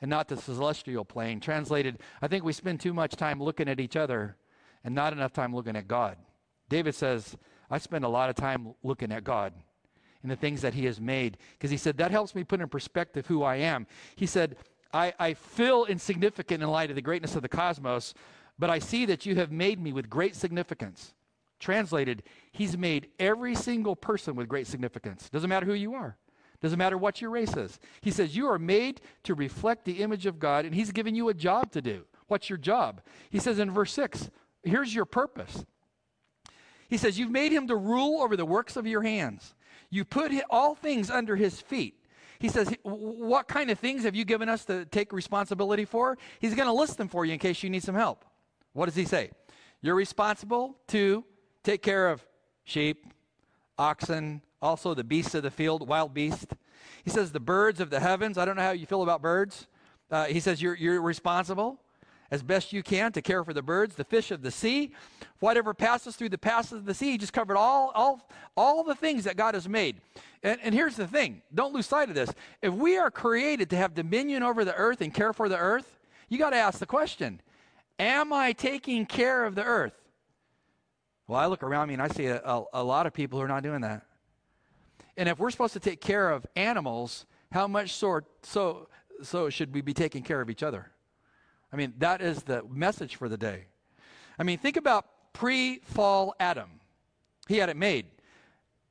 and 0.00 0.10
not 0.10 0.28
the 0.28 0.36
celestial 0.36 1.04
plane. 1.04 1.40
Translated, 1.40 2.00
I 2.20 2.28
think 2.28 2.44
we 2.44 2.52
spend 2.52 2.80
too 2.80 2.92
much 2.92 3.16
time 3.16 3.42
looking 3.42 3.68
at 3.68 3.80
each 3.80 3.96
other 3.96 4.36
and 4.82 4.94
not 4.94 5.12
enough 5.12 5.32
time 5.32 5.54
looking 5.54 5.76
at 5.76 5.88
God. 5.88 6.18
David 6.68 6.94
says, 6.94 7.36
I 7.70 7.78
spend 7.78 8.04
a 8.04 8.08
lot 8.08 8.28
of 8.28 8.36
time 8.36 8.74
looking 8.82 9.12
at 9.12 9.24
God 9.24 9.54
and 10.22 10.30
the 10.30 10.36
things 10.36 10.60
that 10.60 10.74
He 10.74 10.84
has 10.86 11.00
made 11.00 11.38
because 11.52 11.70
he 11.70 11.76
said, 11.76 11.96
that 11.98 12.10
helps 12.10 12.34
me 12.34 12.44
put 12.44 12.60
in 12.60 12.68
perspective 12.68 13.26
who 13.26 13.42
I 13.42 13.56
am. 13.56 13.86
He 14.16 14.26
said, 14.26 14.56
I, 14.94 15.12
I 15.18 15.34
feel 15.34 15.84
insignificant 15.84 16.62
in 16.62 16.68
light 16.68 16.88
of 16.88 16.96
the 16.96 17.02
greatness 17.02 17.34
of 17.34 17.42
the 17.42 17.48
cosmos, 17.48 18.14
but 18.58 18.70
I 18.70 18.78
see 18.78 19.04
that 19.06 19.26
you 19.26 19.34
have 19.34 19.50
made 19.50 19.80
me 19.80 19.92
with 19.92 20.08
great 20.08 20.36
significance. 20.36 21.14
Translated, 21.58 22.22
He's 22.52 22.78
made 22.78 23.08
every 23.18 23.56
single 23.56 23.96
person 23.96 24.36
with 24.36 24.48
great 24.48 24.68
significance. 24.68 25.28
Doesn't 25.28 25.50
matter 25.50 25.66
who 25.66 25.74
you 25.74 25.94
are. 25.94 26.16
Doesn't 26.62 26.78
matter 26.78 26.96
what 26.96 27.20
your 27.20 27.30
race 27.30 27.56
is. 27.56 27.80
He 28.00 28.12
says, 28.12 28.36
You 28.36 28.48
are 28.48 28.58
made 28.58 29.00
to 29.24 29.34
reflect 29.34 29.84
the 29.84 30.00
image 30.00 30.26
of 30.26 30.38
God, 30.38 30.64
and 30.64 30.74
He's 30.74 30.92
given 30.92 31.16
you 31.16 31.28
a 31.28 31.34
job 31.34 31.72
to 31.72 31.82
do. 31.82 32.04
What's 32.28 32.48
your 32.48 32.58
job? 32.58 33.02
He 33.30 33.40
says 33.40 33.58
in 33.58 33.70
verse 33.70 33.92
6, 33.92 34.30
Here's 34.62 34.94
your 34.94 35.04
purpose. 35.04 35.64
He 36.88 36.96
says, 36.96 37.18
You've 37.18 37.30
made 37.30 37.52
Him 37.52 37.66
to 37.66 37.76
rule 37.76 38.22
over 38.22 38.36
the 38.36 38.46
works 38.46 38.76
of 38.76 38.86
your 38.86 39.02
hands. 39.02 39.54
You 39.90 40.04
put 40.04 40.32
all 40.48 40.74
things 40.76 41.10
under 41.10 41.34
His 41.34 41.60
feet. 41.60 41.98
He 42.44 42.50
says, 42.50 42.74
What 42.82 43.48
kind 43.48 43.70
of 43.70 43.78
things 43.78 44.02
have 44.02 44.14
you 44.14 44.26
given 44.26 44.50
us 44.50 44.66
to 44.66 44.84
take 44.84 45.14
responsibility 45.14 45.86
for? 45.86 46.18
He's 46.40 46.54
going 46.54 46.66
to 46.66 46.74
list 46.74 46.98
them 46.98 47.08
for 47.08 47.24
you 47.24 47.32
in 47.32 47.38
case 47.38 47.62
you 47.62 47.70
need 47.70 47.82
some 47.82 47.94
help. 47.94 48.22
What 48.74 48.84
does 48.84 48.94
he 48.94 49.06
say? 49.06 49.30
You're 49.80 49.94
responsible 49.94 50.76
to 50.88 51.24
take 51.62 51.80
care 51.80 52.06
of 52.10 52.22
sheep, 52.64 53.06
oxen, 53.78 54.42
also 54.60 54.92
the 54.92 55.04
beasts 55.04 55.34
of 55.34 55.42
the 55.42 55.50
field, 55.50 55.88
wild 55.88 56.12
beasts. 56.12 56.46
He 57.02 57.08
says, 57.08 57.32
The 57.32 57.40
birds 57.40 57.80
of 57.80 57.88
the 57.88 58.00
heavens. 58.00 58.36
I 58.36 58.44
don't 58.44 58.56
know 58.56 58.62
how 58.62 58.72
you 58.72 58.84
feel 58.84 59.02
about 59.02 59.22
birds. 59.22 59.66
Uh, 60.10 60.26
he 60.26 60.38
says, 60.38 60.60
you're, 60.60 60.74
you're 60.74 61.00
responsible 61.00 61.80
as 62.30 62.42
best 62.42 62.72
you 62.72 62.82
can 62.82 63.12
to 63.12 63.22
care 63.22 63.44
for 63.44 63.52
the 63.52 63.62
birds, 63.62 63.94
the 63.94 64.04
fish 64.04 64.30
of 64.30 64.42
the 64.42 64.50
sea, 64.50 64.92
whatever 65.40 65.74
passes 65.74 66.16
through 66.16 66.30
the 66.30 66.38
passes 66.38 66.72
of 66.72 66.84
the 66.84 66.94
sea. 66.94 67.12
He 67.12 67.18
just 67.18 67.32
covered 67.32 67.56
all, 67.56 67.92
all, 67.94 68.28
all 68.56 68.84
the 68.84 68.94
things 68.94 69.24
that 69.24 69.36
God 69.36 69.54
has 69.54 69.68
made. 69.68 70.00
And, 70.42 70.58
and 70.62 70.74
here's 70.74 70.96
the 70.96 71.06
thing 71.06 71.42
don't 71.54 71.74
lose 71.74 71.86
sight 71.86 72.08
of 72.08 72.14
this. 72.14 72.30
If 72.62 72.74
we 72.74 72.96
are 72.96 73.10
created 73.10 73.70
to 73.70 73.76
have 73.76 73.94
dominion 73.94 74.42
over 74.42 74.64
the 74.64 74.74
earth 74.74 75.00
and 75.00 75.12
care 75.12 75.32
for 75.32 75.48
the 75.48 75.58
earth, 75.58 75.98
you 76.28 76.38
got 76.38 76.50
to 76.50 76.56
ask 76.56 76.78
the 76.78 76.86
question 76.86 77.40
Am 77.98 78.32
I 78.32 78.52
taking 78.52 79.06
care 79.06 79.44
of 79.44 79.54
the 79.54 79.64
earth? 79.64 79.94
Well, 81.26 81.40
I 81.40 81.46
look 81.46 81.62
around 81.62 81.88
me 81.88 81.94
and 81.94 82.02
I 82.02 82.08
see 82.08 82.26
a, 82.26 82.42
a, 82.42 82.64
a 82.74 82.84
lot 82.84 83.06
of 83.06 83.14
people 83.14 83.38
who 83.38 83.44
are 83.44 83.48
not 83.48 83.62
doing 83.62 83.80
that. 83.82 84.02
And 85.16 85.28
if 85.28 85.38
we're 85.38 85.50
supposed 85.50 85.72
to 85.74 85.80
take 85.80 86.00
care 86.00 86.30
of 86.30 86.44
animals, 86.56 87.24
how 87.52 87.66
much 87.66 87.92
so, 87.92 88.20
so, 88.42 88.88
so 89.22 89.48
should 89.48 89.72
we 89.72 89.80
be 89.80 89.94
taking 89.94 90.22
care 90.22 90.40
of 90.40 90.50
each 90.50 90.62
other? 90.62 90.90
I 91.74 91.76
mean, 91.76 91.92
that 91.98 92.22
is 92.22 92.44
the 92.44 92.62
message 92.70 93.16
for 93.16 93.28
the 93.28 93.36
day. 93.36 93.64
I 94.38 94.44
mean, 94.44 94.58
think 94.58 94.76
about 94.76 95.06
pre 95.32 95.80
fall 95.80 96.32
Adam. 96.38 96.70
He 97.48 97.56
had 97.56 97.68
it 97.68 97.76
made. 97.76 98.06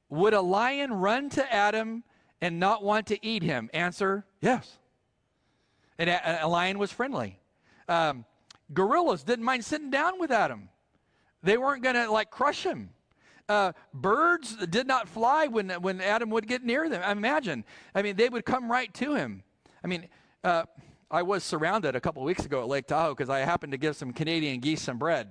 Would 0.09 0.33
a 0.33 0.41
lion 0.41 0.91
run 0.91 1.29
to 1.29 1.53
Adam 1.53 2.03
and 2.41 2.59
not 2.59 2.83
want 2.83 3.07
to 3.07 3.25
eat 3.25 3.41
him? 3.41 3.69
Answer 3.73 4.25
yes. 4.41 4.79
And 5.97 6.09
a, 6.09 6.43
a 6.43 6.47
lion 6.49 6.77
was 6.77 6.91
friendly. 6.91 7.39
Um, 7.87 8.25
gorillas 8.73 9.23
didn't 9.23 9.45
mind 9.45 9.63
sitting 9.63 9.89
down 9.89 10.19
with 10.19 10.29
Adam, 10.29 10.67
they 11.41 11.57
weren't 11.57 11.83
going 11.83 11.95
to 11.95 12.11
like 12.11 12.31
crush 12.31 12.65
him. 12.65 12.89
Uh, 13.47 13.71
birds 13.93 14.57
did 14.67 14.87
not 14.87 15.07
fly 15.07 15.47
when, 15.47 15.69
when 15.69 16.01
Adam 16.01 16.29
would 16.31 16.47
get 16.47 16.65
near 16.65 16.89
them. 16.89 17.01
Imagine. 17.01 17.63
I 17.95 18.01
mean, 18.01 18.17
they 18.17 18.27
would 18.27 18.43
come 18.43 18.69
right 18.69 18.93
to 18.95 19.15
him. 19.15 19.43
I 19.85 19.87
mean, 19.87 20.09
uh, 20.43 20.63
I 21.13 21.21
was 21.21 21.43
surrounded 21.43 21.95
a 21.95 22.01
couple 22.01 22.23
weeks 22.23 22.43
ago 22.43 22.63
at 22.63 22.67
Lake 22.67 22.87
Tahoe 22.87 23.13
because 23.13 23.29
I 23.29 23.41
happened 23.41 23.71
to 23.73 23.77
give 23.77 23.95
some 23.95 24.13
Canadian 24.13 24.59
geese 24.59 24.81
some 24.81 24.97
bread. 24.97 25.29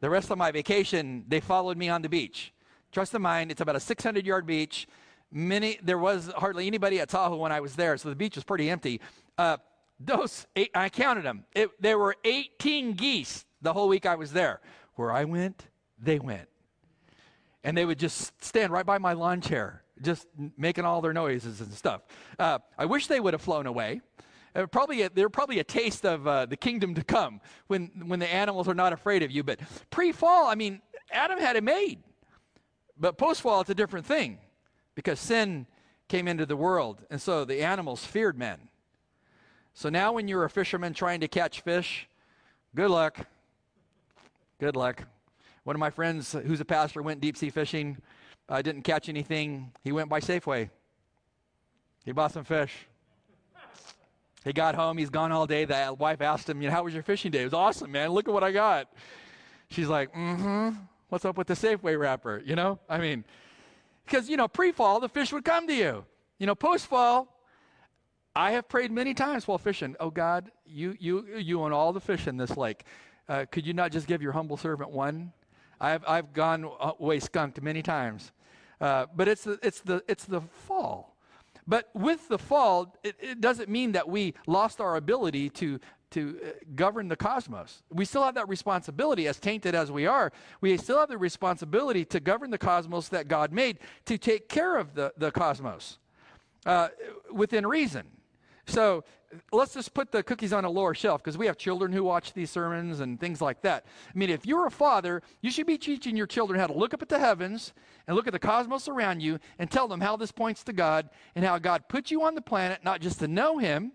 The 0.00 0.10
rest 0.10 0.28
of 0.32 0.38
my 0.38 0.50
vacation, 0.50 1.24
they 1.28 1.38
followed 1.38 1.76
me 1.76 1.88
on 1.88 2.02
the 2.02 2.08
beach. 2.08 2.52
Trust 2.90 3.14
in 3.14 3.22
mind, 3.22 3.52
it's 3.52 3.60
about 3.60 3.76
a 3.76 3.80
600 3.80 4.26
yard 4.26 4.44
beach. 4.44 4.88
Many, 5.30 5.78
there 5.84 5.98
was 5.98 6.32
hardly 6.36 6.66
anybody 6.66 6.98
at 6.98 7.08
Tahoe 7.08 7.36
when 7.36 7.52
I 7.52 7.60
was 7.60 7.76
there, 7.76 7.96
so 7.96 8.08
the 8.08 8.16
beach 8.16 8.34
was 8.34 8.42
pretty 8.42 8.68
empty. 8.68 9.00
Uh, 9.38 9.58
those, 10.00 10.48
eight, 10.56 10.72
I 10.74 10.88
counted 10.88 11.22
them. 11.22 11.44
It, 11.54 11.70
there 11.80 11.96
were 11.96 12.16
18 12.24 12.94
geese 12.94 13.44
the 13.62 13.72
whole 13.72 13.86
week 13.86 14.04
I 14.04 14.16
was 14.16 14.32
there. 14.32 14.60
Where 14.96 15.12
I 15.12 15.26
went, 15.26 15.68
they 15.96 16.18
went. 16.18 16.48
And 17.62 17.78
they 17.78 17.84
would 17.84 18.00
just 18.00 18.32
stand 18.44 18.72
right 18.72 18.84
by 18.84 18.98
my 18.98 19.12
lawn 19.12 19.40
chair, 19.40 19.84
just 20.02 20.26
making 20.58 20.84
all 20.84 21.00
their 21.02 21.12
noises 21.12 21.60
and 21.60 21.72
stuff. 21.72 22.02
Uh, 22.36 22.58
I 22.76 22.86
wish 22.86 23.06
they 23.06 23.20
would 23.20 23.32
have 23.32 23.42
flown 23.42 23.66
away 23.66 24.00
uh, 24.56 24.66
probably 24.66 25.02
a, 25.02 25.10
they're 25.10 25.28
probably 25.28 25.58
a 25.58 25.64
taste 25.64 26.04
of 26.04 26.26
uh, 26.26 26.46
the 26.46 26.56
kingdom 26.56 26.94
to 26.94 27.04
come 27.04 27.40
when, 27.66 27.90
when 28.06 28.18
the 28.18 28.32
animals 28.32 28.68
are 28.68 28.74
not 28.74 28.92
afraid 28.92 29.22
of 29.22 29.30
you. 29.30 29.42
But 29.42 29.60
pre 29.90 30.12
fall, 30.12 30.46
I 30.46 30.54
mean, 30.54 30.80
Adam 31.12 31.38
had 31.38 31.56
it 31.56 31.62
made. 31.62 32.02
But 32.98 33.18
post 33.18 33.42
fall, 33.42 33.60
it's 33.60 33.70
a 33.70 33.74
different 33.74 34.06
thing 34.06 34.38
because 34.94 35.20
sin 35.20 35.66
came 36.08 36.26
into 36.26 36.46
the 36.46 36.56
world. 36.56 37.04
And 37.10 37.20
so 37.20 37.44
the 37.44 37.62
animals 37.62 38.04
feared 38.04 38.38
men. 38.38 38.68
So 39.74 39.90
now, 39.90 40.12
when 40.12 40.26
you're 40.26 40.44
a 40.44 40.50
fisherman 40.50 40.94
trying 40.94 41.20
to 41.20 41.28
catch 41.28 41.60
fish, 41.60 42.08
good 42.74 42.90
luck. 42.90 43.18
Good 44.58 44.74
luck. 44.74 45.04
One 45.64 45.76
of 45.76 45.80
my 45.80 45.90
friends, 45.90 46.32
who's 46.32 46.60
a 46.60 46.64
pastor, 46.64 47.02
went 47.02 47.20
deep 47.20 47.36
sea 47.36 47.50
fishing. 47.50 47.98
Uh, 48.48 48.62
didn't 48.62 48.82
catch 48.82 49.10
anything. 49.10 49.72
He 49.84 49.92
went 49.92 50.08
by 50.08 50.20
Safeway. 50.20 50.70
He 52.06 52.12
bought 52.12 52.32
some 52.32 52.44
fish. 52.44 52.86
He 54.46 54.52
got 54.52 54.76
home, 54.76 54.96
he's 54.96 55.10
gone 55.10 55.32
all 55.32 55.46
day. 55.46 55.64
The 55.64 55.94
wife 55.98 56.22
asked 56.22 56.48
him, 56.48 56.62
you 56.62 56.68
know, 56.68 56.74
how 56.74 56.84
was 56.84 56.94
your 56.94 57.02
fishing 57.02 57.32
day? 57.32 57.42
It 57.42 57.46
was 57.46 57.52
awesome, 57.52 57.90
man. 57.90 58.10
Look 58.10 58.28
at 58.28 58.32
what 58.32 58.44
I 58.44 58.52
got. 58.52 58.88
She's 59.68 59.88
like, 59.88 60.14
mm-hmm. 60.14 60.70
What's 61.08 61.24
up 61.24 61.36
with 61.36 61.48
the 61.48 61.54
Safeway 61.54 61.98
wrapper? 61.98 62.42
You 62.44 62.54
know? 62.54 62.78
I 62.88 62.98
mean, 62.98 63.24
because, 64.04 64.28
you 64.28 64.36
know, 64.36 64.46
pre-fall, 64.48 65.00
the 65.00 65.08
fish 65.08 65.32
would 65.32 65.44
come 65.44 65.66
to 65.66 65.74
you. 65.74 66.04
You 66.38 66.46
know, 66.46 66.54
post-fall, 66.54 67.28
I 68.36 68.52
have 68.52 68.68
prayed 68.68 68.92
many 68.92 69.14
times 69.14 69.48
while 69.48 69.56
fishing. 69.56 69.96
Oh 69.98 70.10
God, 70.10 70.52
you 70.66 70.94
you 71.00 71.26
you 71.38 71.62
own 71.62 71.72
all 71.72 71.94
the 71.94 72.00
fish 72.00 72.26
in 72.26 72.36
this 72.36 72.54
lake. 72.54 72.84
Uh, 73.28 73.46
could 73.50 73.66
you 73.66 73.72
not 73.72 73.90
just 73.90 74.06
give 74.06 74.20
your 74.20 74.32
humble 74.32 74.58
servant 74.58 74.90
one? 74.90 75.32
I've 75.80 76.04
I've 76.06 76.34
gone 76.34 76.70
away 77.00 77.18
skunked 77.20 77.62
many 77.62 77.80
times, 77.80 78.32
uh, 78.78 79.06
but 79.16 79.26
it's 79.26 79.44
the 79.44 79.58
it's 79.62 79.80
the 79.80 80.04
it's 80.06 80.26
the 80.26 80.42
fall. 80.42 81.15
But 81.66 81.88
with 81.94 82.28
the 82.28 82.38
fall, 82.38 82.96
it, 83.02 83.16
it 83.20 83.40
doesn't 83.40 83.68
mean 83.68 83.92
that 83.92 84.08
we 84.08 84.34
lost 84.46 84.80
our 84.80 84.96
ability 84.96 85.50
to, 85.50 85.80
to 86.10 86.38
uh, 86.42 86.48
govern 86.74 87.08
the 87.08 87.16
cosmos. 87.16 87.82
We 87.90 88.04
still 88.04 88.22
have 88.22 88.34
that 88.36 88.48
responsibility, 88.48 89.26
as 89.26 89.38
tainted 89.40 89.74
as 89.74 89.90
we 89.90 90.06
are. 90.06 90.32
We 90.60 90.76
still 90.76 90.98
have 90.98 91.08
the 91.08 91.18
responsibility 91.18 92.04
to 92.06 92.20
govern 92.20 92.50
the 92.50 92.58
cosmos 92.58 93.08
that 93.08 93.26
God 93.26 93.52
made, 93.52 93.78
to 94.04 94.16
take 94.16 94.48
care 94.48 94.76
of 94.76 94.94
the, 94.94 95.12
the 95.16 95.30
cosmos 95.32 95.98
uh, 96.64 96.88
within 97.32 97.66
reason. 97.66 98.06
So 98.66 99.04
let's 99.52 99.74
just 99.74 99.94
put 99.94 100.10
the 100.12 100.22
cookies 100.22 100.52
on 100.52 100.64
a 100.64 100.70
lower 100.70 100.94
shelf 100.94 101.22
because 101.22 101.38
we 101.38 101.46
have 101.46 101.56
children 101.56 101.92
who 101.92 102.04
watch 102.04 102.32
these 102.32 102.50
sermons 102.50 103.00
and 103.00 103.18
things 103.18 103.40
like 103.40 103.62
that. 103.62 103.84
I 104.14 104.18
mean, 104.18 104.30
if 104.30 104.44
you're 104.44 104.66
a 104.66 104.70
father, 104.70 105.22
you 105.40 105.50
should 105.50 105.66
be 105.66 105.78
teaching 105.78 106.16
your 106.16 106.26
children 106.26 106.58
how 106.58 106.66
to 106.66 106.72
look 106.72 106.92
up 106.92 107.02
at 107.02 107.08
the 107.08 107.18
heavens 107.18 107.72
and 108.06 108.16
look 108.16 108.26
at 108.26 108.32
the 108.32 108.38
cosmos 108.38 108.88
around 108.88 109.20
you 109.20 109.38
and 109.58 109.70
tell 109.70 109.88
them 109.88 110.00
how 110.00 110.16
this 110.16 110.32
points 110.32 110.64
to 110.64 110.72
God 110.72 111.10
and 111.34 111.44
how 111.44 111.58
God 111.58 111.88
put 111.88 112.10
you 112.10 112.22
on 112.22 112.34
the 112.34 112.42
planet 112.42 112.80
not 112.82 113.00
just 113.00 113.20
to 113.20 113.28
know 113.28 113.58
Him, 113.58 113.92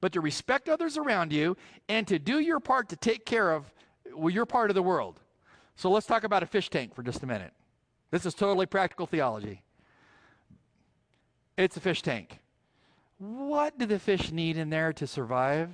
but 0.00 0.12
to 0.12 0.20
respect 0.20 0.68
others 0.68 0.96
around 0.96 1.32
you 1.32 1.56
and 1.88 2.06
to 2.06 2.18
do 2.18 2.38
your 2.38 2.60
part 2.60 2.88
to 2.90 2.96
take 2.96 3.24
care 3.26 3.52
of 3.52 3.72
well, 4.14 4.30
your 4.32 4.46
part 4.46 4.70
of 4.70 4.74
the 4.74 4.82
world. 4.82 5.20
So 5.74 5.90
let's 5.90 6.06
talk 6.06 6.24
about 6.24 6.42
a 6.42 6.46
fish 6.46 6.70
tank 6.70 6.94
for 6.94 7.02
just 7.02 7.22
a 7.22 7.26
minute. 7.26 7.52
This 8.10 8.24
is 8.24 8.34
totally 8.34 8.66
practical 8.66 9.06
theology. 9.06 9.62
It's 11.56 11.76
a 11.76 11.80
fish 11.80 12.02
tank. 12.02 12.38
What 13.18 13.78
do 13.78 13.86
the 13.86 13.98
fish 13.98 14.30
need 14.30 14.58
in 14.58 14.68
there 14.68 14.92
to 14.94 15.06
survive? 15.06 15.70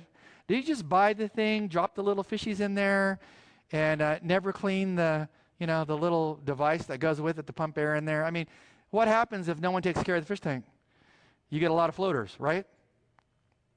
Do 0.47 0.55
you 0.55 0.63
just 0.63 0.87
buy 0.87 1.13
the 1.13 1.27
thing, 1.27 1.67
drop 1.67 1.95
the 1.95 2.03
little 2.03 2.23
fishies 2.23 2.59
in 2.59 2.73
there, 2.73 3.19
and 3.71 4.01
uh, 4.01 4.19
never 4.21 4.53
clean 4.53 4.95
the, 4.95 5.27
you 5.59 5.67
know, 5.67 5.83
the 5.83 5.97
little 5.97 6.39
device 6.43 6.85
that 6.85 6.99
goes 6.99 7.19
with 7.19 7.39
it 7.39 7.47
to 7.47 7.53
pump 7.53 7.77
air 7.77 7.95
in 7.95 8.05
there? 8.05 8.23
I 8.23 8.31
mean, 8.31 8.47
what 8.91 9.07
happens 9.07 9.49
if 9.49 9.59
no 9.59 9.71
one 9.71 9.81
takes 9.81 10.01
care 10.03 10.15
of 10.15 10.21
the 10.21 10.27
fish 10.27 10.39
tank? 10.39 10.63
You 11.49 11.59
get 11.59 11.71
a 11.71 11.73
lot 11.73 11.89
of 11.89 11.95
floaters, 11.95 12.35
right? 12.39 12.65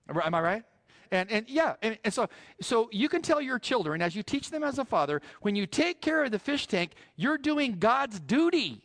Am 0.08 0.34
I 0.34 0.40
right? 0.40 0.62
And, 1.10 1.30
and 1.30 1.48
yeah, 1.48 1.74
and, 1.82 1.98
and, 2.04 2.12
so, 2.12 2.28
so 2.60 2.88
you 2.92 3.08
can 3.08 3.22
tell 3.22 3.40
your 3.40 3.58
children, 3.58 4.02
as 4.02 4.16
you 4.16 4.22
teach 4.22 4.50
them 4.50 4.64
as 4.64 4.78
a 4.78 4.84
father, 4.84 5.20
when 5.40 5.54
you 5.56 5.66
take 5.66 6.00
care 6.00 6.24
of 6.24 6.30
the 6.30 6.38
fish 6.38 6.66
tank, 6.66 6.92
you're 7.16 7.38
doing 7.38 7.78
God's 7.78 8.18
duty. 8.20 8.82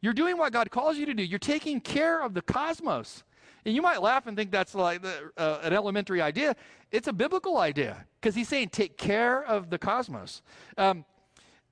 You're 0.00 0.14
doing 0.14 0.36
what 0.36 0.52
God 0.52 0.70
calls 0.70 0.96
you 0.96 1.06
to 1.06 1.14
do. 1.14 1.22
You're 1.22 1.38
taking 1.38 1.80
care 1.80 2.22
of 2.22 2.34
the 2.34 2.42
cosmos. 2.42 3.24
And 3.68 3.74
you 3.74 3.82
might 3.82 4.00
laugh 4.00 4.26
and 4.26 4.34
think 4.34 4.50
that's 4.50 4.74
like 4.74 5.02
the, 5.02 5.30
uh, 5.36 5.58
an 5.62 5.74
elementary 5.74 6.22
idea. 6.22 6.56
It's 6.90 7.06
a 7.06 7.12
biblical 7.12 7.58
idea 7.58 8.06
because 8.18 8.34
he's 8.34 8.48
saying 8.48 8.70
take 8.70 8.96
care 8.96 9.44
of 9.44 9.68
the 9.68 9.76
cosmos. 9.76 10.40
Um, 10.78 11.04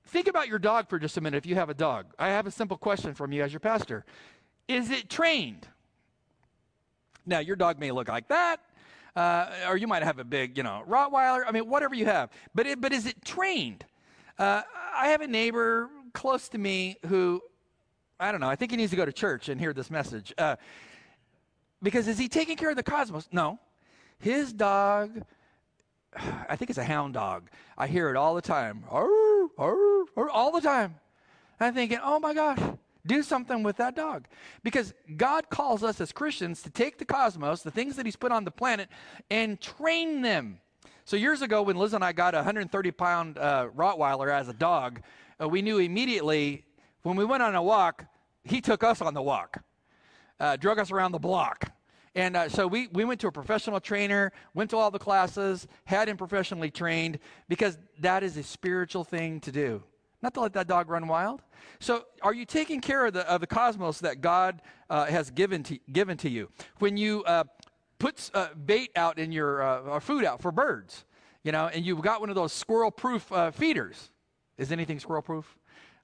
think 0.05 0.27
about 0.27 0.47
your 0.47 0.59
dog 0.59 0.89
for 0.89 0.99
just 0.99 1.17
a 1.17 1.21
minute 1.21 1.37
if 1.37 1.47
you 1.47 1.55
have 1.55 1.71
a 1.71 1.73
dog. 1.73 2.05
I 2.19 2.27
have 2.27 2.45
a 2.45 2.51
simple 2.51 2.77
question 2.77 3.15
from 3.15 3.31
you 3.31 3.41
as 3.41 3.51
your 3.51 3.61
pastor 3.61 4.05
Is 4.67 4.91
it 4.91 5.09
trained? 5.09 5.67
Now, 7.25 7.39
your 7.39 7.55
dog 7.55 7.79
may 7.79 7.89
look 7.89 8.09
like 8.09 8.27
that. 8.27 8.57
Uh, 9.15 9.49
or 9.67 9.75
you 9.75 9.87
might 9.87 10.03
have 10.03 10.19
a 10.19 10.23
big, 10.23 10.55
you 10.55 10.61
know, 10.61 10.83
Rottweiler. 10.87 11.45
I 11.47 11.51
mean, 11.51 11.67
whatever 11.67 11.95
you 11.95 12.05
have. 12.05 12.29
But 12.53 12.67
it, 12.67 12.79
but 12.79 12.93
is 12.93 13.07
it 13.07 13.25
trained? 13.25 13.85
Uh, 14.37 14.61
I 14.95 15.07
have 15.07 15.21
a 15.21 15.27
neighbor 15.27 15.89
close 16.13 16.47
to 16.49 16.59
me 16.59 16.97
who, 17.07 17.41
I 18.19 18.31
don't 18.31 18.39
know. 18.39 18.49
I 18.49 18.55
think 18.55 18.69
he 18.69 18.77
needs 18.77 18.91
to 18.91 18.97
go 18.97 19.05
to 19.05 19.11
church 19.11 19.49
and 19.49 19.59
hear 19.59 19.73
this 19.73 19.89
message. 19.89 20.31
Uh, 20.37 20.57
because 21.81 22.07
is 22.07 22.17
he 22.17 22.27
taking 22.27 22.57
care 22.57 22.69
of 22.69 22.75
the 22.75 22.83
cosmos? 22.83 23.27
No. 23.31 23.59
His 24.19 24.51
dog, 24.53 25.23
I 26.49 26.55
think 26.55 26.69
it's 26.69 26.79
a 26.79 26.83
hound 26.83 27.13
dog. 27.13 27.49
I 27.77 27.87
hear 27.87 28.09
it 28.09 28.15
all 28.15 28.35
the 28.35 28.41
time. 28.41 28.83
Arr, 28.89 29.47
arr, 29.57 30.29
all 30.29 30.51
the 30.51 30.61
time. 30.61 30.95
I'm 31.59 31.73
thinking, 31.73 31.99
oh 32.03 32.19
my 32.19 32.33
gosh, 32.33 32.59
do 33.05 33.23
something 33.23 33.63
with 33.63 33.77
that 33.77 33.95
dog. 33.95 34.27
Because 34.63 34.93
God 35.15 35.49
calls 35.49 35.83
us 35.83 35.99
as 36.01 36.11
Christians 36.11 36.61
to 36.63 36.69
take 36.69 36.97
the 36.97 37.05
cosmos, 37.05 37.63
the 37.63 37.71
things 37.71 37.95
that 37.95 38.05
He's 38.05 38.15
put 38.15 38.31
on 38.31 38.43
the 38.43 38.51
planet, 38.51 38.89
and 39.29 39.59
train 39.59 40.21
them. 40.21 40.59
So 41.05 41.15
years 41.15 41.41
ago, 41.41 41.63
when 41.63 41.77
Liz 41.77 41.93
and 41.93 42.03
I 42.03 42.11
got 42.11 42.33
a 42.33 42.37
130 42.37 42.91
pound 42.91 43.37
uh, 43.37 43.69
Rottweiler 43.75 44.29
as 44.29 44.49
a 44.49 44.53
dog, 44.53 45.01
uh, 45.41 45.47
we 45.47 45.61
knew 45.61 45.79
immediately 45.79 46.65
when 47.03 47.15
we 47.15 47.25
went 47.25 47.41
on 47.41 47.55
a 47.55 47.63
walk, 47.63 48.05
he 48.43 48.61
took 48.61 48.83
us 48.83 49.01
on 49.01 49.13
the 49.13 49.21
walk 49.21 49.63
uh, 50.39 50.55
drug 50.55 50.79
us 50.79 50.91
around 50.91 51.11
the 51.11 51.19
block. 51.19 51.71
And 52.15 52.35
uh, 52.35 52.49
so 52.49 52.65
we, 52.65 52.87
we 52.87 53.05
went 53.05 53.19
to 53.21 53.27
a 53.27 53.31
professional 53.31 53.79
trainer, 53.79 54.31
went 54.55 54.71
to 54.71 54.77
all 54.77 54.89
the 54.89 54.99
classes, 54.99 55.67
had 55.85 56.09
him 56.09 56.17
professionally 56.17 56.71
trained 56.71 57.19
because 57.47 57.77
that 57.99 58.23
is 58.23 58.37
a 58.37 58.43
spiritual 58.43 59.03
thing 59.03 59.39
to 59.41 59.51
do. 59.51 59.83
Not 60.23 60.33
to 60.33 60.39
let 60.41 60.53
that 60.53 60.67
dog 60.67 60.89
run 60.89 61.07
wild. 61.07 61.43
So, 61.79 62.05
are 62.23 62.33
you 62.33 62.43
taking 62.43 62.81
care 62.81 63.05
of 63.05 63.13
the, 63.13 63.29
of 63.29 63.39
the 63.39 63.45
cosmos 63.45 63.99
that 63.99 64.19
God 64.19 64.63
uh, 64.89 65.05
has 65.05 65.29
given 65.29 65.61
to, 65.63 65.77
given 65.91 66.17
to 66.17 66.29
you? 66.29 66.49
When 66.79 66.97
you 66.97 67.23
uh, 67.25 67.43
put 67.99 68.31
uh, 68.33 68.47
bait 68.65 68.89
out 68.95 69.19
in 69.19 69.31
your 69.31 69.61
uh, 69.61 69.99
food 69.99 70.25
out 70.25 70.41
for 70.41 70.51
birds, 70.51 71.05
you 71.43 71.51
know, 71.51 71.67
and 71.67 71.85
you've 71.85 72.01
got 72.01 72.19
one 72.19 72.29
of 72.29 72.35
those 72.35 72.51
squirrel 72.51 72.89
proof 72.89 73.31
feeders. 73.53 74.09
Is 74.57 74.71
anything 74.71 74.99
squirrel 74.99 75.21
proof? 75.21 75.55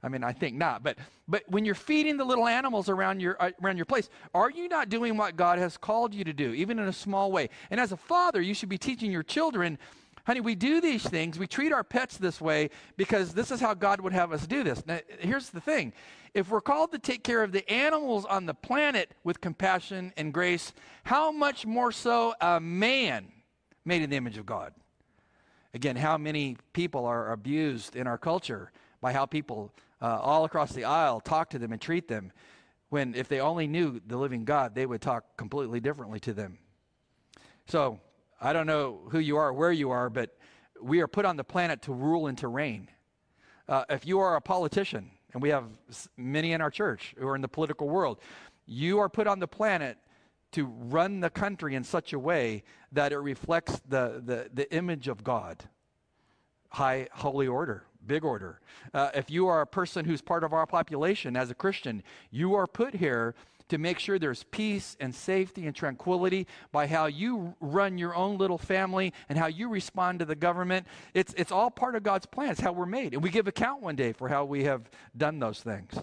I 0.04 0.10
mean, 0.10 0.24
I 0.24 0.34
think 0.34 0.56
not. 0.56 0.84
But 0.84 0.98
but 1.28 1.44
when 1.48 1.64
you're 1.64 1.76
feeding 1.76 2.18
the 2.18 2.26
little 2.26 2.48
animals 2.48 2.90
around 2.90 3.22
your 3.22 3.42
uh, 3.42 3.52
around 3.64 3.78
your 3.78 3.86
place, 3.86 4.10
are 4.34 4.52
you 4.52 4.68
not 4.68 4.90
doing 4.90 5.16
what 5.18 5.36
God 5.38 5.60
has 5.60 5.78
called 5.78 6.14
you 6.14 6.24
to 6.26 6.34
do, 6.34 6.54
even 6.54 6.78
in 6.78 6.88
a 6.88 6.94
small 6.94 7.32
way? 7.32 7.50
And 7.72 7.80
as 7.80 7.92
a 7.92 7.98
father, 7.98 8.42
you 8.42 8.54
should 8.54 8.70
be 8.70 8.78
teaching 8.78 9.12
your 9.12 9.24
children, 9.24 9.80
honey, 10.26 10.42
we 10.42 10.56
do 10.56 10.82
these 10.82 11.04
things, 11.04 11.40
we 11.40 11.48
treat 11.48 11.72
our 11.72 11.84
pets 11.84 12.18
this 12.18 12.42
way 12.42 12.70
because 12.98 13.34
this 13.34 13.52
is 13.52 13.60
how 13.60 13.74
God 13.74 14.02
would 14.02 14.14
have 14.14 14.32
us 14.32 14.46
do 14.48 14.64
this. 14.64 14.86
Now, 14.86 15.00
here's 15.20 15.50
the 15.50 15.62
thing. 15.62 15.94
If 16.34 16.50
we're 16.50 16.62
called 16.62 16.92
to 16.94 17.00
take 17.00 17.24
care 17.24 17.44
of 17.44 17.52
the 17.52 17.70
animals 17.72 18.26
on 18.26 18.46
the 18.46 18.54
planet 18.54 19.14
with 19.24 19.40
compassion 19.40 20.12
and 20.18 20.34
grace, 20.34 20.74
how 21.04 21.32
much 21.32 21.66
more 21.66 21.92
so 21.92 22.34
a 22.42 22.60
man 22.60 23.28
made 23.86 24.02
in 24.02 24.10
the 24.10 24.16
image 24.16 24.38
of 24.38 24.46
God? 24.46 24.74
Again, 25.76 25.96
how 25.96 26.18
many 26.18 26.58
people 26.74 27.06
are 27.06 27.32
abused 27.32 27.96
in 27.96 28.08
our 28.08 28.18
culture 28.18 28.72
by 29.02 29.12
how 29.12 29.26
people 29.26 29.72
uh, 30.04 30.20
all 30.22 30.44
across 30.44 30.74
the 30.74 30.84
aisle 30.84 31.22
talk 31.22 31.50
to 31.52 31.58
them 31.58 31.72
and 31.72 31.82
treat 31.82 32.08
them 32.08 32.32
when 32.90 33.16
if 33.16 33.28
they 33.28 33.40
only 33.40 33.66
knew 33.66 34.00
the 34.06 34.18
living 34.18 34.44
God, 34.44 34.76
they 34.76 34.86
would 34.86 35.02
talk 35.02 35.38
completely 35.38 35.80
differently 35.80 36.20
to 36.20 36.34
them. 36.34 36.60
So 37.68 38.00
I 38.40 38.54
don't 38.54 38.68
know 38.68 39.08
who 39.10 39.20
you 39.20 39.38
are, 39.38 39.52
where 39.52 39.72
you 39.72 39.90
are, 39.90 40.10
but 40.10 40.38
we 40.80 41.00
are 41.00 41.08
put 41.08 41.26
on 41.26 41.38
the 41.38 41.44
planet 41.44 41.82
to 41.84 41.94
rule 41.94 42.28
and 42.28 42.38
to 42.40 42.50
reign. 42.50 42.90
Uh, 43.68 43.86
if 43.90 44.06
you 44.06 44.20
are 44.20 44.36
a 44.36 44.42
politician, 44.42 45.10
and 45.34 45.42
we 45.42 45.50
have 45.50 45.64
many 46.18 46.52
in 46.52 46.62
our 46.62 46.70
church 46.70 47.16
who 47.18 47.28
are 47.28 47.36
in 47.36 47.42
the 47.42 47.48
political 47.48 47.90
world, 47.90 48.20
you 48.68 49.00
are 49.00 49.10
put 49.10 49.26
on 49.26 49.40
the 49.40 49.48
planet 49.48 49.98
to 50.52 50.66
run 50.66 51.22
the 51.22 51.30
country 51.30 51.74
in 51.74 51.84
such 51.84 52.14
a 52.14 52.20
way 52.20 52.64
that 52.92 53.12
it 53.12 53.18
reflects 53.18 53.82
the, 53.88 54.22
the, 54.24 54.50
the 54.54 54.72
image 54.76 55.08
of 55.08 55.24
God, 55.24 55.64
high 56.70 57.08
holy 57.12 57.48
order 57.48 57.86
big 58.06 58.24
order. 58.24 58.60
Uh, 58.94 59.10
if 59.14 59.30
you 59.30 59.48
are 59.48 59.62
a 59.62 59.68
person 59.68 60.06
who's 60.06 60.22
part 60.22 60.44
of 60.44 60.54
our 60.54 60.66
population 60.66 61.36
as 61.36 61.50
a 61.50 61.56
Christian, 61.56 62.04
you 62.32 62.56
are 62.56 62.68
put 62.68 62.96
here 62.96 63.36
to 63.70 63.78
make 63.78 63.98
sure 63.98 64.20
there's 64.20 64.44
peace 64.52 64.96
and 65.00 65.16
safety 65.16 65.66
and 65.66 65.76
tranquility 65.76 66.48
by 66.72 66.86
how 66.86 67.06
you 67.06 67.56
run 67.60 67.98
your 67.98 68.14
own 68.16 68.38
little 68.38 68.58
family 68.58 69.14
and 69.30 69.38
how 69.38 69.48
you 69.48 69.70
respond 69.70 70.20
to 70.20 70.26
the 70.26 70.36
government. 70.36 70.86
It's, 71.14 71.34
it's 71.36 71.52
all 71.52 71.72
part 71.72 71.96
of 71.96 72.04
God's 72.04 72.26
plan. 72.26 72.52
It's 72.52 72.60
how 72.60 72.72
we're 72.74 72.86
made. 72.86 73.14
And 73.14 73.24
we 73.24 73.30
give 73.30 73.48
account 73.48 73.82
one 73.82 73.96
day 73.96 74.12
for 74.12 74.28
how 74.28 74.46
we 74.46 74.66
have 74.66 74.90
done 75.16 75.40
those 75.40 75.60
things. 75.62 75.94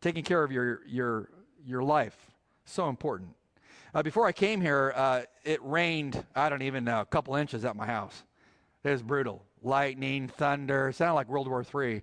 Taking 0.00 0.24
care 0.24 0.42
of 0.42 0.52
your, 0.52 0.80
your, 0.86 1.30
your 1.64 1.82
life, 1.82 2.16
so 2.64 2.88
important. 2.88 3.30
Uh, 3.92 4.02
before 4.02 4.26
I 4.26 4.32
came 4.32 4.60
here, 4.60 4.92
uh, 4.94 5.22
it 5.44 5.60
rained, 5.64 6.24
I 6.34 6.48
don't 6.48 6.62
even 6.62 6.84
know, 6.84 7.00
a 7.00 7.06
couple 7.06 7.34
inches 7.34 7.64
at 7.64 7.74
my 7.74 7.86
house. 7.86 8.22
It 8.84 8.90
was 8.90 9.02
brutal 9.02 9.42
lightning, 9.62 10.28
thunder. 10.28 10.92
Sounded 10.92 11.14
like 11.14 11.28
World 11.28 11.48
War 11.48 11.64
III. 11.64 12.02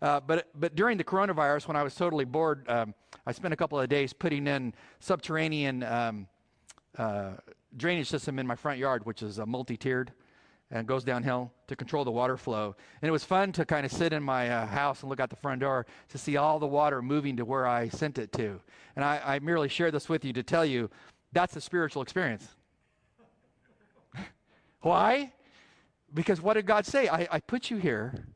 Uh, 0.00 0.20
but, 0.20 0.48
but 0.54 0.74
during 0.74 0.96
the 0.96 1.04
coronavirus, 1.04 1.66
when 1.66 1.76
I 1.76 1.82
was 1.82 1.94
totally 1.94 2.24
bored, 2.24 2.68
um, 2.68 2.94
I 3.26 3.32
spent 3.32 3.52
a 3.52 3.56
couple 3.56 3.80
of 3.80 3.88
days 3.88 4.12
putting 4.12 4.46
in 4.46 4.72
subterranean 5.00 5.82
um, 5.82 6.26
uh, 6.96 7.32
drainage 7.76 8.08
system 8.08 8.38
in 8.38 8.46
my 8.46 8.54
front 8.54 8.78
yard, 8.78 9.04
which 9.06 9.22
is 9.22 9.38
a 9.38 9.46
multi-tiered 9.46 10.12
and 10.70 10.86
goes 10.86 11.02
downhill 11.02 11.50
to 11.66 11.74
control 11.74 12.04
the 12.04 12.10
water 12.10 12.36
flow. 12.36 12.76
And 13.00 13.08
it 13.08 13.12
was 13.12 13.24
fun 13.24 13.52
to 13.52 13.64
kind 13.64 13.86
of 13.86 13.92
sit 13.92 14.12
in 14.12 14.22
my 14.22 14.50
uh, 14.50 14.66
house 14.66 15.00
and 15.00 15.08
look 15.08 15.18
out 15.18 15.30
the 15.30 15.36
front 15.36 15.60
door 15.60 15.86
to 16.10 16.18
see 16.18 16.36
all 16.36 16.58
the 16.58 16.66
water 16.66 17.00
moving 17.00 17.36
to 17.38 17.44
where 17.44 17.66
I 17.66 17.88
sent 17.88 18.18
it 18.18 18.32
to. 18.32 18.60
And 18.94 19.04
I, 19.04 19.20
I 19.24 19.38
merely 19.38 19.68
share 19.68 19.90
this 19.90 20.08
with 20.08 20.24
you 20.24 20.32
to 20.34 20.42
tell 20.42 20.66
you 20.66 20.90
that's 21.32 21.56
a 21.56 21.60
spiritual 21.60 22.02
experience. 22.02 22.48
Why? 24.82 25.32
Because 26.14 26.40
what 26.40 26.54
did 26.54 26.66
God 26.66 26.86
say? 26.86 27.08
I, 27.08 27.28
I 27.30 27.40
put 27.40 27.70
you 27.70 27.76
here 27.76 28.26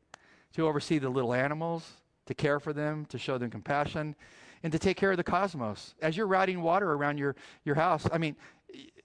to 0.53 0.67
oversee 0.67 0.99
the 0.99 1.09
little 1.09 1.33
animals, 1.33 1.89
to 2.27 2.33
care 2.33 2.59
for 2.59 2.73
them, 2.73 3.05
to 3.05 3.17
show 3.17 3.37
them 3.37 3.49
compassion, 3.49 4.15
and 4.61 4.71
to 4.71 4.79
take 4.79 4.97
care 4.97 5.11
of 5.11 5.17
the 5.17 5.23
cosmos. 5.23 5.95
As 6.01 6.15
you're 6.15 6.27
routing 6.27 6.61
water 6.61 6.93
around 6.93 7.17
your, 7.17 7.35
your 7.65 7.75
house, 7.75 8.07
I 8.11 8.17
mean, 8.17 8.35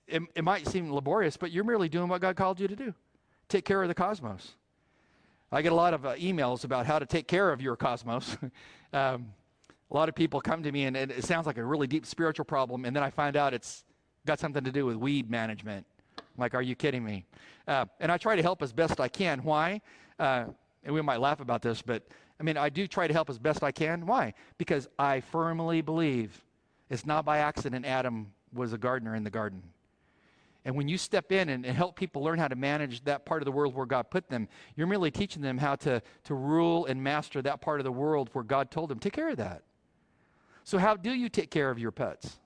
it, 0.07 0.23
it 0.35 0.45
might 0.45 0.67
seem 0.67 0.93
laborious, 0.93 1.37
but 1.37 1.51
you're 1.51 1.65
merely 1.65 1.89
doing 1.89 2.09
what 2.09 2.21
God 2.21 2.37
called 2.37 2.61
you 2.61 2.69
to 2.69 2.77
do 2.77 2.95
take 3.49 3.65
care 3.65 3.83
of 3.83 3.89
the 3.89 3.95
cosmos. 3.95 4.53
I 5.51 5.63
get 5.63 5.73
a 5.73 5.75
lot 5.75 5.95
of 5.95 6.05
uh, 6.05 6.15
emails 6.17 6.65
about 6.65 6.85
how 6.85 6.99
to 6.99 7.07
take 7.07 7.27
care 7.27 7.51
of 7.51 7.63
your 7.63 7.77
cosmos. 7.77 8.37
um, 8.93 9.33
A 9.91 9.95
lot 9.95 10.11
of 10.11 10.15
people 10.15 10.43
come 10.43 10.63
to 10.63 10.71
me 10.71 10.85
and 10.85 10.97
it 10.97 11.25
sounds 11.25 11.47
like 11.47 11.57
a 11.57 11.65
really 11.65 11.87
deep 11.87 12.05
spiritual 12.05 12.45
problem, 12.45 12.85
and 12.85 12.95
then 12.95 13.03
I 13.03 13.09
find 13.09 13.37
out 13.37 13.55
it's 13.55 13.85
got 14.27 14.39
something 14.39 14.65
to 14.65 14.71
do 14.71 14.85
with 14.85 14.97
weed 14.97 15.31
management. 15.31 15.87
Like, 16.37 16.55
are 16.55 16.63
you 16.63 16.75
kidding 16.75 17.05
me? 17.05 17.25
Uh, 17.67 17.87
and 18.01 18.11
I 18.11 18.17
try 18.17 18.37
to 18.37 18.43
help 18.43 18.63
as 18.63 18.73
best 18.73 19.01
I 19.01 19.09
can. 19.09 19.43
Why? 19.45 19.81
Uh, 20.19 20.47
and 20.85 20.95
we 20.95 21.03
might 21.03 21.21
laugh 21.21 21.41
about 21.41 21.63
this, 21.63 21.83
but 21.83 22.03
I 22.41 22.43
mean, 22.45 22.57
I 22.57 22.69
do 22.69 22.87
try 22.87 23.07
to 23.07 23.13
help 23.13 23.29
as 23.31 23.39
best 23.39 23.63
I 23.63 23.73
can. 23.73 24.07
Why? 24.07 24.33
Because 24.59 24.89
I 24.99 25.21
firmly 25.21 25.81
believe 25.81 26.45
it's 26.89 27.05
not 27.05 27.25
by 27.25 27.39
accident 27.39 27.85
Adam 27.85 28.33
was 28.53 28.73
a 28.73 28.79
gardener 28.79 29.15
in 29.15 29.25
the 29.25 29.31
garden. 29.31 29.63
And 30.65 30.77
when 30.77 30.89
you 30.89 30.99
step 30.99 31.33
in 31.33 31.49
and, 31.49 31.65
and, 31.65 31.77
help 31.77 31.97
people 31.97 32.23
learn 32.23 32.39
how 32.39 32.49
to 32.49 32.57
manage 32.57 33.03
that 33.05 33.25
part 33.25 33.41
of 33.41 33.47
the 33.47 33.53
world 33.53 33.75
where 33.75 33.87
God 33.87 34.11
put 34.11 34.29
them, 34.29 34.49
you're 34.77 34.87
merely 34.87 35.11
teaching 35.11 35.41
them 35.41 35.57
how 35.57 35.77
to, 35.77 36.03
to 36.25 36.35
rule 36.35 36.87
and 36.87 37.03
master 37.03 37.41
that 37.43 37.61
part 37.61 37.81
of 37.81 37.85
the 37.85 37.93
world 37.93 38.29
where 38.33 38.45
God 38.45 38.71
told 38.71 38.91
them, 38.91 38.99
take 38.99 39.13
care 39.13 39.31
of 39.31 39.37
that. 39.37 39.63
So, 40.65 40.77
how 40.77 40.97
do 40.97 41.11
you 41.11 41.29
take 41.31 41.51
care 41.51 41.71
of 41.71 41.79
your 41.79 41.91
pets? 41.91 42.39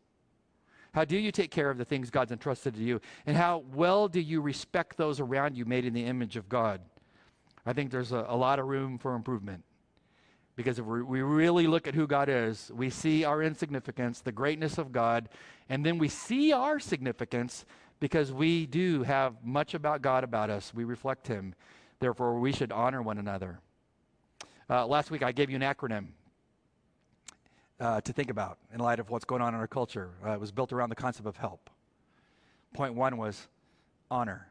How 0.93 1.05
do 1.07 1.16
you 1.16 1.32
take 1.32 1.51
care 1.51 1.70
of 1.70 1.78
the 1.78 1.84
things 1.84 2.11
God's 2.11 2.32
entrusted 2.32 2.74
to 2.74 2.80
you? 2.80 3.01
And 3.24 3.36
how 3.36 3.64
well 3.72 4.09
do 4.09 4.20
you 4.20 4.40
respect 4.40 4.97
those 4.97 5.20
around 5.20 5.57
you 5.57 5.64
made 5.64 5.86
in 5.86 5.95
the 5.95 6.05
image 6.05 6.36
of 6.36 6.49
God? 6.49 6.82
I 7.64 7.72
think 7.72 7.90
there's 7.90 8.12
a, 8.12 8.26
a 8.28 8.36
lot 8.36 8.59
of 8.59 8.66
room 8.66 8.99
for 8.99 9.14
improvement. 9.14 9.64
Because 10.55 10.78
if 10.78 10.84
we 10.84 11.22
really 11.22 11.66
look 11.66 11.88
at 11.88 11.95
who 11.95 12.07
God 12.07 12.28
is, 12.28 12.70
we 12.74 12.90
see 12.90 13.24
our 13.24 13.43
insignificance, 13.43 14.20
the 14.20 14.32
greatness 14.32 14.76
of 14.76 14.93
God, 14.93 15.30
and 15.70 15.84
then 15.84 15.97
we 15.97 16.09
see 16.09 16.53
our 16.53 16.78
significance 16.78 17.64
because 18.01 18.32
we 18.32 18.66
do 18.66 19.03
have 19.05 19.43
much 19.43 19.72
about 19.72 20.03
God 20.03 20.24
about 20.24 20.51
us. 20.51 20.74
We 20.74 20.84
reflect 20.84 21.26
Him. 21.26 21.55
Therefore, 22.01 22.38
we 22.38 22.53
should 22.53 22.70
honor 22.70 23.01
one 23.01 23.16
another. 23.16 23.61
Uh, 24.68 24.86
last 24.86 25.11
week, 25.11 25.22
I 25.22 25.32
gave 25.32 25.49
you 25.49 25.57
an 25.57 25.62
acronym 25.62 26.09
uh, 27.81 28.01
to 28.01 28.12
think 28.12 28.31
about 28.31 28.59
in 28.73 28.81
light 28.81 29.01
of 29.01 29.11
what's 29.11 29.25
going 29.25 29.43
on 29.43 29.55
in 29.55 29.61
our 29.61 29.66
culture. 29.66 30.11
Uh, 30.25 30.33
it 30.33 30.41
was 30.41 30.53
built 30.53 30.73
around 30.73 30.89
the 30.91 30.97
concept 30.97 31.27
of 31.27 31.37
help. 31.37 31.70
Point 32.73 32.95
one 32.95 33.16
was 33.16 33.49
honor. 34.11 34.49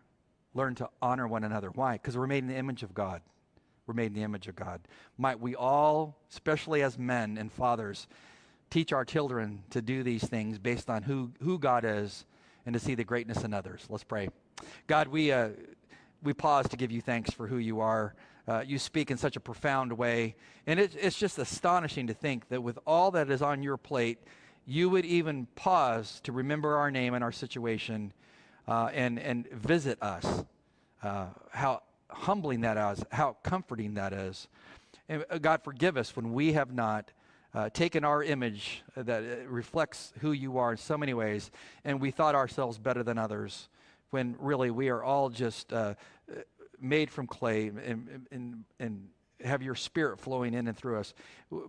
Learn 0.54 0.76
to 0.76 0.90
honor 1.02 1.28
one 1.28 1.44
another. 1.44 1.70
Why? 1.70 1.94
Because 1.94 2.18
we're 2.18 2.28
made 2.28 2.44
in 2.44 2.48
the 2.48 2.58
image 2.58 2.84
of 2.84 2.94
God. 2.94 3.22
We're 3.88 3.94
made 3.94 4.08
in 4.08 4.14
the 4.14 4.24
image 4.24 4.48
of 4.48 4.56
God. 4.56 4.82
Might 5.18 5.40
we 5.40 5.56
all, 5.56 6.18
especially 6.30 6.84
as 6.84 6.98
men 6.98 7.38
and 7.38 7.52
fathers, 7.52 8.08
teach 8.70 8.94
our 8.94 9.06
children 9.06 9.64
to 9.70 9.82
do 9.82 10.04
these 10.04 10.24
things 10.24 10.60
based 10.60 10.90
on 10.90 11.04
who, 11.04 11.32
who 11.42 11.58
God 11.58 11.84
is 11.86 12.26
and 12.66 12.74
to 12.74 12.80
see 12.80 12.96
the 12.96 13.04
greatness 13.04 13.44
in 13.44 13.54
others. 13.54 13.86
Let's 13.90 14.04
pray. 14.04 14.30
God, 14.88 15.08
we, 15.08 15.32
uh, 15.32 15.50
we 16.22 16.34
pause 16.34 16.68
to 16.70 16.78
give 16.78 16.92
you 16.92 17.02
thanks 17.02 17.32
for 17.32 17.48
who 17.48 17.58
you 17.58 17.80
are. 17.80 18.14
Uh, 18.48 18.64
you 18.66 18.80
speak 18.80 19.12
in 19.12 19.18
such 19.18 19.36
a 19.36 19.39
profound 19.39 19.94
way. 19.94 20.36
And 20.68 20.80
it, 20.80 20.96
it's 21.00 21.18
just 21.18 21.38
astonishing 21.38 22.08
to 22.08 22.14
think 22.14 22.50
that 22.50 22.62
with 22.62 22.80
all 22.86 23.12
that 23.12 23.30
is 23.30 23.42
on 23.42 23.64
your 23.64 23.78
plate, 23.78 24.20
you 24.66 24.89
would 24.89 25.06
even 25.06 25.48
pause 25.56 26.20
to 26.24 26.32
remember 26.32 26.78
our 26.78 26.92
name 26.92 27.14
and 27.14 27.24
our 27.24 27.32
situation 27.32 28.14
uh, 28.68 28.89
and, 28.94 29.20
and 29.20 29.50
visit 29.52 30.02
us. 30.02 30.44
Uh, 31.04 31.26
how 31.50 31.82
humbling 32.10 32.62
that 32.62 32.78
is, 32.78 33.04
how 33.12 33.36
comforting 33.44 33.96
that 33.96 34.14
is. 34.14 34.48
And 35.10 35.26
uh, 35.30 35.38
God, 35.39 35.64
forgive 35.64 35.98
us 35.98 36.16
when 36.16 36.34
we 36.34 36.54
have 36.54 36.74
not 36.74 37.12
uh, 37.54 37.70
taken 37.70 38.04
our 38.06 38.24
image 38.24 38.84
that 38.96 39.24
uh, 39.24 39.50
reflects 39.50 40.14
who 40.20 40.32
you 40.32 40.58
are 40.58 40.72
in 40.72 40.78
so 40.78 40.98
many 40.98 41.14
ways, 41.14 41.52
and 41.84 42.00
we 42.00 42.12
thought 42.12 42.36
ourselves 42.36 42.78
better 42.78 43.04
than 43.04 43.18
others, 43.18 43.68
when 44.12 44.36
really 44.39 44.72
we 44.72 44.89
are 44.89 45.04
all 45.04 45.30
just 45.30 45.74
uh, 45.74 45.96
made 46.82 47.12
from 47.12 47.28
clay 47.28 47.68
and, 47.68 48.26
and, 48.32 48.64
and 48.80 49.08
have 49.44 49.62
your 49.62 49.76
spirit 49.76 50.20
flowing 50.20 50.54
in 50.54 50.68
and 50.68 50.78
through 50.78 51.00
us. 51.00 51.14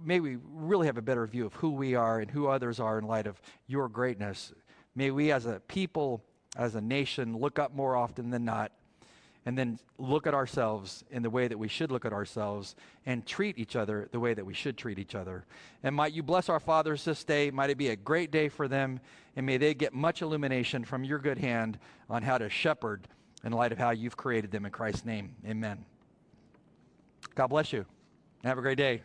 May 0.04 0.20
we 0.20 0.38
really 0.44 0.86
have 0.86 0.98
a 0.98 1.02
better 1.02 1.26
view 1.26 1.46
of 1.46 1.54
who 1.54 1.70
we 1.70 1.94
are 1.94 2.20
and 2.20 2.30
who 2.30 2.48
others 2.48 2.80
are 2.80 2.98
in 2.98 3.06
light 3.06 3.26
of 3.26 3.40
your 3.66 3.88
greatness. 3.88 4.52
May 4.94 5.10
we 5.10 5.32
as 5.32 5.46
a 5.46 5.60
people, 5.68 6.22
as 6.56 6.74
a 6.74 6.80
nation, 6.80 7.36
look 7.38 7.58
up 7.58 7.74
more 7.74 7.96
often 7.96 8.30
than 8.30 8.44
not 8.44 8.72
and 9.44 9.58
then 9.58 9.78
look 9.98 10.26
at 10.26 10.34
ourselves 10.34 11.04
in 11.10 11.22
the 11.22 11.30
way 11.30 11.48
that 11.48 11.58
we 11.58 11.68
should 11.68 11.90
look 11.90 12.04
at 12.04 12.12
ourselves 12.12 12.76
and 13.06 13.26
treat 13.26 13.58
each 13.58 13.74
other 13.74 14.08
the 14.12 14.20
way 14.20 14.34
that 14.34 14.46
we 14.46 14.54
should 14.54 14.76
treat 14.76 14.98
each 14.98 15.14
other. 15.14 15.44
And 15.82 15.94
might 15.94 16.12
you 16.12 16.22
bless 16.22 16.48
our 16.48 16.60
fathers 16.60 17.04
this 17.04 17.24
day. 17.24 17.50
Might 17.50 17.70
it 17.70 17.78
be 17.78 17.88
a 17.88 17.96
great 17.96 18.30
day 18.30 18.48
for 18.48 18.68
them, 18.68 19.00
and 19.34 19.44
may 19.44 19.56
they 19.56 19.74
get 19.74 19.92
much 19.92 20.22
illumination 20.22 20.84
from 20.84 21.02
your 21.02 21.18
good 21.18 21.38
hand 21.38 21.78
on 22.08 22.22
how 22.22 22.38
to 22.38 22.48
shepherd 22.48 23.08
in 23.44 23.52
light 23.52 23.72
of 23.72 23.78
how 23.78 23.90
you've 23.90 24.16
created 24.16 24.50
them 24.50 24.64
in 24.64 24.72
Christ's 24.72 25.04
name. 25.04 25.34
Amen. 25.46 25.84
God 27.34 27.48
bless 27.48 27.72
you. 27.72 27.84
Have 28.44 28.58
a 28.58 28.62
great 28.62 28.78
day. 28.78 29.02